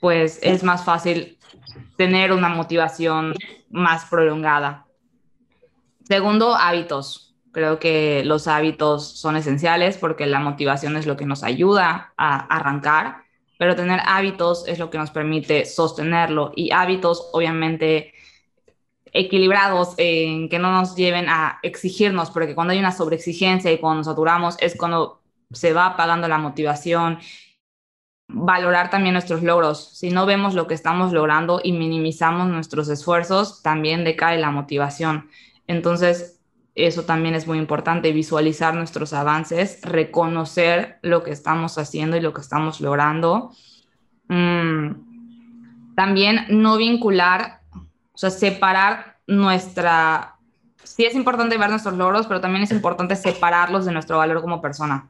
pues 0.00 0.38
es 0.42 0.62
más 0.62 0.84
fácil 0.84 1.38
tener 1.96 2.32
una 2.32 2.48
motivación 2.48 3.34
más 3.70 4.04
prolongada. 4.06 4.86
Segundo, 6.04 6.54
hábitos. 6.54 7.36
Creo 7.52 7.78
que 7.78 8.22
los 8.24 8.46
hábitos 8.46 9.18
son 9.18 9.36
esenciales 9.36 9.98
porque 9.98 10.26
la 10.26 10.40
motivación 10.40 10.96
es 10.96 11.06
lo 11.06 11.16
que 11.16 11.26
nos 11.26 11.42
ayuda 11.42 12.12
a 12.16 12.46
arrancar, 12.46 13.24
pero 13.58 13.74
tener 13.74 14.00
hábitos 14.06 14.66
es 14.68 14.78
lo 14.78 14.88
que 14.88 14.98
nos 14.98 15.10
permite 15.10 15.64
sostenerlo 15.64 16.52
y 16.54 16.70
hábitos 16.72 17.28
obviamente 17.32 18.14
equilibrados, 19.12 19.94
en 19.96 20.48
que 20.48 20.58
no 20.58 20.72
nos 20.72 20.94
lleven 20.96 21.28
a 21.28 21.58
exigirnos, 21.62 22.30
porque 22.30 22.54
cuando 22.54 22.72
hay 22.72 22.78
una 22.78 22.92
sobreexigencia 22.92 23.72
y 23.72 23.78
cuando 23.78 23.98
nos 23.98 24.06
saturamos 24.06 24.56
es 24.60 24.76
cuando 24.76 25.20
se 25.52 25.72
va 25.72 25.86
apagando 25.86 26.28
la 26.28 26.38
motivación. 26.38 27.18
Valorar 28.28 28.90
también 28.90 29.14
nuestros 29.14 29.42
logros. 29.42 29.98
Si 29.98 30.10
no 30.10 30.24
vemos 30.24 30.54
lo 30.54 30.66
que 30.68 30.74
estamos 30.74 31.12
logrando 31.12 31.60
y 31.62 31.72
minimizamos 31.72 32.48
nuestros 32.48 32.88
esfuerzos, 32.88 33.62
también 33.62 34.04
decae 34.04 34.38
la 34.38 34.50
motivación. 34.52 35.28
Entonces, 35.66 36.40
eso 36.74 37.02
también 37.04 37.34
es 37.34 37.46
muy 37.46 37.58
importante, 37.58 38.12
visualizar 38.12 38.74
nuestros 38.74 39.12
avances, 39.12 39.80
reconocer 39.82 40.98
lo 41.02 41.22
que 41.24 41.32
estamos 41.32 41.76
haciendo 41.78 42.16
y 42.16 42.20
lo 42.20 42.32
que 42.32 42.40
estamos 42.40 42.80
logrando. 42.80 43.50
Mm, 44.28 45.94
también 45.96 46.46
no 46.48 46.76
vincular, 46.76 47.59
o 48.12 48.18
sea, 48.18 48.30
separar 48.30 49.18
nuestra... 49.26 50.36
Sí 50.82 51.04
es 51.04 51.14
importante 51.14 51.56
ver 51.58 51.70
nuestros 51.70 51.96
logros, 51.96 52.26
pero 52.26 52.40
también 52.40 52.64
es 52.64 52.72
importante 52.72 53.16
separarlos 53.16 53.84
de 53.84 53.92
nuestro 53.92 54.18
valor 54.18 54.40
como 54.40 54.60
persona, 54.60 55.08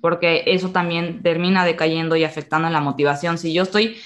porque 0.00 0.42
eso 0.46 0.70
también 0.70 1.22
termina 1.22 1.64
decayendo 1.64 2.16
y 2.16 2.24
afectando 2.24 2.68
la 2.70 2.80
motivación. 2.80 3.38
Si 3.38 3.52
yo 3.52 3.62
estoy 3.62 3.96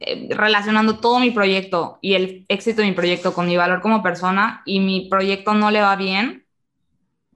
eh, 0.00 0.28
relacionando 0.30 0.98
todo 0.98 1.20
mi 1.20 1.30
proyecto 1.30 1.98
y 2.00 2.14
el 2.14 2.44
éxito 2.48 2.82
de 2.82 2.88
mi 2.88 2.94
proyecto 2.94 3.32
con 3.34 3.46
mi 3.46 3.56
valor 3.56 3.80
como 3.80 4.02
persona 4.02 4.62
y 4.64 4.80
mi 4.80 5.08
proyecto 5.08 5.54
no 5.54 5.70
le 5.70 5.80
va 5.80 5.94
bien, 5.96 6.44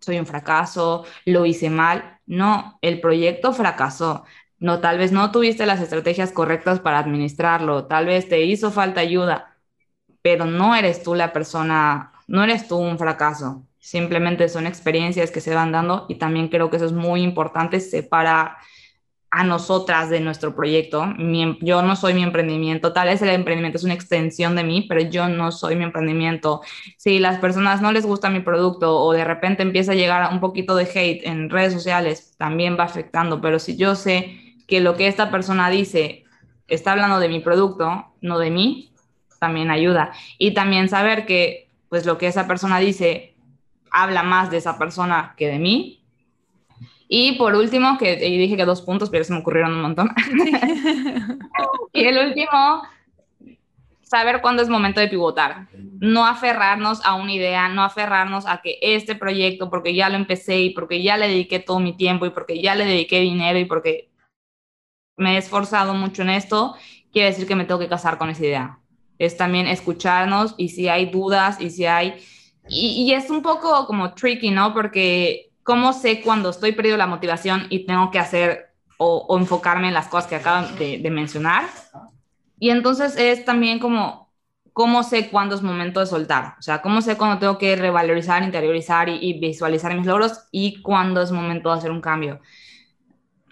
soy 0.00 0.18
un 0.18 0.26
fracaso, 0.26 1.04
lo 1.24 1.46
hice 1.46 1.70
mal. 1.70 2.18
No, 2.26 2.78
el 2.82 3.00
proyecto 3.00 3.52
fracasó. 3.52 4.24
No, 4.58 4.80
tal 4.80 4.98
vez 4.98 5.12
no 5.12 5.30
tuviste 5.32 5.66
las 5.66 5.80
estrategias 5.80 6.32
correctas 6.32 6.80
para 6.80 6.98
administrarlo, 6.98 7.86
tal 7.86 8.06
vez 8.06 8.28
te 8.28 8.40
hizo 8.42 8.70
falta 8.70 9.00
ayuda, 9.00 9.55
pero 10.26 10.44
no 10.44 10.74
eres 10.74 11.04
tú 11.04 11.14
la 11.14 11.32
persona, 11.32 12.10
no 12.26 12.42
eres 12.42 12.66
tú 12.66 12.78
un 12.78 12.98
fracaso. 12.98 13.64
Simplemente 13.78 14.48
son 14.48 14.66
experiencias 14.66 15.30
que 15.30 15.40
se 15.40 15.54
van 15.54 15.70
dando 15.70 16.06
y 16.08 16.16
también 16.16 16.48
creo 16.48 16.68
que 16.68 16.78
eso 16.78 16.86
es 16.86 16.92
muy 16.92 17.22
importante 17.22 17.78
separar 17.78 18.56
a 19.30 19.44
nosotras 19.44 20.10
de 20.10 20.18
nuestro 20.18 20.56
proyecto. 20.56 21.04
Em, 21.04 21.56
yo 21.60 21.80
no 21.82 21.94
soy 21.94 22.12
mi 22.14 22.24
emprendimiento, 22.24 22.92
tal 22.92 23.06
vez 23.06 23.22
el 23.22 23.28
emprendimiento 23.28 23.78
es 23.78 23.84
una 23.84 23.94
extensión 23.94 24.56
de 24.56 24.64
mí, 24.64 24.84
pero 24.88 25.00
yo 25.00 25.28
no 25.28 25.52
soy 25.52 25.76
mi 25.76 25.84
emprendimiento. 25.84 26.60
Si 26.96 27.20
las 27.20 27.38
personas 27.38 27.80
no 27.80 27.92
les 27.92 28.04
gusta 28.04 28.28
mi 28.28 28.40
producto 28.40 28.98
o 28.98 29.12
de 29.12 29.24
repente 29.24 29.62
empieza 29.62 29.92
a 29.92 29.94
llegar 29.94 30.32
un 30.32 30.40
poquito 30.40 30.74
de 30.74 30.88
hate 30.92 31.24
en 31.24 31.50
redes 31.50 31.72
sociales, 31.72 32.34
también 32.36 32.76
va 32.76 32.82
afectando, 32.82 33.40
pero 33.40 33.60
si 33.60 33.76
yo 33.76 33.94
sé 33.94 34.56
que 34.66 34.80
lo 34.80 34.96
que 34.96 35.06
esta 35.06 35.30
persona 35.30 35.70
dice 35.70 36.24
está 36.66 36.90
hablando 36.90 37.20
de 37.20 37.28
mi 37.28 37.38
producto, 37.38 38.06
no 38.20 38.40
de 38.40 38.50
mí, 38.50 38.92
también 39.38 39.70
ayuda. 39.70 40.12
Y 40.38 40.52
también 40.52 40.88
saber 40.88 41.26
que 41.26 41.68
pues 41.88 42.04
lo 42.04 42.18
que 42.18 42.26
esa 42.26 42.46
persona 42.46 42.78
dice 42.78 43.34
habla 43.90 44.22
más 44.22 44.50
de 44.50 44.58
esa 44.58 44.78
persona 44.78 45.34
que 45.36 45.48
de 45.48 45.58
mí, 45.58 45.96
y 47.08 47.32
por 47.32 47.54
último, 47.54 47.98
que 47.98 48.16
dije 48.16 48.56
que 48.56 48.64
dos 48.64 48.82
puntos, 48.82 49.10
pero 49.10 49.24
se 49.24 49.32
me 49.32 49.38
ocurrieron 49.38 49.74
un 49.74 49.82
montón. 49.82 50.10
y 51.92 52.04
el 52.04 52.26
último, 52.26 52.82
saber 54.02 54.40
cuándo 54.40 54.62
es 54.62 54.68
momento 54.68 55.00
de 55.00 55.08
pivotar. 55.08 55.68
No 56.00 56.26
aferrarnos 56.26 57.04
a 57.04 57.14
una 57.14 57.32
idea, 57.32 57.68
no 57.68 57.82
aferrarnos 57.82 58.46
a 58.46 58.60
que 58.60 58.78
este 58.82 59.14
proyecto, 59.14 59.70
porque 59.70 59.94
ya 59.94 60.08
lo 60.08 60.16
empecé 60.16 60.60
y 60.60 60.70
porque 60.70 61.02
ya 61.02 61.16
le 61.16 61.28
dediqué 61.28 61.60
todo 61.60 61.78
mi 61.78 61.96
tiempo 61.96 62.26
y 62.26 62.30
porque 62.30 62.60
ya 62.60 62.74
le 62.74 62.84
dediqué 62.84 63.20
dinero 63.20 63.58
y 63.58 63.66
porque 63.66 64.10
me 65.16 65.34
he 65.34 65.38
esforzado 65.38 65.94
mucho 65.94 66.22
en 66.22 66.30
esto, 66.30 66.74
quiere 67.12 67.28
decir 67.28 67.46
que 67.46 67.54
me 67.54 67.64
tengo 67.64 67.80
que 67.80 67.88
casar 67.88 68.18
con 68.18 68.30
esa 68.30 68.44
idea. 68.44 68.78
Es 69.18 69.36
también 69.36 69.66
escucharnos 69.66 70.54
y 70.56 70.70
si 70.70 70.88
hay 70.88 71.06
dudas 71.06 71.60
y 71.60 71.70
si 71.70 71.86
hay... 71.86 72.14
Y, 72.68 73.12
es 73.12 73.30
un 73.30 73.42
poco 73.42 73.86
como 73.86 74.14
tricky, 74.14 74.50
¿no? 74.50 74.74
Porque 74.74 75.52
¿cómo 75.62 75.92
sé 75.92 76.20
cuando 76.20 76.50
estoy 76.50 76.72
perdiendo 76.72 76.98
la 76.98 77.06
motivación 77.06 77.66
y 77.70 77.86
tengo 77.86 78.10
que 78.10 78.18
hacer 78.18 78.72
o, 78.98 79.36
enfocarme 79.38 79.88
en 79.88 79.94
las 79.94 80.08
cosas 80.08 80.28
que 80.28 80.36
acabo 80.36 80.66
de, 80.78 81.10
mencionar? 81.10 81.64
Y 82.58 82.70
entonces 82.70 83.16
es 83.16 83.44
también 83.44 83.78
como, 83.78 84.32
¿cómo 84.72 85.02
sé 85.02 85.28
cuándo 85.28 85.54
es 85.54 85.62
momento 85.62 86.00
de 86.00 86.06
soltar? 86.06 86.54
O 86.58 86.62
sea, 86.62 86.82
¿cómo 86.82 87.02
sé 87.02 87.16
cuándo 87.16 87.38
tengo 87.38 87.58
que 87.58 87.76
revalorizar, 87.76 88.42
interiorizar 88.42 89.08
y, 89.08 89.38
visualizar 89.38 89.94
mis 89.94 90.06
logros 90.06 90.48
y 90.50 90.82
cuándo 90.82 91.22
es 91.22 91.30
momento 91.30 91.70
de 91.70 91.78
hacer 91.78 91.90
un 91.90 92.00
cambio? 92.00 92.40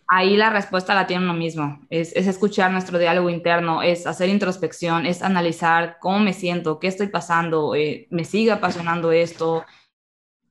Ahí 0.07 0.37
la 0.37 0.51
respuesta 0.51 0.95
la 0.95 1.07
tiene 1.07 1.25
uno 1.25 1.35
mismo, 1.35 1.81
es, 1.89 2.15
es 2.15 2.27
escuchar 2.27 2.71
nuestro 2.71 2.99
diálogo 2.99 3.31
interno, 3.31 3.83
es 3.83 4.07
hacer 4.07 4.29
introspección, 4.29 5.07
es 5.07 5.23
analizar 5.23 5.97
cómo 6.01 6.21
me 6.21 6.35
siento, 6.35 6.79
qué 6.79 6.89
estoy 6.89 7.09
pasando, 7.09 7.75
eh, 7.75 8.07
me 8.11 8.25
sigue 8.25 8.53
apasionando 8.53 9.13
esto 9.13 9.65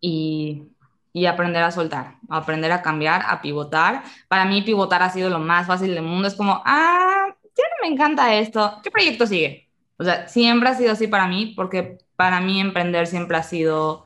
y 0.02 0.74
y 1.14 1.28
aprender 1.28 1.62
a 1.64 1.72
soltar, 1.72 2.16
aprender 2.28 2.72
a 2.72 2.82
cambiar, 2.82 3.24
a 3.28 3.42
pivotar. 3.42 4.04
Para 4.28 4.46
mí 4.46 4.64
pivotar 4.64 5.04
ha 5.04 5.12
sido 5.12 5.30
lo 5.30 5.40
más 5.40 5.68
fácil 5.68 5.94
del 5.94 6.04
mundo. 6.04 6.28
Es 6.28 6.34
como, 6.34 6.62
ah, 6.66 7.28
ya 7.56 7.64
no 7.64 7.88
me 7.88 7.94
encanta 7.94 8.34
esto. 8.34 8.80
¿Qué 8.84 8.90
proyecto 8.90 9.28
sigue? 9.28 9.70
O 9.98 10.04
sea, 10.04 10.28
siempre 10.28 10.70
ha 10.70 10.76
sido 10.76 10.92
así 10.92 11.08
para 11.08 11.28
mí 11.28 11.54
porque 11.56 12.00
para 12.16 12.42
mí 12.42 12.60
emprender 12.60 13.06
siempre 13.06 13.38
ha 13.38 13.44
sido, 13.44 14.06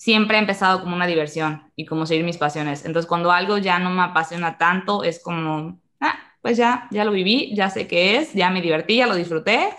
siempre 0.00 0.38
ha 0.38 0.40
empezado 0.40 0.80
como 0.80 0.96
una 0.96 1.06
diversión 1.06 1.70
y 1.76 1.84
como 1.84 2.06
seguir 2.06 2.24
mis 2.24 2.38
pasiones. 2.38 2.86
Entonces, 2.86 3.06
cuando 3.06 3.32
algo 3.32 3.58
ya 3.58 3.78
no 3.78 3.90
me 3.90 4.00
apasiona 4.00 4.56
tanto, 4.56 5.04
es 5.04 5.22
como, 5.22 5.78
ah, 6.00 6.18
pues 6.40 6.56
ya, 6.56 6.88
ya 6.90 7.04
lo 7.04 7.12
viví, 7.12 7.54
ya 7.54 7.68
sé 7.68 7.86
qué 7.86 8.16
es, 8.16 8.32
ya 8.32 8.48
me 8.48 8.62
divertí, 8.62 8.96
ya 8.96 9.06
lo 9.06 9.14
disfruté 9.14 9.74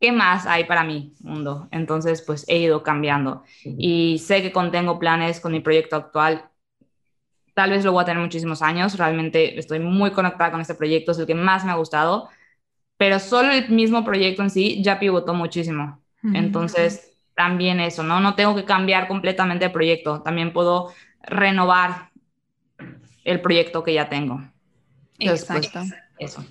¿qué 0.00 0.12
más 0.12 0.46
hay 0.46 0.64
para 0.64 0.82
mí, 0.82 1.14
mundo? 1.20 1.68
Entonces, 1.70 2.22
pues 2.22 2.44
he 2.48 2.58
ido 2.58 2.82
cambiando 2.82 3.44
y 3.62 4.18
sé 4.18 4.42
que 4.42 4.50
contengo 4.50 4.98
planes 4.98 5.40
con 5.40 5.52
mi 5.52 5.60
proyecto 5.60 5.96
actual. 5.96 6.46
Tal 7.54 7.70
vez 7.70 7.84
lo 7.84 7.92
voy 7.92 8.02
a 8.02 8.06
tener 8.06 8.22
muchísimos 8.22 8.62
años, 8.62 8.96
realmente 8.96 9.58
estoy 9.58 9.78
muy 9.78 10.10
conectada 10.12 10.50
con 10.50 10.60
este 10.60 10.74
proyecto, 10.74 11.12
es 11.12 11.18
el 11.18 11.26
que 11.26 11.34
más 11.34 11.64
me 11.64 11.72
ha 11.72 11.76
gustado, 11.76 12.30
pero 12.96 13.18
solo 13.18 13.52
el 13.52 13.68
mismo 13.68 14.02
proyecto 14.04 14.42
en 14.42 14.50
sí 14.50 14.82
ya 14.82 14.98
pivotó 14.98 15.34
muchísimo. 15.34 16.00
Entonces, 16.34 17.09
también 17.40 17.80
eso, 17.80 18.02
¿no? 18.02 18.20
No 18.20 18.34
tengo 18.34 18.54
que 18.54 18.66
cambiar 18.66 19.08
completamente 19.08 19.64
el 19.64 19.72
proyecto, 19.72 20.20
también 20.20 20.52
puedo 20.52 20.92
renovar 21.22 22.10
el 23.24 23.40
proyecto 23.40 23.82
que 23.82 23.94
ya 23.94 24.10
tengo. 24.10 24.42
Pues, 25.18 25.48
Exacto. 25.48 25.80
eso. 26.18 26.44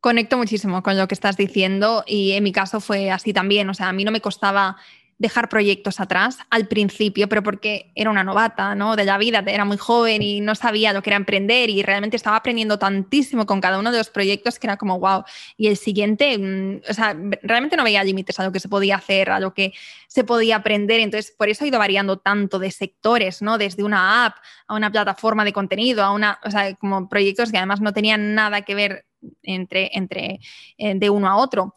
Conecto 0.00 0.38
muchísimo 0.38 0.82
con 0.82 0.98
lo 0.98 1.06
que 1.06 1.14
estás 1.14 1.36
diciendo 1.36 2.02
y 2.04 2.32
en 2.32 2.42
mi 2.42 2.50
caso 2.50 2.80
fue 2.80 3.12
así 3.12 3.32
también. 3.32 3.70
O 3.70 3.74
sea, 3.74 3.88
a 3.88 3.92
mí 3.92 4.02
no 4.02 4.10
me 4.10 4.20
costaba 4.20 4.76
dejar 5.18 5.48
proyectos 5.48 5.98
atrás 5.98 6.38
al 6.50 6.68
principio, 6.68 7.28
pero 7.28 7.42
porque 7.42 7.90
era 7.94 8.10
una 8.10 8.22
novata 8.22 8.74
¿no? 8.74 8.96
de 8.96 9.04
la 9.04 9.16
vida, 9.16 9.42
era 9.46 9.64
muy 9.64 9.78
joven 9.78 10.20
y 10.20 10.40
no 10.40 10.54
sabía 10.54 10.92
lo 10.92 11.02
que 11.02 11.10
era 11.10 11.16
emprender 11.16 11.70
y 11.70 11.82
realmente 11.82 12.16
estaba 12.16 12.36
aprendiendo 12.36 12.78
tantísimo 12.78 13.46
con 13.46 13.60
cada 13.60 13.78
uno 13.78 13.90
de 13.92 13.98
los 13.98 14.10
proyectos 14.10 14.58
que 14.58 14.66
era 14.66 14.76
como, 14.76 15.00
wow, 15.00 15.24
y 15.56 15.68
el 15.68 15.78
siguiente, 15.78 16.36
mm, 16.36 16.82
o 16.88 16.92
sea, 16.92 17.16
realmente 17.42 17.76
no 17.76 17.84
veía 17.84 18.04
límites 18.04 18.38
a 18.40 18.44
lo 18.44 18.52
que 18.52 18.60
se 18.60 18.68
podía 18.68 18.96
hacer, 18.96 19.30
a 19.30 19.40
lo 19.40 19.54
que 19.54 19.72
se 20.06 20.24
podía 20.24 20.56
aprender, 20.56 21.00
entonces 21.00 21.34
por 21.36 21.48
eso 21.48 21.64
ha 21.64 21.68
ido 21.68 21.78
variando 21.78 22.18
tanto 22.18 22.58
de 22.58 22.70
sectores, 22.70 23.40
¿no? 23.40 23.56
Desde 23.56 23.84
una 23.84 24.26
app 24.26 24.36
a 24.66 24.74
una 24.74 24.90
plataforma 24.90 25.44
de 25.44 25.52
contenido, 25.52 26.04
a 26.04 26.12
una, 26.12 26.38
o 26.44 26.50
sea, 26.50 26.74
como 26.74 27.08
proyectos 27.08 27.50
que 27.50 27.56
además 27.56 27.80
no 27.80 27.92
tenían 27.92 28.34
nada 28.34 28.62
que 28.62 28.74
ver 28.74 29.06
entre, 29.42 29.90
entre 29.92 30.40
eh, 30.78 30.94
de 30.94 31.10
uno 31.10 31.28
a 31.28 31.36
otro. 31.36 31.74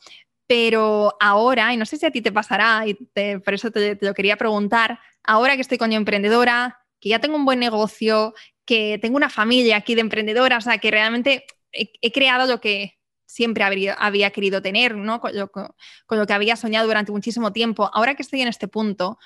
Pero 0.49 1.15
ahora, 1.19 1.71
y 1.75 1.77
no 1.77 1.85
sé 1.85 1.97
si 1.97 2.07
a 2.07 2.11
ti 2.11 2.23
te 2.23 2.31
pasará, 2.31 2.83
y 2.87 2.95
por 2.95 3.53
eso 3.53 3.69
te, 3.69 3.99
lo 4.01 4.15
quería 4.15 4.35
preguntar, 4.35 4.99
ahora 5.23 5.53
que 5.53 5.61
estoy 5.61 5.77
con 5.77 5.91
yo 5.91 5.97
emprendedora, 5.97 6.79
que 6.99 7.09
ya 7.09 7.19
tengo 7.19 7.35
un 7.35 7.45
buen 7.45 7.59
negocio, 7.59 8.33
que 8.65 8.97
tengo 8.99 9.15
una 9.15 9.29
familia 9.29 9.77
aquí 9.77 9.93
de 9.93 10.01
emprendedoras, 10.01 10.65
o 10.65 10.69
sea, 10.71 10.79
que 10.79 10.89
realmente 10.89 11.45
he, 11.71 12.11
creado 12.11 12.47
lo 12.47 12.59
que 12.59 12.97
siempre 13.27 13.63
había 13.63 14.31
querido 14.31 14.59
tener, 14.63 14.95
¿no? 14.95 15.21
Con 15.21 15.33
lo, 15.35 16.25
que 16.25 16.33
había 16.33 16.55
soñado 16.55 16.87
durante 16.87 17.11
muchísimo 17.11 17.53
tiempo. 17.53 17.91
Ahora 17.93 18.15
que 18.15 18.23
estoy 18.23 18.41
en 18.41 18.47
este 18.47 18.67
punto, 18.67 19.19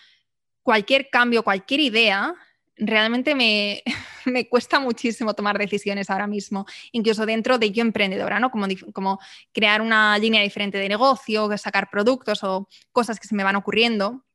cualquier 0.61 1.09
cambio, 1.09 1.43
cualquier 1.43 1.80
idea, 1.80 2.36
realmente 2.78 3.36
me, 3.36 3.84
me, 4.26 4.47
cuesta 4.47 4.80
muchísimo 4.80 5.34
tomar 5.34 5.57
decisiones 5.57 6.09
ahora 6.09 6.28
mismo, 6.28 6.65
incluso 6.91 7.26
dentro 7.26 7.57
de 7.57 7.71
yo 7.71 7.82
emprendedora, 7.82 8.39
¿no? 8.39 8.51
Como, 8.51 8.67
como 8.93 9.19
crear 9.51 9.82
una 9.82 10.17
línea 10.17 10.41
diferente 10.41 10.78
de 10.78 10.89
negocio, 10.89 11.55
sacar 11.57 11.89
productos 11.89 12.43
o 12.43 12.67
cosas 12.91 13.19
que 13.19 13.28
se 13.28 13.36
me 13.36 13.43
van 13.43 13.55
ocurriendo. 13.55 14.26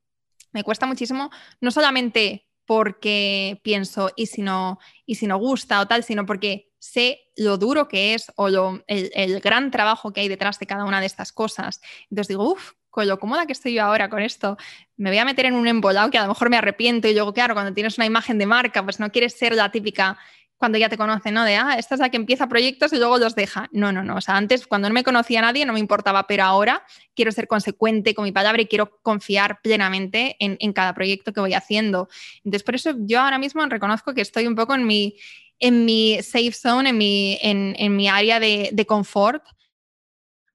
Me 0.53 0.65
cuesta 0.65 0.87
muchísimo, 0.87 1.31
no 1.61 1.71
solamente 1.71 2.49
porque 2.65 3.61
pienso, 3.63 4.11
¿y 4.17 4.27
si 4.27 4.43
no, 4.43 4.79
y 5.07 5.15
si 5.17 5.27
no 5.27 5.39
gusta 5.39 5.81
o 5.81 5.89
tal? 5.89 6.05
Sino 6.05 6.27
porque 6.27 6.71
sé 6.79 7.21
lo 7.37 7.59
duro 7.59 7.89
que 7.89 8.15
es 8.15 8.31
o 8.37 8.49
lo, 8.49 8.83
el, 8.87 9.11
el, 9.15 9.41
gran 9.41 9.71
trabajo 9.71 10.13
que 10.13 10.21
hay 10.21 10.29
detrás 10.29 10.59
de 10.59 10.67
cada 10.67 10.85
una 10.85 11.01
de 11.01 11.07
estas 11.07 11.33
cosas. 11.33 11.81
Entonces 12.11 12.29
digo, 12.29 12.53
uff, 12.53 12.73
con 12.91 13.07
lo 13.07 13.19
cómoda 13.19 13.47
que 13.47 13.53
estoy 13.53 13.75
yo 13.75 13.85
ahora 13.85 14.09
con 14.09 14.21
esto, 14.21 14.57
me 14.97 15.11
voy 15.11 15.19
a 15.19 15.25
meter 15.25 15.47
en 15.47 15.55
un 15.55 15.69
embolado 15.69 16.11
que 16.11 16.19
a 16.19 16.23
lo 16.23 16.29
mejor 16.29 16.51
me 16.51 16.57
arrepiento 16.57 17.09
y 17.09 17.15
luego, 17.15 17.33
claro, 17.33 17.55
cuando 17.55 17.73
tienes 17.73 17.99
una 17.99 18.07
imagen 18.07 18.39
de 18.39 18.47
marca, 18.47 18.83
pues 18.83 18.99
no 19.01 19.11
quieres 19.11 19.37
ser 19.37 19.55
la 19.55 19.71
típica 19.71 20.19
cuando 20.59 20.77
ya 20.77 20.89
te 20.89 20.99
conocen, 20.99 21.35
¿no? 21.35 21.45
De, 21.45 21.55
ah, 21.55 21.77
esta 21.79 21.95
es 21.95 22.01
la 22.01 22.11
que 22.11 22.17
empieza 22.17 22.49
proyectos 22.49 22.93
y 22.93 22.97
luego 22.97 23.17
los 23.19 23.37
deja. 23.37 23.69
No, 23.73 23.93
no, 23.93 24.03
no. 24.03 24.17
O 24.17 24.21
sea, 24.21 24.37
antes, 24.37 24.67
cuando 24.67 24.89
no 24.89 24.95
me 24.95 25.05
conocía 25.05 25.39
a 25.39 25.43
nadie, 25.43 25.65
no 25.65 25.73
me 25.73 25.79
importaba, 25.79 26.27
pero 26.27 26.43
ahora 26.43 26.85
quiero 27.15 27.31
ser 27.31 27.47
consecuente 27.47 28.13
con 28.13 28.25
mi 28.25 28.33
palabra 28.33 28.61
y 28.61 28.67
quiero 28.67 28.99
confiar 29.03 29.61
plenamente 29.63 30.37
en, 30.41 30.73
cada 30.73 30.95
proyecto 30.95 31.33
que 31.33 31.41
voy 31.41 31.55
haciendo. 31.55 32.09
Entonces, 32.39 32.65
por 32.65 32.75
eso 32.75 32.93
yo 32.99 33.21
ahora 33.21 33.39
mismo 33.39 33.65
reconozco 33.67 34.15
que 34.15 34.21
estoy 34.21 34.49
un 34.49 34.57
poco 34.57 34.75
en 34.75 34.85
mi, 34.85 35.17
en 35.61 35.85
mi 35.85 36.21
safe 36.23 36.53
zone, 36.53 36.91
en 36.91 36.99
mi, 36.99 37.39
en, 37.41 37.97
mi 37.97 38.09
área 38.09 38.41
de, 38.41 38.71
de 38.73 38.85
confort, 38.85 39.45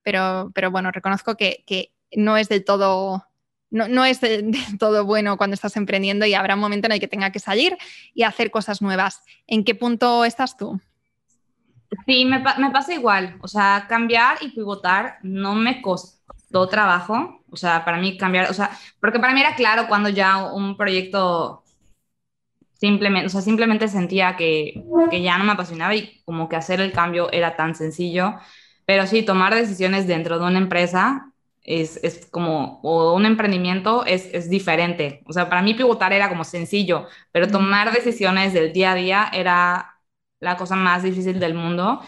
pero, 0.01 0.51
pero 0.53 0.69
bueno, 0.69 0.91
reconozco 0.91 1.37
que 1.37 1.92
no 2.15 2.37
es 2.37 2.49
del 2.49 2.63
todo 2.63 3.25
no, 3.73 4.05
es 4.05 4.21
de, 4.21 4.51
todo 4.79 5.03
bueno 5.03 5.35
cuando 5.35 5.55
estás 5.55 5.75
emprendiendo 5.75 6.25
y 6.25 6.35
habrá 6.35 6.53
un 6.53 6.61
momento 6.61 6.85
en 6.85 6.93
el 6.93 6.99
que 6.99 7.07
tenga 7.07 7.31
que 7.31 7.39
salir 7.39 7.75
y 8.13 8.23
hacer 8.23 8.51
cosas 8.51 8.81
nuevas. 8.81 9.23
¿En 9.47 9.63
qué 9.63 9.73
punto 9.73 10.23
estás 10.25 10.55
tú? 10.55 10.79
Sí, 12.05 12.25
me, 12.25 12.39
pasa 12.39 12.93
igual. 12.93 13.37
O 13.41 13.47
sea, 13.47 13.85
cambiar 13.89 14.37
y 14.41 14.49
pivotar 14.49 15.17
no 15.23 15.55
me 15.55 15.81
costó 15.81 16.67
trabajo. 16.67 17.43
O 17.49 17.57
sea, 17.57 17.83
para 17.83 17.97
mí 17.97 18.17
cambiar, 18.17 18.49
o 18.49 18.53
sea, 18.53 18.71
porque 18.99 19.19
para 19.19 19.33
mí 19.33 19.41
era 19.41 19.55
claro 19.55 19.87
cuando 19.87 20.09
ya 20.09 20.53
un 20.53 20.77
proyecto 20.77 21.63
simplemente, 22.73 23.27
o 23.27 23.29
sea, 23.29 23.41
simplemente 23.41 23.87
sentía 23.87 24.35
que, 24.35 24.83
que 25.09 25.21
ya 25.21 25.37
no 25.37 25.45
me 25.45 25.53
apasionaba 25.53 25.95
y 25.95 26.21
como 26.25 26.49
que 26.49 26.55
hacer 26.57 26.79
el 26.79 26.91
cambio 26.91 27.31
era 27.31 27.55
tan 27.55 27.73
sencillo. 27.73 28.35
Pero 28.85 29.07
sí, 29.07 29.23
tomar 29.23 29.55
decisiones 29.55 30.05
dentro 30.07 30.37
de 30.37 30.45
una 30.45 30.57
empresa 30.59 31.32
es, 31.63 31.99
es, 32.03 32.25
como, 32.27 32.79
o 32.83 33.13
un 33.13 33.25
emprendimiento 33.25 34.05
es, 34.05 34.29
es, 34.33 34.49
diferente. 34.49 35.23
O 35.25 35.33
sea, 35.33 35.49
para 35.49 35.61
mí 35.61 35.73
pivotar 35.73 36.13
era 36.13 36.29
como 36.29 36.43
sencillo, 36.43 37.07
pero 37.31 37.47
tomar 37.47 37.93
decisiones 37.93 38.53
del 38.53 38.73
día 38.73 38.91
a 38.91 38.95
día 38.95 39.29
era 39.33 39.95
la 40.39 40.57
cosa 40.57 40.75
más 40.75 41.03
difícil 41.03 41.39
del 41.39 41.53
mundo. 41.53 42.01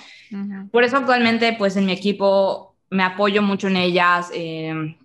Por 0.72 0.84
eso 0.84 0.97
actualmente, 0.97 1.56
pues 1.58 1.78
en 1.78 1.86
mi 1.86 1.93
equipo 1.93 2.76
me 2.89 3.03
apoyo 3.03 3.41
mucho 3.41 3.68
en 3.68 3.78
ellas. 3.78 4.30
Eh, 4.34 4.97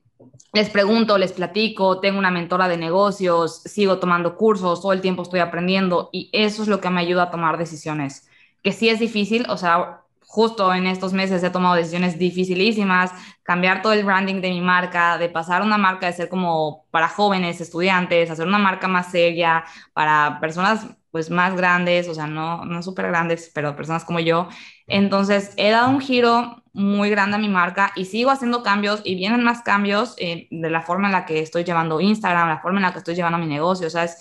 les 0.53 0.69
pregunto, 0.69 1.17
les 1.17 1.33
platico, 1.33 2.01
tengo 2.01 2.19
una 2.19 2.33
mentora 2.33 2.69
de 2.69 2.77
negocios, 2.77 3.63
sigo 3.63 3.99
tomando 3.99 4.37
cursos, 4.37 4.83
todo 4.83 4.93
el 4.93 5.01
tiempo 5.01 5.23
estoy 5.23 5.41
aprendiendo 5.41 6.11
y 6.13 6.29
eso 6.33 6.63
es 6.63 6.69
lo 6.69 6.81
que 6.81 6.91
me 6.91 7.01
ayuda 7.01 7.25
a 7.25 7.31
tomar 7.31 7.57
decisiones. 7.57 8.29
Que 8.63 8.73
sí 8.73 8.89
es 8.89 8.99
difícil, 8.99 9.47
o 9.49 9.57
sea, 9.57 10.03
justo 10.31 10.73
en 10.73 10.87
estos 10.87 11.13
meses 11.13 11.43
he 11.43 11.51
tomado 11.51 11.75
decisiones 11.75 12.17
dificilísimas, 12.17 13.11
cambiar 13.43 13.83
todo 13.83 13.95
el 13.95 14.05
branding 14.05 14.41
de 14.41 14.51
mi 14.51 14.61
marca, 14.61 15.19
de 15.19 15.29
pasar 15.29 15.61
una 15.61 15.77
marca 15.77 16.07
de 16.07 16.13
ser 16.13 16.29
como 16.29 16.87
para 16.93 17.09
jóvenes, 17.09 17.61
estudiantes, 17.61 18.31
hacer 18.31 18.47
una 18.47 18.59
marca 18.59 18.87
más 18.87 19.11
seria 19.11 19.65
para 19.93 20.39
personas 20.41 20.87
pues 21.11 21.31
más 21.31 21.57
grandes, 21.57 22.07
o 22.07 22.15
sea, 22.15 22.29
no, 22.29 22.65
no 22.65 22.81
súper 22.81 23.09
grandes, 23.09 23.51
pero 23.53 23.75
personas 23.75 24.05
como 24.05 24.21
yo. 24.21 24.49
Entonces, 24.87 25.53
he 25.57 25.71
dado 25.71 25.91
un 25.91 26.01
giro 26.01 26.63
muy 26.73 27.11
grande 27.11 27.35
a 27.35 27.41
mi 27.41 27.49
marca 27.49 27.91
y 27.97 28.05
sigo 28.05 28.31
haciendo 28.31 28.63
cambios 28.63 29.01
y 29.03 29.17
vienen 29.17 29.43
más 29.43 29.63
cambios 29.63 30.15
eh, 30.19 30.47
de 30.53 30.71
la 30.71 30.83
forma 30.83 31.09
en 31.09 31.13
la 31.13 31.27
que 31.27 31.41
estoy 31.41 31.65
llevando 31.65 32.01
Instagram, 32.01 32.49
la 32.49 32.61
forma 32.61 32.79
en 32.79 32.85
la 32.85 32.93
que 32.93 32.99
estoy 32.99 33.17
llevando 33.17 33.39
mi 33.39 33.47
negocio, 33.49 33.89
o 33.89 33.91
sea, 33.91 34.05
es 34.05 34.17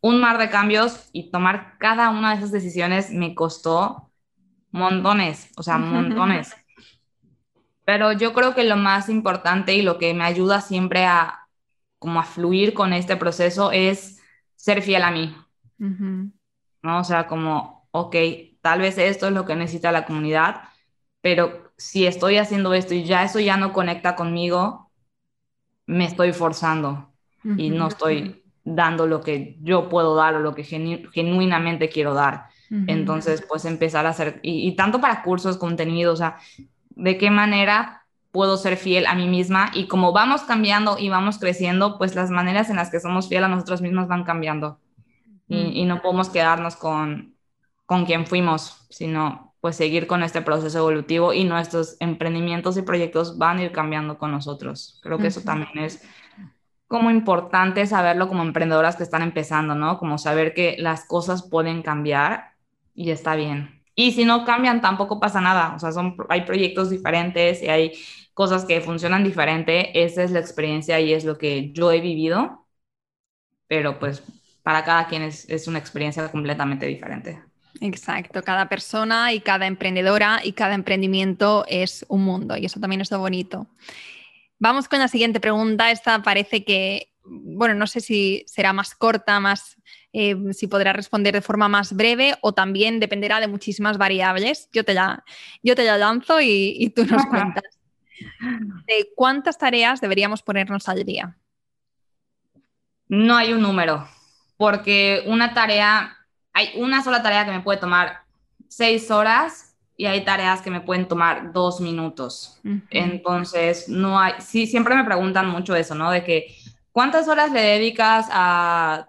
un 0.00 0.20
mar 0.20 0.38
de 0.38 0.50
cambios 0.50 1.08
y 1.12 1.32
tomar 1.32 1.78
cada 1.78 2.10
una 2.10 2.30
de 2.30 2.36
esas 2.36 2.52
decisiones 2.52 3.10
me 3.10 3.34
costó 3.34 4.07
montones, 4.70 5.50
o 5.56 5.62
sea, 5.62 5.78
montones. 5.78 6.56
Pero 7.84 8.12
yo 8.12 8.34
creo 8.34 8.54
que 8.54 8.64
lo 8.64 8.76
más 8.76 9.08
importante 9.08 9.74
y 9.74 9.82
lo 9.82 9.98
que 9.98 10.12
me 10.12 10.24
ayuda 10.24 10.60
siempre 10.60 11.06
a 11.06 11.48
como 11.98 12.20
a 12.20 12.24
fluir 12.24 12.74
con 12.74 12.92
este 12.92 13.16
proceso 13.16 13.72
es 13.72 14.20
ser 14.56 14.82
fiel 14.82 15.02
a 15.02 15.10
mí. 15.10 15.34
¿No? 16.82 17.00
O 17.00 17.04
sea, 17.04 17.26
como, 17.26 17.88
ok, 17.90 18.14
tal 18.60 18.80
vez 18.80 18.98
esto 18.98 19.26
es 19.26 19.32
lo 19.32 19.44
que 19.44 19.56
necesita 19.56 19.90
la 19.90 20.04
comunidad, 20.04 20.62
pero 21.20 21.72
si 21.76 22.06
estoy 22.06 22.36
haciendo 22.36 22.74
esto 22.74 22.94
y 22.94 23.04
ya 23.04 23.24
eso 23.24 23.40
ya 23.40 23.56
no 23.56 23.72
conecta 23.72 24.14
conmigo, 24.14 24.90
me 25.86 26.04
estoy 26.04 26.32
forzando 26.32 27.12
y 27.56 27.70
no 27.70 27.88
estoy 27.88 28.44
dando 28.62 29.06
lo 29.06 29.22
que 29.22 29.56
yo 29.62 29.88
puedo 29.88 30.14
dar 30.14 30.34
o 30.34 30.40
lo 30.40 30.54
que 30.54 30.64
genuinamente 30.64 31.88
quiero 31.88 32.14
dar. 32.14 32.48
Entonces, 32.70 33.42
pues 33.48 33.64
empezar 33.64 34.04
a 34.06 34.10
hacer, 34.10 34.40
y, 34.42 34.72
tanto 34.76 35.00
para 35.00 35.22
cursos, 35.22 35.56
contenido, 35.56 36.12
o 36.12 36.16
sea, 36.16 36.36
de 36.90 37.16
qué 37.16 37.30
manera 37.30 38.04
puedo 38.30 38.56
ser 38.58 38.76
fiel 38.76 39.06
a 39.06 39.14
mí 39.14 39.26
misma 39.26 39.70
y 39.72 39.86
como 39.86 40.12
vamos 40.12 40.42
cambiando 40.42 40.98
y 40.98 41.08
vamos 41.08 41.38
creciendo, 41.38 41.96
pues 41.96 42.14
las 42.14 42.30
maneras 42.30 42.68
en 42.68 42.76
las 42.76 42.90
que 42.90 43.00
somos 43.00 43.28
fiel 43.28 43.44
a 43.44 43.48
nosotros 43.48 43.80
mismos 43.80 44.06
van 44.06 44.24
cambiando 44.24 44.78
y, 45.48 45.84
no 45.86 46.02
podemos 46.02 46.28
quedarnos 46.28 46.76
con, 46.76 47.34
con 47.86 48.04
quien 48.04 48.26
fuimos, 48.26 48.86
sino 48.90 49.54
pues 49.60 49.76
seguir 49.76 50.06
con 50.06 50.22
este 50.22 50.42
proceso 50.42 50.78
evolutivo 50.78 51.32
y 51.32 51.44
nuestros 51.44 51.96
emprendimientos 52.00 52.76
y 52.76 52.82
proyectos 52.82 53.38
van 53.38 53.58
a 53.58 53.62
ir 53.62 53.72
cambiando 53.72 54.18
con 54.18 54.30
nosotros. 54.30 55.00
Creo 55.02 55.18
que 55.18 55.28
eso 55.28 55.40
también 55.40 55.78
es 55.78 56.02
como 56.86 57.10
importante 57.10 57.86
saberlo 57.86 58.28
como 58.28 58.42
emprendedoras 58.42 58.96
que 58.96 59.02
están 59.02 59.22
empezando, 59.22 59.74
¿no? 59.74 59.98
Como 59.98 60.18
saber 60.18 60.54
que 60.54 60.76
las 60.78 61.06
cosas 61.06 61.48
pueden 61.48 61.82
cambiar 61.82 62.52
y 62.98 63.10
está 63.12 63.36
bien. 63.36 63.82
Y 63.94 64.12
si 64.12 64.24
no 64.24 64.44
cambian, 64.44 64.80
tampoco 64.80 65.20
pasa 65.20 65.40
nada. 65.40 65.74
O 65.74 65.78
sea, 65.78 65.92
son, 65.92 66.16
hay 66.28 66.42
proyectos 66.42 66.90
diferentes 66.90 67.62
y 67.62 67.68
hay 67.68 67.92
cosas 68.34 68.64
que 68.64 68.80
funcionan 68.80 69.24
diferente. 69.24 70.02
Esa 70.04 70.24
es 70.24 70.32
la 70.32 70.40
experiencia 70.40 71.00
y 71.00 71.12
es 71.12 71.24
lo 71.24 71.38
que 71.38 71.72
yo 71.72 71.92
he 71.92 72.00
vivido. 72.00 72.66
Pero 73.68 73.98
pues 73.98 74.22
para 74.62 74.84
cada 74.84 75.06
quien 75.06 75.22
es, 75.22 75.48
es 75.48 75.68
una 75.68 75.78
experiencia 75.78 76.30
completamente 76.30 76.86
diferente. 76.86 77.42
Exacto, 77.80 78.42
cada 78.42 78.68
persona 78.68 79.32
y 79.32 79.40
cada 79.40 79.66
emprendedora 79.66 80.40
y 80.42 80.52
cada 80.52 80.74
emprendimiento 80.74 81.64
es 81.68 82.04
un 82.08 82.24
mundo 82.24 82.56
y 82.56 82.66
eso 82.66 82.80
también 82.80 83.00
es 83.00 83.10
lo 83.12 83.20
bonito. 83.20 83.68
Vamos 84.58 84.88
con 84.88 84.98
la 84.98 85.08
siguiente 85.08 85.40
pregunta. 85.40 85.90
Esta 85.92 86.22
parece 86.22 86.64
que, 86.64 87.12
bueno, 87.24 87.74
no 87.74 87.86
sé 87.86 88.00
si 88.00 88.44
será 88.48 88.72
más 88.72 88.94
corta, 88.94 89.40
más 89.40 89.77
eh, 90.20 90.36
si 90.52 90.66
podrá 90.66 90.92
responder 90.92 91.32
de 91.32 91.40
forma 91.40 91.68
más 91.68 91.92
breve 91.92 92.34
o 92.40 92.52
también 92.52 92.98
dependerá 92.98 93.38
de 93.38 93.46
muchísimas 93.46 93.98
variables. 93.98 94.68
Yo 94.72 94.84
te 94.84 94.92
la, 94.92 95.22
yo 95.62 95.76
te 95.76 95.84
la 95.84 95.96
lanzo 95.96 96.40
y, 96.40 96.92
tú 96.96 97.06
nos 97.06 97.24
cuentas. 97.26 97.78
¿De 98.88 99.10
cuántas 99.14 99.58
tareas 99.58 100.00
deberíamos 100.00 100.42
ponernos 100.42 100.88
al 100.88 101.04
día? 101.04 101.36
No 103.06 103.36
hay 103.36 103.52
un 103.52 103.62
número, 103.62 104.08
porque 104.56 105.22
una 105.26 105.54
tarea, 105.54 106.16
hay 106.52 106.70
una 106.74 107.04
sola 107.04 107.22
tarea 107.22 107.44
que 107.44 107.52
me 107.52 107.60
puede 107.60 107.78
tomar 107.78 108.22
seis 108.66 109.12
horas 109.12 109.76
y 109.96 110.06
hay 110.06 110.24
tareas 110.24 110.62
que 110.62 110.72
me 110.72 110.80
pueden 110.80 111.06
tomar 111.06 111.52
dos 111.52 111.80
minutos. 111.80 112.60
Entonces, 112.90 113.88
no 113.88 114.18
hay, 114.18 114.32
sí, 114.40 114.66
siempre 114.66 114.96
me 114.96 115.04
preguntan 115.04 115.48
mucho 115.48 115.76
eso, 115.76 115.94
¿no? 115.94 116.10
De 116.10 116.24
que, 116.24 116.56
¿cuántas 116.90 117.28
horas 117.28 117.52
le 117.52 117.62
dedicas 117.62 118.26
a 118.32 119.06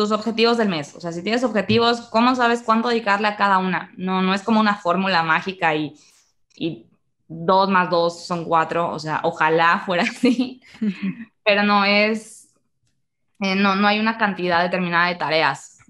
tus 0.00 0.12
objetivos 0.12 0.56
del 0.56 0.70
mes. 0.70 0.94
O 0.94 1.00
sea, 1.00 1.12
si 1.12 1.22
tienes 1.22 1.44
objetivos, 1.44 2.00
¿cómo 2.08 2.34
sabes 2.34 2.62
cuánto 2.62 2.88
dedicarle 2.88 3.28
a 3.28 3.36
cada 3.36 3.58
una? 3.58 3.92
No, 3.98 4.22
no 4.22 4.32
es 4.32 4.42
como 4.42 4.58
una 4.58 4.76
fórmula 4.76 5.22
mágica 5.22 5.74
y, 5.74 5.94
y 6.56 6.86
dos 7.28 7.68
más 7.68 7.90
dos 7.90 8.24
son 8.24 8.46
cuatro. 8.46 8.90
O 8.90 8.98
sea, 8.98 9.20
ojalá 9.24 9.82
fuera 9.84 10.02
así, 10.10 10.62
pero 11.44 11.64
no 11.64 11.84
es, 11.84 12.54
eh, 13.40 13.54
no, 13.54 13.76
no 13.76 13.86
hay 13.86 14.00
una 14.00 14.16
cantidad 14.16 14.62
determinada 14.62 15.08
de 15.08 15.16
tareas. 15.16 15.80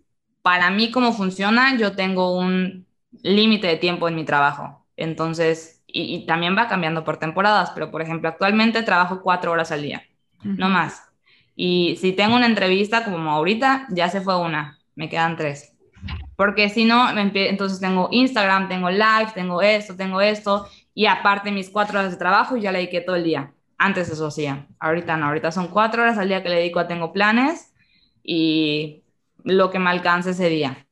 Para 0.42 0.70
mí, 0.70 0.90
cómo 0.90 1.12
funciona, 1.12 1.76
yo 1.76 1.92
tengo 1.92 2.36
un 2.36 2.86
límite 3.22 3.68
de 3.68 3.76
tiempo 3.76 4.08
en 4.08 4.16
mi 4.16 4.24
trabajo. 4.24 4.88
Entonces, 4.96 5.84
y, 5.86 6.16
y, 6.16 6.26
también 6.26 6.56
va 6.58 6.66
cambiando 6.66 7.04
por 7.04 7.18
temporadas, 7.18 7.70
pero 7.70 7.92
por 7.92 8.02
ejemplo, 8.02 8.28
actualmente 8.28 8.82
trabajo 8.82 9.22
cuatro 9.22 9.52
horas 9.52 9.70
al 9.70 9.82
día, 9.82 10.02
no 10.42 10.68
más. 10.68 11.09
Y 11.62 11.96
si 12.00 12.12
tengo 12.12 12.36
una 12.36 12.46
entrevista 12.46 13.04
como 13.04 13.30
ahorita, 13.30 13.86
ya 13.90 14.08
se 14.08 14.22
fue 14.22 14.34
una, 14.40 14.78
me 14.94 15.10
quedan 15.10 15.36
tres. 15.36 15.76
Porque 16.34 16.70
si 16.70 16.86
no, 16.86 17.10
entonces 17.10 17.80
tengo 17.80 18.08
Instagram, 18.10 18.66
tengo 18.66 18.88
live, 18.88 19.32
tengo 19.34 19.60
esto, 19.60 19.94
tengo 19.94 20.22
esto, 20.22 20.66
y 20.94 21.04
aparte 21.04 21.52
mis 21.52 21.68
cuatro 21.68 21.98
horas 21.98 22.12
de 22.12 22.16
trabajo 22.16 22.56
ya 22.56 22.72
le 22.72 22.78
dediqué 22.78 23.02
todo 23.02 23.16
el 23.16 23.24
día. 23.24 23.52
Antes 23.76 24.08
eso 24.08 24.28
hacía, 24.28 24.68
ahorita 24.78 25.18
no, 25.18 25.26
ahorita 25.26 25.52
son 25.52 25.68
cuatro 25.68 26.00
horas 26.00 26.16
al 26.16 26.28
día 26.28 26.42
que 26.42 26.48
le 26.48 26.56
dedico 26.56 26.80
a 26.80 26.88
tengo 26.88 27.12
planes 27.12 27.74
y 28.24 29.04
lo 29.44 29.68
que 29.68 29.78
me 29.78 29.90
alcance 29.90 30.30
ese 30.30 30.48
día. 30.48 30.86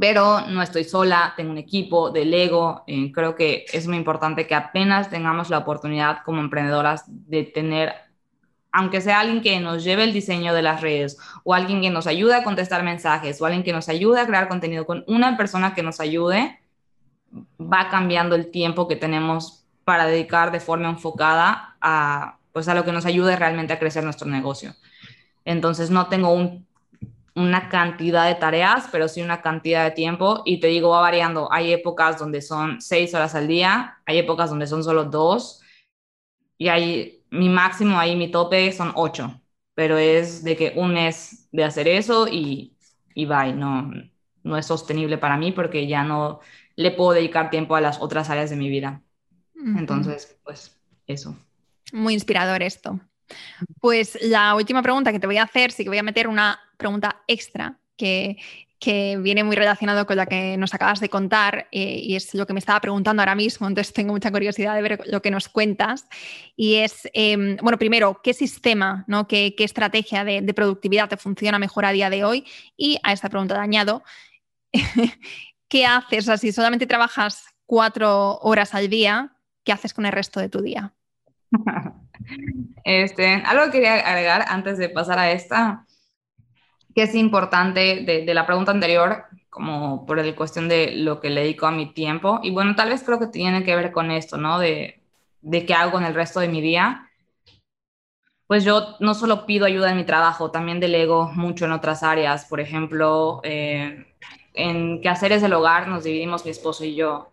Pero 0.00 0.46
no 0.48 0.62
estoy 0.62 0.84
sola, 0.84 1.34
tengo 1.36 1.50
un 1.50 1.58
equipo, 1.58 2.10
delego, 2.10 2.84
eh, 2.86 3.12
creo 3.12 3.34
que 3.34 3.66
es 3.70 3.86
muy 3.86 3.98
importante 3.98 4.46
que 4.46 4.54
apenas 4.54 5.10
tengamos 5.10 5.50
la 5.50 5.58
oportunidad 5.58 6.22
como 6.24 6.40
emprendedoras 6.40 7.04
de 7.06 7.42
tener 7.42 8.03
aunque 8.74 9.00
sea 9.00 9.20
alguien 9.20 9.40
que 9.40 9.60
nos 9.60 9.84
lleve 9.84 10.02
el 10.02 10.12
diseño 10.12 10.52
de 10.52 10.60
las 10.60 10.80
redes 10.80 11.16
o 11.44 11.54
alguien 11.54 11.80
que 11.80 11.90
nos 11.90 12.08
ayude 12.08 12.34
a 12.34 12.42
contestar 12.42 12.82
mensajes 12.82 13.40
o 13.40 13.46
alguien 13.46 13.62
que 13.62 13.72
nos 13.72 13.88
ayude 13.88 14.20
a 14.20 14.26
crear 14.26 14.48
contenido 14.48 14.84
con 14.84 15.04
una 15.06 15.36
persona 15.36 15.74
que 15.74 15.84
nos 15.84 16.00
ayude, 16.00 16.58
va 17.60 17.88
cambiando 17.88 18.34
el 18.34 18.50
tiempo 18.50 18.88
que 18.88 18.96
tenemos 18.96 19.64
para 19.84 20.06
dedicar 20.06 20.50
de 20.50 20.58
forma 20.58 20.88
enfocada 20.88 21.76
a, 21.80 22.38
pues 22.52 22.66
a 22.66 22.74
lo 22.74 22.84
que 22.84 22.90
nos 22.90 23.06
ayude 23.06 23.36
realmente 23.36 23.72
a 23.72 23.78
crecer 23.78 24.02
nuestro 24.02 24.28
negocio. 24.28 24.74
Entonces 25.44 25.90
no 25.90 26.08
tengo 26.08 26.32
un 26.32 26.66
una 27.36 27.68
cantidad 27.68 28.28
de 28.28 28.36
tareas, 28.36 28.88
pero 28.92 29.08
sí 29.08 29.20
una 29.20 29.42
cantidad 29.42 29.82
de 29.82 29.90
tiempo. 29.90 30.42
Y 30.44 30.60
te 30.60 30.68
digo, 30.68 30.90
va 30.90 31.00
variando. 31.00 31.52
Hay 31.52 31.72
épocas 31.72 32.16
donde 32.16 32.40
son 32.40 32.80
seis 32.80 33.12
horas 33.12 33.34
al 33.34 33.48
día, 33.48 33.98
hay 34.06 34.18
épocas 34.18 34.50
donde 34.50 34.68
son 34.68 34.84
solo 34.84 35.04
dos. 35.04 35.60
Y 36.56 36.68
hay 36.68 37.23
mi 37.34 37.48
máximo 37.48 37.98
ahí, 37.98 38.16
mi 38.16 38.30
tope 38.30 38.72
son 38.72 38.92
ocho. 38.94 39.40
Pero 39.74 39.98
es 39.98 40.44
de 40.44 40.56
que 40.56 40.72
un 40.76 40.94
mes 40.94 41.48
de 41.50 41.64
hacer 41.64 41.88
eso 41.88 42.28
y, 42.28 42.76
y 43.14 43.26
bye. 43.26 43.52
No, 43.52 43.90
no 44.42 44.56
es 44.56 44.66
sostenible 44.66 45.18
para 45.18 45.36
mí 45.36 45.52
porque 45.52 45.86
ya 45.86 46.04
no 46.04 46.40
le 46.76 46.90
puedo 46.92 47.12
dedicar 47.12 47.50
tiempo 47.50 47.74
a 47.76 47.80
las 47.80 48.00
otras 48.00 48.30
áreas 48.30 48.50
de 48.50 48.56
mi 48.56 48.68
vida. 48.68 49.02
Entonces, 49.54 50.38
pues 50.44 50.78
eso. 51.06 51.36
Muy 51.92 52.14
inspirador 52.14 52.62
esto. 52.62 53.00
Pues 53.80 54.18
la 54.22 54.54
última 54.54 54.82
pregunta 54.82 55.12
que 55.12 55.20
te 55.20 55.26
voy 55.26 55.38
a 55.38 55.44
hacer, 55.44 55.72
sí 55.72 55.82
que 55.82 55.88
voy 55.88 55.98
a 55.98 56.02
meter 56.02 56.28
una 56.28 56.60
pregunta 56.76 57.22
extra 57.26 57.78
que, 57.96 58.36
viene 58.80 59.44
muy 59.44 59.56
relacionado 59.56 60.06
con 60.06 60.16
la 60.16 60.26
que 60.26 60.56
nos 60.56 60.74
acabas 60.74 61.00
de 61.00 61.08
contar 61.08 61.68
eh, 61.72 62.00
y 62.02 62.16
es 62.16 62.34
lo 62.34 62.46
que 62.46 62.52
me 62.52 62.58
estaba 62.58 62.80
preguntando 62.80 63.22
ahora 63.22 63.34
mismo, 63.34 63.66
entonces 63.66 63.92
tengo 63.92 64.12
mucha 64.12 64.30
curiosidad 64.30 64.74
de 64.74 64.82
ver 64.82 65.00
lo 65.06 65.22
que 65.22 65.30
nos 65.30 65.48
cuentas. 65.48 66.06
Y 66.56 66.76
es, 66.76 67.08
em, 67.14 67.56
bueno, 67.62 67.78
primero, 67.78 68.20
¿qué 68.22 68.34
sistema, 68.34 69.04
¿no? 69.06 69.26
qué, 69.26 69.54
estrategia 69.58 70.24
de, 70.24 70.42
de, 70.42 70.54
productividad 70.54 71.08
te 71.08 71.16
funciona 71.16 71.58
mejor 71.58 71.84
a 71.86 71.92
día 71.92 72.10
de 72.10 72.24
hoy? 72.24 72.44
Y 72.76 72.98
a 73.02 73.12
esta 73.12 73.28
pregunta 73.28 73.54
le 73.54 73.60
añado, 73.60 74.02
¿qué 75.68 75.86
haces? 75.86 76.28
O 76.28 76.36
si 76.36 76.52
solamente 76.52 76.86
trabajas 76.86 77.44
cuatro 77.66 78.38
horas 78.38 78.74
al 78.74 78.88
día, 78.88 79.32
¿qué 79.64 79.72
haces 79.72 79.94
con 79.94 80.06
el 80.06 80.12
resto 80.12 80.40
de 80.40 80.48
tu 80.48 80.60
día? 80.60 80.92
Este, 82.84 83.42
algo 83.46 83.66
que 83.66 83.72
quería 83.72 83.94
agregar 83.94 84.44
antes 84.48 84.78
de 84.78 84.88
pasar 84.88 85.18
a 85.18 85.30
esta, 85.32 85.84
que 86.94 87.02
es 87.02 87.14
importante 87.14 88.02
de, 88.04 88.34
la 88.34 88.46
pregunta 88.46 88.70
anterior, 88.70 89.24
como 89.50 90.06
por 90.06 90.24
la 90.24 90.36
cuestión 90.36 90.68
de 90.68 90.92
lo 90.92 91.20
que 91.20 91.30
le 91.30 91.42
dedico 91.42 91.66
a 91.66 91.70
mi 91.72 91.92
tiempo. 91.92 92.40
Y 92.42 92.50
bueno, 92.50 92.74
tal 92.74 92.90
vez 92.90 93.02
creo 93.02 93.18
que 93.18 93.26
tiene 93.26 93.64
que 93.64 93.76
ver 93.76 93.92
con 93.92 94.10
esto, 94.10 94.36
¿no? 94.36 94.58
De, 94.58 95.00
de 95.42 95.66
qué 95.66 95.74
hago 95.74 95.92
con 95.92 96.04
el 96.04 96.14
resto 96.14 96.40
de 96.40 96.48
mi 96.48 96.60
día. 96.60 97.10
Pues 98.46 98.64
yo 98.64 98.96
no 99.00 99.14
solo 99.14 99.46
pido 99.46 99.66
ayuda 99.66 99.90
en 99.90 99.96
mi 99.96 100.04
trabajo, 100.04 100.50
también 100.50 100.80
delego 100.80 101.30
mucho 101.34 101.64
en 101.64 101.72
otras 101.72 102.02
áreas. 102.02 102.44
Por 102.44 102.60
ejemplo, 102.60 103.40
eh, 103.42 104.06
en 104.52 105.00
quehaceres 105.00 105.42
del 105.42 105.54
hogar 105.54 105.88
nos 105.88 106.04
dividimos 106.04 106.44
mi 106.44 106.50
esposo 106.50 106.84
y 106.84 106.94
yo. 106.94 107.32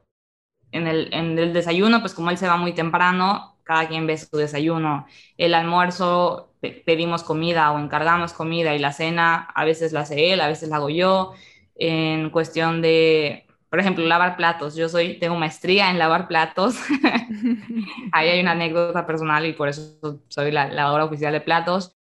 En 0.72 0.88
el, 0.88 1.14
en 1.14 1.38
el 1.38 1.53
desayuno, 1.53 1.99
pues 1.99 2.14
como 2.14 2.30
él 2.32 2.38
se 2.38 2.47
va 2.47 2.55
muy 2.55 2.74
temprano, 2.74 3.51
cada 3.64 3.88
quien 3.88 4.07
ve 4.07 4.18
su 4.18 4.36
desayuno. 4.38 5.05
El 5.38 5.53
almuerzo 5.53 6.53
pedimos 6.86 7.24
comida 7.24 7.72
o 7.72 7.80
encargamos 7.80 8.34
comida 8.34 8.76
y 8.76 8.80
la 8.80 8.93
cena 8.93 9.47
a 9.55 9.66
veces 9.66 9.93
la 9.93 10.01
hace 10.01 10.34
él, 10.34 10.41
a 10.41 10.47
veces 10.47 10.70
la 10.70 10.78
hago 10.78 10.89
yo. 10.89 11.34
En 11.76 12.30
cuestión 12.30 12.82
de, 12.82 13.45
por 13.70 13.80
ejemplo, 13.80 14.05
lavar 14.05 14.38
platos. 14.38 14.76
Yo 14.76 14.89
soy, 14.89 15.18
tengo 15.20 15.36
maestría 15.36 15.89
en 15.89 15.97
lavar 15.99 16.28
platos. 16.28 16.76
Ahí 18.12 18.30
hay 18.30 18.41
una 18.41 18.51
anécdota 18.51 19.05
personal 19.07 19.45
y 19.45 19.53
por 19.53 19.70
eso 19.70 20.22
soy 20.28 20.51
la 20.51 20.68
lavadora 20.68 21.05
oficial 21.05 21.34
de 21.34 21.41
platos. 21.41 21.95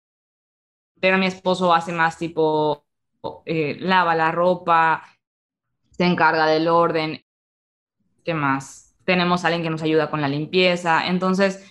Pero 1.01 1.19
mi 1.19 1.27
esposo 1.27 1.73
hace 1.73 1.93
más 1.93 2.19
tipo, 2.19 2.85
eh, 3.47 3.77
lava 3.81 4.15
la 4.15 4.33
ropa, 4.33 5.03
se 5.91 6.05
encarga 6.05 6.47
del 6.47 6.69
orden. 6.69 7.25
¿Qué 8.25 8.35
más? 8.35 8.90
Tenemos 9.11 9.43
a 9.43 9.49
alguien 9.49 9.65
que 9.65 9.71
nos 9.71 9.83
ayuda 9.83 10.09
con 10.09 10.21
la 10.21 10.29
limpieza. 10.29 11.09
Entonces, 11.09 11.67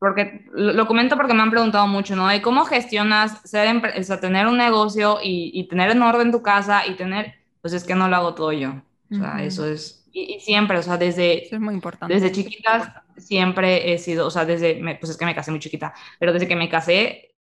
porque 0.00 0.44
lo, 0.52 0.88
comento 0.88 1.16
porque 1.16 1.34
me 1.34 1.42
han 1.42 1.52
preguntado 1.52 1.86
mucho, 1.86 2.16
¿no? 2.16 2.26
De 2.26 2.42
cómo 2.42 2.64
gestionas 2.64 3.40
ser, 3.44 3.80
o 3.96 4.02
sea, 4.02 4.18
tener 4.18 4.48
un 4.48 4.56
negocio 4.56 5.20
y, 5.22 5.68
tener 5.68 5.92
en 5.92 6.02
orden 6.02 6.32
tu 6.32 6.42
casa 6.42 6.84
y 6.84 6.96
tener, 6.96 7.34
pues 7.60 7.74
es 7.74 7.84
que 7.84 7.94
no 7.94 8.08
lo 8.08 8.16
hago 8.16 8.34
todo 8.34 8.50
yo. 8.52 8.82
O 9.12 9.14
sea, 9.14 9.44
eso 9.44 9.64
es, 9.64 10.04
y, 10.12 10.40
siempre, 10.40 10.78
o 10.78 10.82
sea, 10.82 10.96
desde, 10.96 11.46
es 11.46 11.60
muy 11.60 11.74
importante. 11.74 12.12
desde 12.12 12.32
chiquitas 12.32 12.90
siempre 13.16 13.92
he 13.92 13.98
sido, 13.98 14.26
o 14.26 14.30
sea, 14.30 14.44
desde, 14.44 14.98
pues 14.98 15.10
es 15.10 15.16
que 15.16 15.26
me 15.26 15.34
casé 15.34 15.52
muy 15.52 15.60
chiquita, 15.60 15.94
pero 16.18 16.32
desde 16.32 16.48
que 16.48 16.56
me 16.56 16.68
casé 16.68 17.36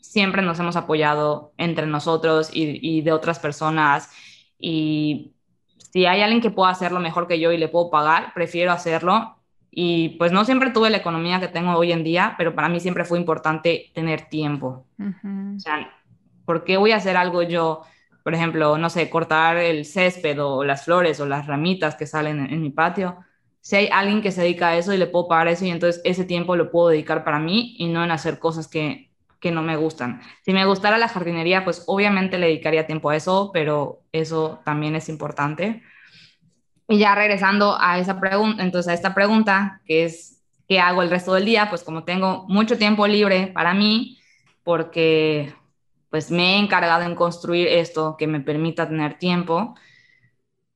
siempre 0.00 0.40
nos 0.40 0.58
hemos 0.58 0.76
apoyado 0.76 1.52
entre 1.58 1.86
nosotros 1.86 2.48
y, 2.50 2.78
y 2.80 3.02
de 3.02 3.12
otras 3.12 3.38
personas 3.38 4.10
y 4.58 5.34
si 5.92 6.06
hay 6.06 6.22
alguien 6.22 6.40
que 6.40 6.50
pueda 6.50 6.70
hacerlo 6.70 7.00
mejor 7.00 7.28
que 7.28 7.38
yo 7.38 7.52
y 7.52 7.58
le 7.58 7.68
puedo 7.68 7.90
pagar, 7.90 8.32
prefiero 8.32 8.72
hacerlo. 8.72 9.36
Y 9.70 10.10
pues 10.18 10.32
no 10.32 10.44
siempre 10.46 10.70
tuve 10.70 10.88
la 10.88 10.96
economía 10.98 11.38
que 11.38 11.48
tengo 11.48 11.72
hoy 11.72 11.92
en 11.92 12.02
día, 12.02 12.34
pero 12.38 12.54
para 12.54 12.70
mí 12.70 12.80
siempre 12.80 13.04
fue 13.04 13.18
importante 13.18 13.90
tener 13.94 14.22
tiempo. 14.28 14.86
O 14.98 15.60
sea, 15.60 15.90
¿por 16.46 16.64
qué 16.64 16.78
voy 16.78 16.92
a 16.92 16.96
hacer 16.96 17.16
algo 17.18 17.42
yo? 17.42 17.82
Por 18.22 18.34
ejemplo, 18.34 18.78
no 18.78 18.88
sé, 18.88 19.10
cortar 19.10 19.58
el 19.58 19.84
césped 19.84 20.42
o 20.42 20.64
las 20.64 20.84
flores 20.84 21.20
o 21.20 21.26
las 21.26 21.46
ramitas 21.46 21.94
que 21.94 22.06
salen 22.06 22.40
en, 22.40 22.54
en 22.54 22.62
mi 22.62 22.70
patio. 22.70 23.18
Si 23.60 23.76
hay 23.76 23.88
alguien 23.92 24.22
que 24.22 24.32
se 24.32 24.42
dedica 24.42 24.68
a 24.68 24.76
eso 24.76 24.94
y 24.94 24.96
le 24.96 25.06
puedo 25.06 25.28
pagar 25.28 25.48
eso 25.48 25.66
y 25.66 25.70
entonces 25.70 26.00
ese 26.04 26.24
tiempo 26.24 26.56
lo 26.56 26.70
puedo 26.70 26.88
dedicar 26.88 27.22
para 27.22 27.38
mí 27.38 27.74
y 27.78 27.88
no 27.88 28.02
en 28.02 28.10
hacer 28.10 28.38
cosas 28.38 28.66
que 28.66 29.11
que 29.42 29.50
no 29.50 29.60
me 29.60 29.76
gustan. 29.76 30.22
Si 30.42 30.52
me 30.52 30.64
gustara 30.64 30.98
la 30.98 31.08
jardinería, 31.08 31.64
pues 31.64 31.82
obviamente 31.88 32.38
le 32.38 32.46
dedicaría 32.46 32.86
tiempo 32.86 33.10
a 33.10 33.16
eso, 33.16 33.50
pero 33.52 34.00
eso 34.12 34.60
también 34.64 34.94
es 34.94 35.08
importante. 35.08 35.82
Y 36.88 36.98
ya 36.98 37.16
regresando 37.16 37.76
a 37.78 37.98
esa 37.98 38.20
pregunta, 38.20 38.62
entonces 38.62 38.90
a 38.90 38.94
esta 38.94 39.14
pregunta, 39.14 39.82
que 39.84 40.04
es, 40.04 40.40
¿qué 40.68 40.78
hago 40.78 41.02
el 41.02 41.10
resto 41.10 41.34
del 41.34 41.44
día? 41.44 41.68
Pues 41.68 41.82
como 41.82 42.04
tengo 42.04 42.46
mucho 42.48 42.78
tiempo 42.78 43.06
libre 43.08 43.48
para 43.48 43.74
mí, 43.74 44.18
porque 44.62 45.52
pues 46.08 46.30
me 46.30 46.54
he 46.54 46.58
encargado 46.58 47.02
en 47.02 47.16
construir 47.16 47.66
esto 47.66 48.16
que 48.16 48.28
me 48.28 48.40
permita 48.40 48.88
tener 48.88 49.18
tiempo, 49.18 49.74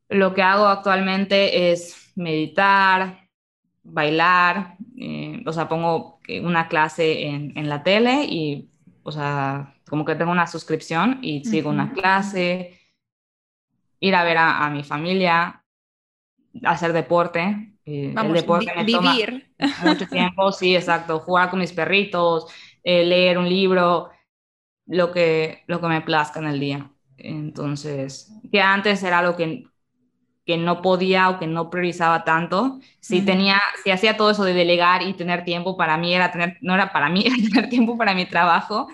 lo 0.08 0.34
que 0.34 0.42
hago 0.42 0.66
actualmente 0.66 1.70
es 1.70 2.12
meditar, 2.16 3.26
bailar, 3.87 4.76
eh, 4.99 5.43
o 5.47 5.53
sea, 5.53 5.68
pongo 5.68 6.20
una 6.43 6.68
clase 6.68 7.26
en, 7.26 7.57
en, 7.57 7.68
la 7.68 7.82
tele 7.82 8.24
y, 8.24 8.68
o 9.03 9.12
sea, 9.12 9.74
como 9.89 10.05
que 10.05 10.14
tengo 10.14 10.32
una 10.32 10.47
suscripción 10.47 11.20
y 11.22 11.45
sigo 11.45 11.70
una 11.70 11.93
clase, 11.93 12.80
ir 14.01 14.14
a 14.14 14.24
ver 14.24 14.37
a, 14.39 14.68
mi 14.70 14.82
familia, 14.82 15.62
hacer 16.64 16.93
deporte. 16.93 17.76
Eh, 17.84 18.14
el 18.16 18.32
deporte 18.32 18.72
me 18.74 18.84
vivir. 18.84 19.55
Toma 19.57 19.93
mucho 19.93 20.07
tiempo, 20.09 20.53
sí, 20.53 20.74
exacto, 20.74 21.20
jugar 21.20 21.51
con 21.51 21.61
mis 21.61 21.72
perritos, 21.72 22.47
eh, 22.82 23.05
leer 23.05 23.39
un 23.39 23.49
libro, 23.49 24.11
lo 24.87 25.12
que, 25.12 25.62
lo 25.66 25.80
que 25.80 25.87
me 25.87 26.01
plazca 26.01 26.41
en 26.41 26.47
el 26.47 26.61
día. 26.61 26.91
Entonces, 27.16 28.32
que 28.51 28.61
antes 28.61 29.03
era 29.03 29.20
algo 29.20 29.37
que, 29.37 29.66
que 30.47 30.57
no 30.57 30.80
podía 30.80 31.28
o 31.28 31.38
que 31.40 31.49
no 31.49 31.70
priorizaba 31.70 32.22
tanto. 32.22 32.78
Si 33.01 33.20
tenía, 33.20 33.61
si 33.82 33.90
hacía 33.90 34.16
todo 34.16 34.30
eso 34.30 34.44
de 34.44 34.55
delegar 34.55 35.03
y 35.03 35.12
tener 35.12 35.44
tiempo, 35.44 35.76
para 35.76 35.99
mí 35.99 36.14
era 36.14 36.30
tener, 36.30 36.57
no 36.61 36.74
era 36.74 36.92
para 36.92 37.09
mí, 37.09 37.24
era 37.26 37.36
tener 37.36 37.68
tiempo 37.68 37.99
para 37.99 38.14
mi 38.14 38.26
trabajo. 38.26 38.86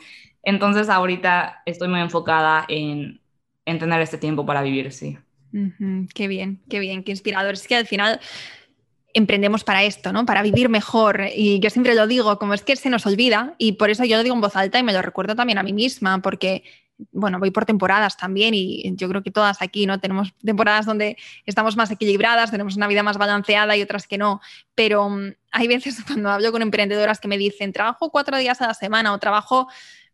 Entonces 0.43 0.89
ahorita 0.89 1.63
estoy 1.67 1.89
muy 1.89 2.01
enfocada 2.01 2.65
en, 2.69 3.21
en 3.67 3.79
tener 3.79 4.01
este 4.01 4.17
tiempo 4.17 4.47
para 4.47 4.63
vivir, 4.63 4.91
sí. 4.93 5.19
Qué 6.15 6.27
bien, 6.27 6.63
qué 6.71 6.81
bien, 6.81 7.05
qué 7.05 7.13
inspirador. 7.13 7.53
Es 7.53 7.69
que 7.69 7.77
al 7.77 7.87
final 7.87 8.19
emprendemos 9.13 9.63
para 9.63 9.83
esto, 9.85 10.11
¿no? 10.11 10.25
Para 10.25 10.43
vivir 10.43 10.71
mejor. 10.71 11.27
Y 11.37 11.61
yo 11.61 11.69
siempre 11.69 11.95
lo 11.95 12.07
digo, 12.07 12.39
como 12.39 12.55
es 12.55 12.63
que 12.63 12.77
se 12.77 12.89
nos 12.89 13.05
olvida, 13.05 13.55
y 13.59 13.73
por 13.73 13.91
eso 13.91 14.05
yo 14.05 14.17
lo 14.17 14.23
digo 14.23 14.35
en 14.35 14.41
voz 14.41 14.57
alta 14.57 14.79
y 14.79 14.83
me 14.83 14.95
lo 14.95 15.03
recuerdo 15.03 15.37
también 15.37 15.59
a 15.59 15.63
mí 15.63 15.75
misma, 15.75 16.23
porque 16.23 16.65
bueno, 17.11 17.39
voy 17.39 17.51
por 17.51 17.65
temporadas 17.65 18.17
también 18.17 18.55
y 18.55 18.95
yo 18.97 19.09
creo 19.09 19.23
que 19.23 19.31
todas 19.31 19.63
aquí, 19.63 19.87
¿no? 19.87 20.01
Tenemos 20.01 20.35
temporadas 20.45 20.87
donde 20.87 21.17
estamos 21.47 21.77
más 21.77 21.91
equilibradas, 21.91 22.51
tenemos 22.51 22.77
una 22.77 22.87
vida 22.87 23.03
más 23.03 23.19
balanceada 23.19 23.77
y 23.77 23.83
otras 23.83 24.07
que 24.07 24.19
no, 24.19 24.41
pero 24.75 25.09
mm, 25.09 25.35
hay 25.51 25.69
veces 25.69 25.97
cuando 26.07 26.31
hablo 26.31 26.53
con 26.53 26.63
emprendedoras 26.63 27.21
que 27.21 27.29
me 27.29 27.39
dicen, 27.39 27.73
trabajo 27.73 28.11
cuatro 28.11 28.37
días 28.39 28.61
a 28.61 28.69
la 28.69 28.75
semana 28.75 29.13
o 29.13 29.19
trabajo 29.19 29.69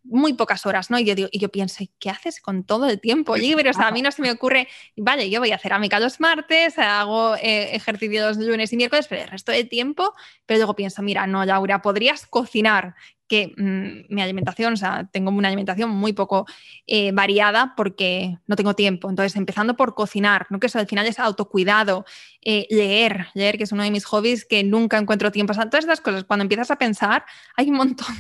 muy 0.05 0.33
pocas 0.33 0.65
horas, 0.65 0.91
¿no? 0.91 0.99
Y 0.99 1.05
yo, 1.05 1.15
digo, 1.15 1.29
y 1.31 1.39
yo 1.39 1.51
pienso, 1.51 1.85
¿qué 1.99 2.09
haces 2.11 2.41
con 2.41 2.65
todo 2.65 2.89
el 2.89 3.01
tiempo 3.01 3.37
libre? 3.37 3.71
O 3.71 3.81
a 3.81 3.91
mí 3.91 4.01
no 4.01 4.11
se 4.11 4.23
me 4.23 4.31
ocurre, 4.31 4.69
vale, 4.97 5.29
yo 5.29 5.41
voy 5.41 5.53
a 5.53 5.57
hacer 5.57 5.69
cerámica 5.69 6.01
los 6.01 6.19
martes, 6.19 6.79
hago 6.79 7.37
eh, 7.37 7.75
ejercicio 7.75 8.27
los 8.27 8.39
lunes 8.39 8.73
y 8.73 8.77
miércoles, 8.77 9.07
pero 9.07 9.23
el 9.23 9.29
resto 9.29 9.53
del 9.53 9.69
tiempo, 9.69 10.15
pero 10.47 10.59
luego 10.59 10.75
pienso, 10.75 11.03
mira, 11.03 11.27
no, 11.27 11.45
Laura, 11.45 11.83
podrías 11.83 12.27
cocinar, 12.27 12.95
que 13.29 13.55
mm, 13.57 14.13
mi 14.13 14.23
alimentación, 14.23 14.73
o 14.73 14.77
sea, 14.77 15.09
tengo 15.13 15.31
una 15.31 15.49
alimentación 15.49 15.91
muy 15.91 16.13
poco 16.13 16.47
eh, 16.87 17.13
variada 17.13 17.75
porque 17.77 18.39
no 18.47 18.57
tengo 18.57 18.75
tiempo. 18.75 19.09
Entonces, 19.11 19.37
empezando 19.37 19.77
por 19.77 19.95
cocinar, 19.95 20.47
¿no? 20.51 20.59
que 20.59 20.67
eso 20.67 20.79
al 20.79 20.87
final 20.87 21.07
es 21.07 21.19
autocuidado, 21.19 22.05
eh, 22.43 22.67
leer, 22.71 23.29
leer, 23.35 23.59
que 23.59 23.65
es 23.65 23.73
uno 23.73 23.83
de 23.83 23.91
mis 23.91 24.05
hobbies 24.07 24.45
que 24.45 24.65
nunca 24.65 24.99
encuentro 24.99 25.31
tiempo. 25.31 25.53
O 25.53 25.55
sea, 25.55 25.71
todas 25.71 25.85
estas 25.85 26.01
cosas, 26.01 26.25
cuando 26.25 26.43
empiezas 26.43 26.71
a 26.71 26.77
pensar, 26.77 27.25
hay 27.55 27.71
un 27.71 27.77
montón 27.77 28.17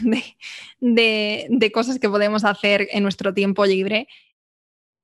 de, 0.80 1.46
de 1.48 1.72
cosas 1.72 1.98
que 1.98 2.08
podemos 2.08 2.44
hacer 2.44 2.88
en 2.92 3.02
nuestro 3.02 3.34
tiempo 3.34 3.64
libre, 3.64 4.08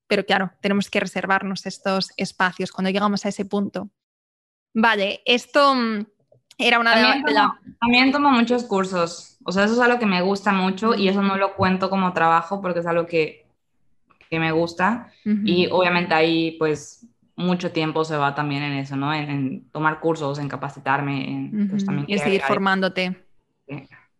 pero 0.07 0.25
claro, 0.25 0.53
tenemos 0.61 0.91
que 0.91 1.01
reservarnos 1.01 1.67
estos 1.67 2.11
espacios 2.17 2.71
cuando 2.71 2.91
llegamos 2.91 3.25
a 3.25 3.31
ese 3.31 3.45
punto. 3.45 3.91
Vale, 4.75 5.23
esto 5.25 5.75
mm, 5.75 6.07
era 6.59 6.79
una 6.79 6.93
también, 6.95 7.23
de, 7.25 7.35
también 7.81 8.13
tomo 8.13 8.31
muchos 8.31 8.65
cursos. 8.65 9.39
O 9.45 9.53
sea, 9.53 9.65
eso 9.65 9.75
es 9.75 9.81
algo 9.81 9.99
que 9.99 10.07
me 10.07 10.23
gusta 10.23 10.53
mucho 10.53 10.95
y 10.95 11.09
eso 11.09 11.23
no 11.23 11.37
lo 11.37 11.55
cuento 11.55 11.91
como 11.91 12.13
trabajo 12.13 12.61
porque 12.61 12.81
es 12.81 12.87
algo 12.87 13.07
que, 13.07 13.45
me 14.31 14.51
gusta. 14.51 15.13
Y 15.25 15.69
obviamente 15.71 16.13
ahí 16.13 16.57
pues 16.59 17.07
mucho 17.37 17.71
tiempo 17.71 18.05
se 18.05 18.17
va 18.17 18.35
también 18.35 18.65
en 18.65 18.73
eso, 18.73 18.97
¿no? 18.97 19.15
En, 19.15 19.71
tomar 19.71 20.01
cursos, 20.01 20.41
en 20.41 20.49
capacitarme, 20.49 21.29
en 21.29 21.69
pues, 21.71 21.85
también 21.85 22.07
y 22.09 22.19
seguir 22.19 22.43
formándote. 22.43 23.17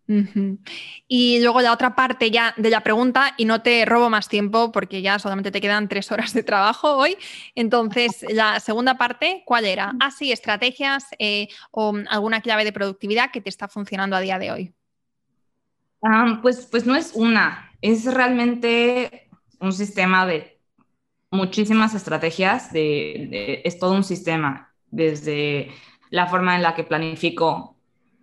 Y 0.07 1.41
luego 1.41 1.61
la 1.61 1.73
otra 1.73 1.95
parte 1.95 2.31
ya 2.31 2.55
de 2.57 2.71
la 2.71 2.83
pregunta, 2.83 3.35
y 3.37 3.45
no 3.45 3.63
te 3.63 3.85
robo 3.85 4.11
más 4.11 4.29
tiempo 4.29 4.71
porque 4.73 5.03
ya 5.03 5.19
solamente 5.19 5.51
te 5.51 5.61
quedan 5.61 5.89
tres 5.89 6.13
horas 6.13 6.35
de 6.35 6.43
trabajo 6.43 6.97
hoy. 6.97 7.17
Entonces, 7.55 8.25
la 8.31 8.61
segunda 8.61 8.97
parte, 8.97 9.43
¿cuál 9.47 9.65
era? 9.65 9.95
Ah, 10.01 10.11
sí, 10.11 10.33
estrategias 10.33 11.07
eh, 11.19 11.49
o 11.71 11.95
alguna 12.09 12.41
clave 12.41 12.65
de 12.65 12.73
productividad 12.73 13.31
que 13.31 13.41
te 13.41 13.49
está 13.49 13.69
funcionando 13.69 14.17
a 14.17 14.21
día 14.21 14.39
de 14.39 14.53
hoy. 14.53 14.75
Ah, 16.03 16.39
pues, 16.43 16.69
pues 16.71 16.85
no 16.85 16.95
es 16.95 17.13
una, 17.15 17.73
es 17.81 18.05
realmente 18.05 19.29
un 19.61 19.73
sistema 19.73 20.27
de 20.27 20.61
muchísimas 21.31 21.95
estrategias, 21.95 22.73
de, 22.73 23.63
es 23.65 23.79
todo 23.79 23.93
un 23.93 24.05
sistema, 24.05 24.73
desde 24.91 25.71
la 26.11 26.27
forma 26.27 26.55
en 26.57 26.63
la 26.63 26.75
que 26.75 26.85
planifico 26.85 27.74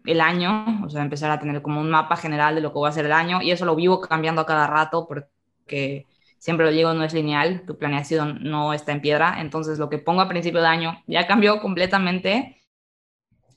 el 0.05 0.21
año, 0.21 0.81
o 0.85 0.89
sea, 0.89 1.01
empezar 1.01 1.31
a 1.31 1.39
tener 1.39 1.61
como 1.61 1.81
un 1.81 1.89
mapa 1.89 2.17
general 2.17 2.55
de 2.55 2.61
lo 2.61 2.69
que 2.71 2.79
voy 2.79 2.87
a 2.87 2.89
hacer 2.89 3.05
el 3.05 3.11
año, 3.13 3.41
y 3.41 3.51
eso 3.51 3.65
lo 3.65 3.75
vivo 3.75 4.01
cambiando 4.01 4.41
a 4.41 4.45
cada 4.45 4.67
rato 4.67 5.07
porque 5.07 6.07
siempre 6.39 6.65
lo 6.65 6.71
digo, 6.71 6.93
no 6.93 7.03
es 7.03 7.13
lineal, 7.13 7.63
tu 7.65 7.77
planeación 7.77 8.39
no 8.43 8.73
está 8.73 8.91
en 8.91 9.01
piedra, 9.01 9.41
entonces 9.41 9.77
lo 9.79 9.89
que 9.89 9.99
pongo 9.99 10.21
a 10.21 10.29
principio 10.29 10.61
de 10.61 10.67
año 10.67 11.03
ya 11.07 11.27
cambió 11.27 11.61
completamente, 11.61 12.57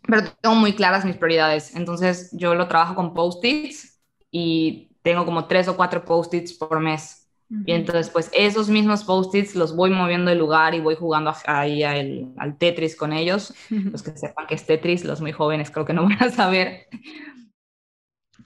pero 0.02 0.22
tengo 0.40 0.54
muy 0.56 0.74
claras 0.74 1.04
mis 1.04 1.16
prioridades, 1.16 1.74
entonces 1.74 2.30
yo 2.32 2.54
lo 2.54 2.68
trabajo 2.68 2.94
con 2.94 3.14
post-its 3.14 4.00
y 4.30 4.90
tengo 5.02 5.24
como 5.24 5.46
tres 5.46 5.68
o 5.68 5.76
cuatro 5.76 6.04
post-its 6.04 6.52
por 6.54 6.78
mes. 6.80 7.23
Y 7.66 7.72
entonces, 7.72 8.10
pues 8.10 8.30
esos 8.32 8.68
mismos 8.68 9.04
post-its 9.04 9.54
los 9.54 9.74
voy 9.76 9.90
moviendo 9.90 10.30
de 10.30 10.36
lugar 10.36 10.74
y 10.74 10.80
voy 10.80 10.94
jugando 10.94 11.32
ahí 11.46 11.82
al 11.82 12.56
Tetris 12.58 12.96
con 12.96 13.12
ellos. 13.12 13.54
Los 13.70 14.02
que 14.02 14.16
sepan 14.16 14.46
que 14.46 14.54
es 14.54 14.66
Tetris, 14.66 15.04
los 15.04 15.20
muy 15.20 15.32
jóvenes 15.32 15.70
creo 15.70 15.84
que 15.84 15.92
no 15.92 16.02
van 16.08 16.22
a 16.22 16.30
saber. 16.30 16.88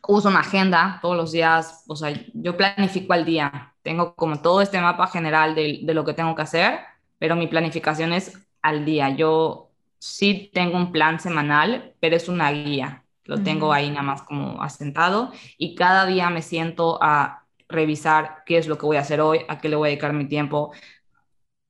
Uso 0.07 0.29
una 0.29 0.41
agenda 0.41 0.99
todos 1.03 1.17
los 1.17 1.33
días, 1.33 1.85
o 1.87 1.97
sea, 1.97 2.13
yo 2.33 2.57
planifico 2.57 3.13
al 3.13 3.25
día. 3.25 3.75
Tengo 3.83 4.15
como 4.15 4.41
todo 4.41 4.63
este 4.63 4.81
mapa 4.81 5.07
general 5.09 5.55
de, 5.55 5.81
de 5.83 5.95
lo 5.95 6.05
que 6.05 6.15
tengo 6.15 6.35
que 6.35 6.43
hacer, 6.43 6.81
pero 7.19 7.37
mi 7.37 7.47
planificación 7.47 8.13
es 8.13 8.39
al 8.63 8.85
día. 8.85 9.11
Yo 9.11 9.71
sí 9.99 10.51
tengo 10.53 10.77
un 10.77 10.93
plan 10.93 11.21
semanal, 11.21 11.95
pero 12.01 12.17
es 12.17 12.29
una 12.29 12.51
guía 12.53 13.05
lo 13.29 13.43
tengo 13.43 13.75
ahí 13.75 13.91
nada 13.91 14.03
más 14.03 14.23
como 14.23 14.63
asentado 14.63 15.31
y 15.59 15.75
cada 15.75 16.07
día 16.07 16.31
me 16.31 16.41
siento 16.41 16.99
a 17.03 17.45
revisar 17.69 18.43
qué 18.47 18.59
es 18.59 18.66
lo 18.69 18.79
que 18.79 18.87
voy 18.87 18.97
a 18.97 19.01
hacer 19.01 19.21
hoy, 19.21 19.41
a 19.49 19.59
qué 19.61 19.69
le 19.69 19.77
voy 19.77 19.89
a 19.89 19.91
dedicar 19.91 20.12
mi 20.12 20.27
tiempo, 20.29 20.73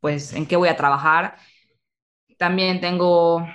pues 0.01 0.33
en 0.35 0.47
qué 0.47 0.57
voy 0.57 0.69
a 0.69 0.77
trabajar. 0.77 1.37
También 2.39 2.81
tengo 2.81 3.47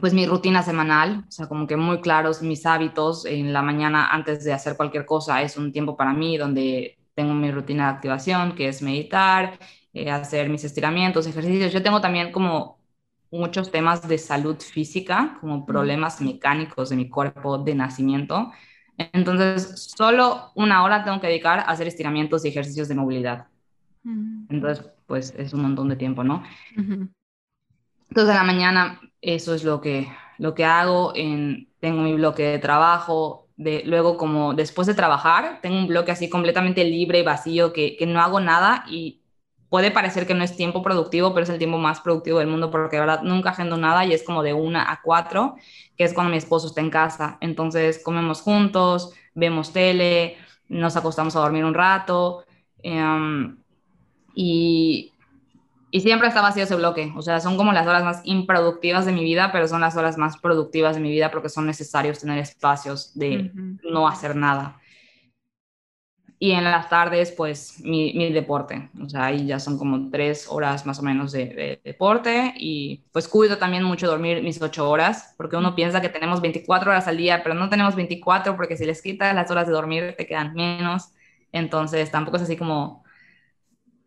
pues 0.00 0.14
mi 0.14 0.26
rutina 0.26 0.62
semanal, 0.62 1.24
o 1.28 1.30
sea, 1.30 1.48
como 1.48 1.66
que 1.66 1.76
muy 1.76 2.00
claros 2.00 2.42
mis 2.42 2.64
hábitos 2.66 3.26
en 3.26 3.52
la 3.52 3.62
mañana 3.62 4.08
antes 4.08 4.42
de 4.44 4.52
hacer 4.52 4.76
cualquier 4.76 5.04
cosa, 5.04 5.42
es 5.42 5.56
un 5.56 5.72
tiempo 5.72 5.96
para 5.96 6.12
mí 6.14 6.38
donde 6.38 6.98
tengo 7.14 7.34
mi 7.34 7.50
rutina 7.50 7.84
de 7.88 7.96
activación, 7.96 8.54
que 8.54 8.68
es 8.68 8.80
meditar, 8.82 9.58
eh, 9.92 10.10
hacer 10.10 10.48
mis 10.48 10.64
estiramientos, 10.64 11.26
ejercicios. 11.26 11.72
Yo 11.72 11.82
tengo 11.82 12.00
también 12.00 12.32
como 12.32 12.78
muchos 13.30 13.70
temas 13.70 14.06
de 14.08 14.18
salud 14.18 14.56
física, 14.60 15.36
como 15.40 15.66
problemas 15.66 16.20
mecánicos 16.20 16.90
de 16.90 16.96
mi 16.96 17.08
cuerpo 17.10 17.58
de 17.58 17.74
nacimiento. 17.74 18.52
Entonces, 19.12 19.92
solo 19.96 20.50
una 20.54 20.84
hora 20.84 21.04
tengo 21.04 21.20
que 21.20 21.26
dedicar 21.26 21.60
a 21.60 21.62
hacer 21.62 21.86
estiramientos 21.86 22.44
y 22.44 22.48
ejercicios 22.48 22.88
de 22.88 22.94
movilidad. 22.94 23.46
Entonces, 24.04 24.84
pues 25.06 25.34
es 25.36 25.52
un 25.52 25.62
montón 25.62 25.88
de 25.88 25.96
tiempo, 25.96 26.24
¿no? 26.24 26.42
Entonces, 26.76 28.30
en 28.30 28.34
la 28.34 28.44
mañana, 28.44 29.00
eso 29.20 29.54
es 29.54 29.64
lo 29.64 29.80
que, 29.80 30.08
lo 30.38 30.54
que 30.54 30.64
hago. 30.64 31.12
En, 31.14 31.68
tengo 31.80 32.02
mi 32.02 32.14
bloque 32.14 32.42
de 32.42 32.58
trabajo. 32.58 33.48
De, 33.56 33.82
luego, 33.86 34.16
como 34.16 34.54
después 34.54 34.86
de 34.86 34.94
trabajar, 34.94 35.60
tengo 35.62 35.78
un 35.78 35.86
bloque 35.86 36.10
así 36.10 36.28
completamente 36.28 36.84
libre 36.84 37.20
y 37.20 37.22
vacío 37.22 37.72
que, 37.72 37.96
que 37.96 38.06
no 38.06 38.20
hago 38.20 38.40
nada 38.40 38.84
y 38.88 39.21
puede 39.72 39.90
parecer 39.90 40.26
que 40.26 40.34
no 40.34 40.44
es 40.44 40.54
tiempo 40.54 40.82
productivo, 40.82 41.32
pero 41.32 41.44
es 41.44 41.48
el 41.48 41.56
tiempo 41.56 41.78
más 41.78 41.98
productivo 42.02 42.40
del 42.40 42.46
mundo 42.46 42.70
porque 42.70 42.96
de 42.96 43.00
verdad 43.00 43.22
nunca 43.22 43.50
agendo 43.52 43.78
nada 43.78 44.04
y 44.04 44.12
es 44.12 44.22
como 44.22 44.42
de 44.42 44.52
una 44.52 44.92
a 44.92 45.00
cuatro, 45.00 45.56
que 45.96 46.04
es 46.04 46.12
cuando 46.12 46.30
mi 46.30 46.36
esposo 46.36 46.66
está 46.66 46.82
en 46.82 46.90
casa. 46.90 47.38
Entonces 47.40 47.98
comemos 48.04 48.42
juntos, 48.42 49.14
vemos 49.32 49.72
tele, 49.72 50.36
nos 50.68 50.94
acostamos 50.98 51.36
a 51.36 51.40
dormir 51.40 51.64
un 51.64 51.72
rato 51.72 52.44
em, 52.82 53.56
y, 54.34 55.14
y 55.90 56.00
siempre 56.02 56.28
está 56.28 56.42
vacío 56.42 56.64
ese 56.64 56.76
bloque. 56.76 57.10
O 57.16 57.22
sea, 57.22 57.40
son 57.40 57.56
como 57.56 57.72
las 57.72 57.86
horas 57.86 58.04
más 58.04 58.20
improductivas 58.24 59.06
de 59.06 59.12
mi 59.12 59.24
vida, 59.24 59.52
pero 59.52 59.68
son 59.68 59.80
las 59.80 59.96
horas 59.96 60.18
más 60.18 60.36
productivas 60.36 60.96
de 60.96 61.00
mi 61.00 61.10
vida 61.10 61.30
porque 61.30 61.48
son 61.48 61.64
necesarios 61.64 62.18
tener 62.18 62.38
espacios 62.40 63.18
de 63.18 63.50
no 63.90 64.06
hacer 64.06 64.36
nada 64.36 64.81
y 66.42 66.50
en 66.50 66.64
las 66.64 66.88
tardes, 66.88 67.30
pues 67.30 67.78
mi, 67.84 68.14
mi, 68.14 68.32
deporte. 68.32 68.90
O 69.00 69.08
sea, 69.08 69.26
ahí 69.26 69.46
ya 69.46 69.60
son 69.60 69.78
como 69.78 70.10
tres 70.10 70.48
horas 70.50 70.84
más 70.84 70.98
o 70.98 71.02
menos 71.04 71.30
de, 71.30 71.80
deporte 71.84 72.52
y 72.56 73.04
pues 73.12 73.28
cuido 73.28 73.58
también 73.58 73.84
mucho 73.84 74.08
dormir 74.08 74.42
mis 74.42 74.60
ocho 74.60 74.90
horas, 74.90 75.36
porque 75.36 75.54
uno 75.54 75.76
piensa 75.76 76.00
que 76.00 76.08
tenemos 76.08 76.40
24 76.40 76.90
horas 76.90 77.06
al 77.06 77.16
día, 77.16 77.44
pero 77.44 77.54
no 77.54 77.68
tenemos 77.68 77.94
24 77.94 78.56
porque 78.56 78.76
si 78.76 78.84
les 78.84 79.00
quitas 79.02 79.32
las 79.36 79.52
horas 79.52 79.68
de 79.68 79.72
dormir 79.72 80.16
te 80.18 80.26
quedan 80.26 80.52
menos. 80.54 81.12
Entonces 81.52 82.10
tampoco 82.10 82.38
es 82.38 82.42
así 82.42 82.56
como, 82.56 83.04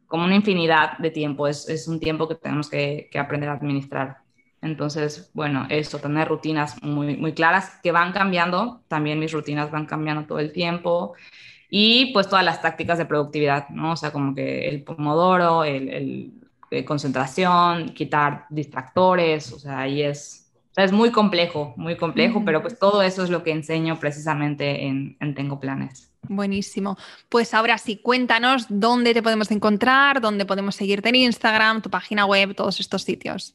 como 0.05 0.25
una 0.25 0.35
infinidad 0.35 0.97
de 0.97 1.11
tiempo, 1.11 1.47
es, 1.47 1.69
es 1.69 1.87
un 1.87 2.01
tiempo 2.01 2.27
que 2.27 2.35
tenemos 2.35 2.69
que, 2.69 3.07
que 3.09 3.17
aprender 3.17 3.47
a 3.47 3.53
administrar. 3.53 4.17
Entonces, 4.61 5.31
bueno, 5.33 5.67
eso, 5.69 5.99
tener 5.99 6.27
rutinas 6.27 6.83
muy, 6.83 7.15
muy 7.15 7.31
claras 7.33 7.79
que 7.81 7.93
van 7.93 8.11
cambiando, 8.11 8.83
también 8.89 9.19
mis 9.19 9.31
rutinas 9.31 9.71
van 9.71 9.85
cambiando 9.85 10.25
todo 10.25 10.39
el 10.39 10.51
tiempo 10.51 11.13
y 11.77 12.13
pues 12.13 12.29
todas 12.29 12.45
las 12.45 12.61
tácticas 12.61 12.97
de 12.97 13.05
productividad, 13.05 13.67
¿no? 13.67 13.91
O 13.91 13.95
sea, 13.97 14.13
como 14.13 14.33
que 14.33 14.69
el 14.69 14.81
pomodoro, 14.83 15.65
el, 15.65 15.89
el, 15.89 16.33
eh, 16.71 16.85
concentración, 16.85 17.89
quitar 17.89 18.45
distractores, 18.49 19.51
o 19.51 19.59
sea, 19.59 19.79
ahí 19.79 20.01
es, 20.01 20.53
o 20.71 20.73
sea, 20.73 20.85
es 20.85 20.93
muy 20.93 21.11
complejo, 21.11 21.73
muy 21.75 21.97
complejo, 21.97 22.43
pero 22.45 22.61
pues 22.61 22.79
todo 22.79 23.01
eso 23.01 23.25
es 23.25 23.29
lo 23.29 23.43
que 23.43 23.51
enseño 23.51 23.99
precisamente 23.99 24.85
en, 24.85 25.17
en 25.19 25.35
Tengo 25.35 25.59
Planes. 25.59 26.13
Buenísimo. 26.21 26.97
Pues 27.27 27.53
ahora 27.53 27.77
sí, 27.77 27.97
cuéntanos 27.97 28.67
dónde 28.69 29.13
te 29.13 29.21
podemos 29.21 29.51
encontrar, 29.51 30.21
dónde 30.21 30.45
podemos 30.45 30.77
seguirte 30.77 31.09
en 31.09 31.15
Instagram, 31.15 31.81
tu 31.81 31.89
página 31.89 32.25
web, 32.25 32.55
todos 32.55 32.79
estos 32.79 33.01
sitios. 33.01 33.53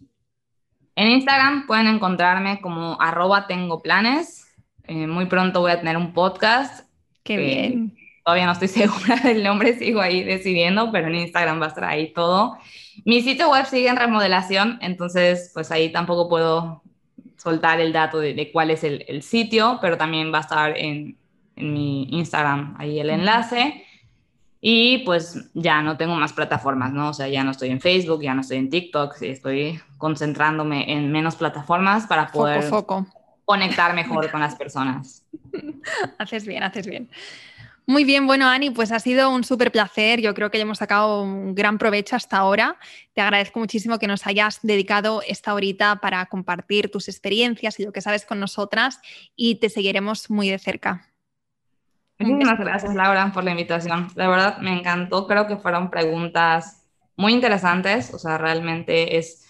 En 0.94 1.08
Instagram 1.08 1.66
pueden 1.66 1.86
encontrarme 1.86 2.60
como 2.60 3.00
arroba 3.00 3.46
tengo 3.46 3.80
planes. 3.80 4.46
Eh, 4.84 5.06
muy 5.06 5.24
pronto 5.24 5.60
voy 5.62 5.70
a 5.70 5.78
tener 5.78 5.96
un 5.96 6.12
podcast. 6.12 6.86
Qué 7.22 7.38
bien 7.38 7.99
todavía 8.24 8.46
no 8.46 8.52
estoy 8.52 8.68
segura 8.68 9.16
del 9.16 9.42
nombre, 9.42 9.78
sigo 9.78 10.00
ahí 10.00 10.22
decidiendo, 10.22 10.90
pero 10.92 11.08
en 11.08 11.16
Instagram 11.16 11.60
va 11.60 11.66
a 11.66 11.68
estar 11.68 11.84
ahí 11.84 12.12
todo. 12.12 12.58
Mi 13.04 13.22
sitio 13.22 13.50
web 13.50 13.66
sigue 13.66 13.88
en 13.88 13.96
remodelación, 13.96 14.78
entonces 14.82 15.50
pues 15.54 15.70
ahí 15.70 15.90
tampoco 15.90 16.28
puedo 16.28 16.82
soltar 17.36 17.80
el 17.80 17.92
dato 17.92 18.18
de, 18.18 18.50
cuál 18.52 18.70
es 18.70 18.84
el, 18.84 19.22
sitio, 19.22 19.78
pero 19.80 19.96
también 19.96 20.32
va 20.32 20.38
a 20.38 20.42
estar 20.42 20.76
en, 20.76 21.16
en 21.56 21.72
mi 21.72 22.08
Instagram 22.10 22.76
ahí 22.78 23.00
el 23.00 23.10
enlace. 23.10 23.84
Y 24.62 24.98
pues 25.06 25.50
ya 25.54 25.80
no 25.80 25.96
tengo 25.96 26.14
más 26.16 26.34
plataformas, 26.34 26.92
¿no? 26.92 27.08
O 27.08 27.14
sea, 27.14 27.28
ya 27.28 27.42
no 27.42 27.50
estoy 27.50 27.70
en 27.70 27.80
Facebook, 27.80 28.22
ya 28.22 28.34
no 28.34 28.42
estoy 28.42 28.58
en 28.58 28.68
TikTok, 28.68 29.14
estoy 29.22 29.80
concentrándome 29.96 30.92
en 30.92 31.10
menos 31.10 31.36
plataformas 31.36 32.06
para 32.06 32.26
poder 32.30 32.70
conectar 33.46 33.94
mejor 33.94 34.30
con 34.30 34.40
las 34.40 34.54
personas. 34.56 35.24
haces 36.18 36.46
bien, 36.46 36.62
haces 36.62 36.86
bien. 36.86 37.08
Muy 37.86 38.04
bien, 38.04 38.26
bueno, 38.26 38.46
Ani, 38.46 38.70
pues 38.70 38.92
ha 38.92 39.00
sido 39.00 39.30
un 39.30 39.42
súper 39.42 39.72
placer. 39.72 40.20
Yo 40.20 40.32
creo 40.34 40.50
que 40.50 40.58
ya 40.58 40.62
hemos 40.62 40.78
sacado 40.78 41.22
un 41.22 41.54
gran 41.54 41.76
provecho 41.76 42.14
hasta 42.14 42.36
ahora. 42.36 42.76
Te 43.14 43.20
agradezco 43.20 43.58
muchísimo 43.58 43.98
que 43.98 44.06
nos 44.06 44.26
hayas 44.26 44.60
dedicado 44.62 45.22
esta 45.26 45.54
horita 45.54 45.96
para 45.96 46.24
compartir 46.26 46.90
tus 46.90 47.08
experiencias 47.08 47.80
y 47.80 47.84
lo 47.84 47.92
que 47.92 48.00
sabes 48.00 48.24
con 48.24 48.38
nosotras 48.38 49.00
y 49.34 49.56
te 49.56 49.68
seguiremos 49.68 50.30
muy 50.30 50.50
de 50.50 50.58
cerca. 50.58 51.08
Muchísimas 52.20 52.58
gracias, 52.58 52.94
Laura, 52.94 53.32
por 53.32 53.44
la 53.44 53.52
invitación. 53.52 54.08
La 54.14 54.28
verdad, 54.28 54.58
me 54.58 54.78
encantó. 54.78 55.26
Creo 55.26 55.46
que 55.46 55.56
fueron 55.56 55.90
preguntas 55.90 56.86
muy 57.16 57.32
interesantes. 57.32 58.12
O 58.14 58.18
sea, 58.18 58.38
realmente 58.38 59.16
es... 59.16 59.46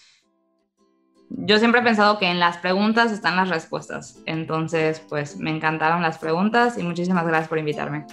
Yo 1.30 1.58
siempre 1.58 1.80
he 1.80 1.84
pensado 1.84 2.18
que 2.18 2.26
en 2.26 2.40
las 2.40 2.58
preguntas 2.58 3.12
están 3.12 3.36
las 3.36 3.48
respuestas. 3.48 4.18
Entonces, 4.26 5.00
pues 5.08 5.36
me 5.36 5.50
encantaron 5.50 6.02
las 6.02 6.18
preguntas 6.18 6.76
y 6.76 6.82
muchísimas 6.82 7.24
gracias 7.24 7.48
por 7.48 7.58
invitarme. 7.58 8.04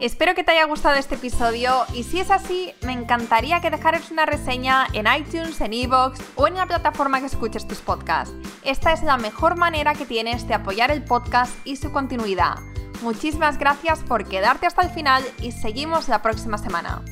Espero 0.00 0.34
que 0.34 0.42
te 0.42 0.52
haya 0.52 0.64
gustado 0.64 0.96
este 0.96 1.16
episodio 1.16 1.84
y 1.94 2.04
si 2.04 2.20
es 2.20 2.30
así, 2.30 2.72
me 2.86 2.92
encantaría 2.92 3.60
que 3.60 3.70
dejaras 3.70 4.10
una 4.10 4.24
reseña 4.24 4.86
en 4.94 5.06
iTunes, 5.06 5.60
en 5.60 5.74
Evox 5.74 6.18
o 6.36 6.48
en 6.48 6.54
la 6.54 6.64
plataforma 6.64 7.20
que 7.20 7.26
escuches 7.26 7.68
tus 7.68 7.80
podcasts. 7.80 8.34
Esta 8.64 8.94
es 8.94 9.02
la 9.02 9.18
mejor 9.18 9.58
manera 9.58 9.94
que 9.94 10.06
tienes 10.06 10.48
de 10.48 10.54
apoyar 10.54 10.90
el 10.90 11.04
podcast 11.04 11.54
y 11.66 11.76
su 11.76 11.92
continuidad. 11.92 12.54
Muchísimas 13.02 13.58
gracias 13.58 14.00
por 14.00 14.24
quedarte 14.26 14.66
hasta 14.66 14.82
el 14.82 14.90
final 14.90 15.22
y 15.42 15.52
seguimos 15.52 16.08
la 16.08 16.22
próxima 16.22 16.56
semana. 16.56 17.02